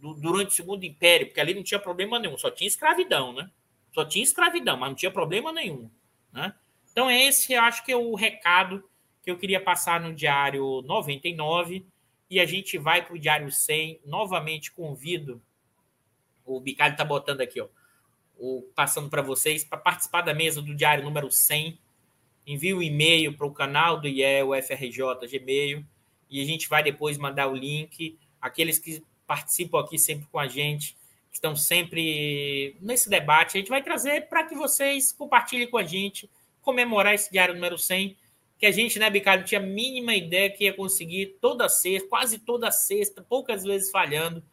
durante 0.02 0.48
o 0.48 0.56
Segundo 0.56 0.84
Império, 0.84 1.28
porque 1.28 1.40
ali 1.40 1.54
não 1.54 1.62
tinha 1.62 1.80
problema 1.80 2.18
nenhum, 2.18 2.40
só 2.40 2.50
tinha 2.50 2.68
escravidão, 2.68 3.34
né? 3.34 3.52
Só 3.94 4.04
tinha 4.04 4.24
escravidão, 4.24 4.78
mas 4.78 4.90
não 4.90 4.96
tinha 4.96 5.12
problema 5.12 5.52
nenhum. 5.52 5.92
Né? 6.34 6.56
Então, 6.92 7.10
esse 7.12 7.54
eu 7.54 7.62
acho 7.62 7.86
que 7.86 7.92
é 7.92 7.96
o 7.96 8.16
recado 8.16 8.84
que 9.22 9.30
eu 9.30 9.38
queria 9.38 9.62
passar 9.62 10.02
no 10.02 10.12
Diário 10.12 10.82
99. 10.82 11.86
E 12.30 12.40
a 12.40 12.46
gente 12.46 12.78
vai 12.78 13.06
para 13.06 13.16
o 13.16 13.20
Diário 13.20 13.52
100. 13.52 14.02
Novamente 14.06 14.72
convido, 14.72 15.42
o 16.46 16.60
Bicalho 16.60 16.94
está 16.94 17.06
botando 17.06 17.42
aqui, 17.42 17.62
ó, 17.62 17.68
o, 18.38 18.64
passando 18.76 19.10
para 19.10 19.22
vocês, 19.22 19.64
para 19.64 19.78
participar 19.78 20.22
da 20.22 20.34
mesa 20.34 20.62
do 20.62 20.76
Diário 20.76 21.04
número 21.04 21.32
100. 21.32 21.78
Envie 22.46 22.74
o 22.74 22.78
um 22.78 22.82
e-mail 22.82 23.36
para 23.36 23.46
o 23.46 23.54
canal 23.54 24.00
do 24.00 24.08
IEL, 24.08 24.54
FRJ, 24.64 25.28
Gmail, 25.30 25.86
e 26.30 26.42
a 26.42 26.46
gente 26.46 26.70
vai 26.70 26.82
depois 26.82 27.18
mandar 27.18 27.48
o 27.48 27.56
link. 27.56 28.18
Aqueles 28.40 28.80
que 28.80 29.04
participam 29.26 29.82
aqui 29.82 30.00
sempre 30.00 30.28
com 30.28 30.40
a 30.40 30.48
gente, 30.48 30.96
estão 31.32 31.56
sempre 31.56 32.78
nesse 32.82 33.10
debate. 33.10 33.58
A 33.58 33.60
gente 33.60 33.70
vai 33.70 33.84
trazer 33.84 34.28
para 34.28 34.44
que 34.44 34.56
vocês 34.56 35.12
compartilhem 35.12 35.70
com 35.70 35.78
a 35.78 35.84
gente, 35.84 36.30
comemorar 36.62 37.14
esse 37.14 37.32
diário 37.32 37.54
número 37.54 37.78
100, 37.78 38.16
que 38.58 38.66
a 38.66 38.72
gente, 38.72 38.98
né, 38.98 39.10
Bicalho, 39.10 39.44
tinha 39.44 39.62
a 39.62 39.64
mínima 39.64 40.16
ideia 40.16 40.50
que 40.50 40.64
ia 40.64 40.74
conseguir 40.74 41.38
toda 41.40 41.70
sexta, 41.70 42.10
quase 42.10 42.40
toda 42.40 42.72
sexta, 42.72 43.22
poucas 43.22 43.64
vezes 43.64 43.92
falhando, 43.92 44.44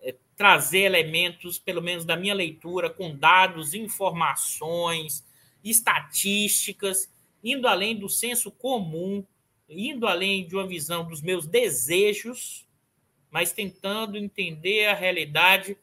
é, 0.00 0.14
trazer 0.34 0.80
elementos, 0.80 1.58
pelo 1.58 1.82
menos 1.82 2.04
da 2.04 2.16
minha 2.16 2.34
leitura, 2.34 2.88
com 2.88 3.14
dados, 3.14 3.74
informações, 3.74 5.24
estatísticas, 5.62 7.12
indo 7.44 7.68
além 7.68 7.96
do 7.96 8.08
senso 8.08 8.50
comum, 8.50 9.24
indo 9.68 10.06
além 10.06 10.46
de 10.46 10.54
uma 10.54 10.66
visão 10.66 11.06
dos 11.06 11.20
meus 11.20 11.46
desejos, 11.46 12.66
mas 13.30 13.52
tentando 13.52 14.16
entender 14.16 14.86
a 14.86 14.94
realidade 14.94 15.76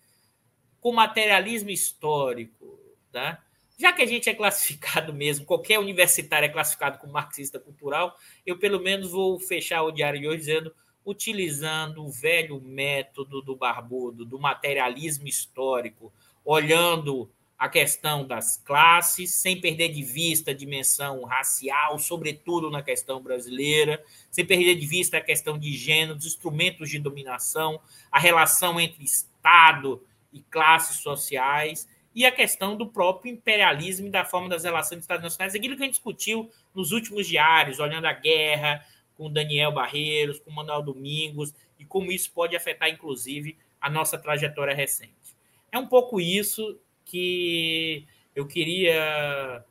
com 0.82 0.91
materialismo 0.91 1.70
histórico, 1.70 2.80
tá? 3.12 3.44
Já 3.80 3.94
que 3.94 4.02
a 4.02 4.06
gente 4.06 4.30
é 4.30 4.34
classificado 4.34 5.14
mesmo, 5.14 5.46
qualquer 5.46 5.80
universitário 5.80 6.46
é 6.46 6.50
classificado 6.50 6.98
como 6.98 7.14
marxista 7.14 7.58
cultural, 7.58 8.18
eu 8.46 8.60
pelo 8.60 8.82
menos 8.82 9.12
vou 9.12 9.40
fechar 9.40 9.84
o 9.84 9.92
diário 9.92 10.20
de 10.20 10.28
hoje 10.28 10.40
dizendo 10.40 10.74
utilizando 11.06 12.04
o 12.04 12.12
velho 12.12 12.62
método 12.62 13.42
do 13.42 13.56
barbudo, 13.56 14.26
do 14.26 14.38
materialismo 14.38 15.28
histórico, 15.28 16.12
olhando 16.44 17.32
a 17.58 17.68
questão 17.68 18.28
das 18.28 18.58
classes, 18.58 19.32
sem 19.32 19.60
perder 19.60 19.90
de 19.90 20.04
vista 20.04 20.52
a 20.52 20.54
dimensão 20.54 21.24
racial, 21.24 21.98
sobretudo 21.98 22.70
na 22.70 22.84
questão 22.84 23.24
brasileira, 23.24 24.04
sem 24.30 24.46
perder 24.46 24.76
de 24.76 24.86
vista 24.86 25.18
a 25.18 25.22
questão 25.22 25.58
de 25.58 25.72
gênero, 25.74 26.18
os 26.18 26.26
instrumentos 26.26 26.90
de 26.90 27.00
dominação, 27.00 27.80
a 28.12 28.20
relação 28.20 28.80
entre 28.80 29.04
Estado 29.04 30.06
e 30.32 30.42
classes 30.42 30.98
sociais, 30.98 31.88
e 32.20 32.26
a 32.26 32.32
questão 32.34 32.76
do 32.76 32.86
próprio 32.86 33.32
imperialismo 33.32 34.08
e 34.08 34.10
da 34.10 34.26
forma 34.26 34.50
das 34.50 34.66
relações 34.66 35.06
internacionais, 35.06 35.56
aquilo 35.56 35.78
que 35.78 35.84
a 35.84 35.86
gente 35.86 35.94
discutiu 35.94 36.52
nos 36.76 36.91
últimos 36.91 37.26
diários, 37.26 37.80
olhando 37.80 38.08
a 38.08 38.12
guerra 38.12 38.86
com 39.16 39.32
Daniel 39.32 39.72
Barreiros, 39.72 40.38
com 40.38 40.52
Manuel 40.52 40.82
Domingos, 40.82 41.54
e 41.80 41.86
como 41.86 42.12
isso 42.12 42.30
pode 42.34 42.58
afetar, 42.58 42.90
inclusive, 42.90 43.58
a 43.80 43.90
nossa 43.90 44.18
trajetória 44.18 44.76
recente. 44.76 45.34
É 45.72 45.80
um 45.80 45.88
pouco 45.88 46.20
isso 46.20 46.78
que 47.06 48.06
eu 48.36 48.46
queria 48.46 49.64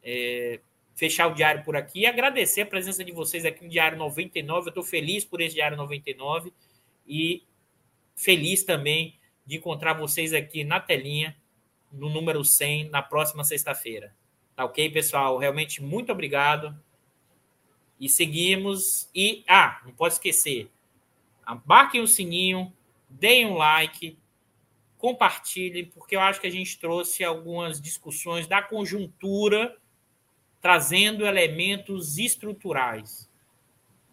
é, 0.00 0.60
fechar 0.94 1.26
o 1.26 1.34
diário 1.34 1.64
por 1.64 1.76
aqui 1.76 2.02
e 2.02 2.06
agradecer 2.06 2.60
a 2.60 2.66
presença 2.66 3.02
de 3.02 3.10
vocês 3.10 3.44
aqui 3.44 3.64
no 3.64 3.68
Diário 3.68 3.98
99. 3.98 4.66
Eu 4.66 4.68
estou 4.68 4.84
feliz 4.84 5.24
por 5.24 5.40
esse 5.40 5.56
Diário 5.56 5.76
99 5.76 6.52
e 7.04 7.42
feliz 8.14 8.62
também 8.62 9.18
de 9.44 9.56
encontrar 9.56 9.94
vocês 9.94 10.32
aqui 10.32 10.62
na 10.62 10.78
telinha, 10.78 11.36
no 11.92 12.08
número 12.08 12.44
100, 12.44 12.90
na 12.90 13.02
próxima 13.02 13.44
sexta-feira. 13.44 14.14
Tá 14.54 14.64
ok, 14.64 14.90
pessoal? 14.90 15.38
Realmente 15.38 15.82
muito 15.82 16.10
obrigado. 16.12 16.74
E 18.00 18.08
seguimos. 18.08 19.08
E, 19.14 19.44
ah, 19.48 19.80
não 19.84 19.92
pode 19.92 20.14
esquecer. 20.14 20.70
Abarquem 21.44 22.00
o 22.00 22.08
sininho, 22.08 22.72
deem 23.08 23.46
um 23.46 23.54
like, 23.54 24.18
compartilhem, 24.98 25.84
porque 25.86 26.16
eu 26.16 26.20
acho 26.20 26.40
que 26.40 26.46
a 26.46 26.50
gente 26.50 26.78
trouxe 26.78 27.22
algumas 27.22 27.80
discussões 27.80 28.46
da 28.46 28.60
conjuntura, 28.62 29.76
trazendo 30.60 31.24
elementos 31.24 32.18
estruturais, 32.18 33.30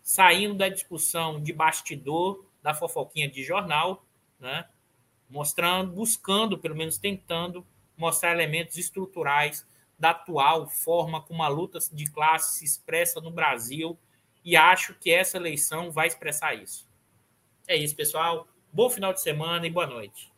saindo 0.03 0.53
da 0.53 0.69
discussão 0.69 1.41
de 1.41 1.51
bastidor, 1.51 2.45
da 2.61 2.73
fofoquinha 2.73 3.27
de 3.27 3.43
jornal, 3.43 4.05
né? 4.39 4.65
Mostrando, 5.33 5.91
buscando, 5.91 6.59
pelo 6.59 6.75
menos 6.75 6.99
tentando, 6.99 7.65
mostrar 7.97 8.31
elementos 8.31 8.77
estruturais 8.77 9.65
da 9.97 10.11
atual 10.11 10.69
forma 10.69 11.21
como 11.21 11.41
a 11.41 11.47
luta 11.47 11.79
de 11.91 12.05
classe 12.11 12.59
se 12.59 12.65
expressa 12.65 13.19
no 13.19 13.31
Brasil 13.31 13.97
e 14.45 14.55
acho 14.55 14.93
que 14.93 15.09
essa 15.09 15.37
eleição 15.37 15.91
vai 15.91 16.07
expressar 16.07 16.53
isso. 16.53 16.87
É 17.67 17.75
isso, 17.75 17.95
pessoal. 17.95 18.47
Bom 18.71 18.89
final 18.89 19.11
de 19.11 19.21
semana 19.21 19.65
e 19.65 19.71
boa 19.71 19.87
noite. 19.87 20.32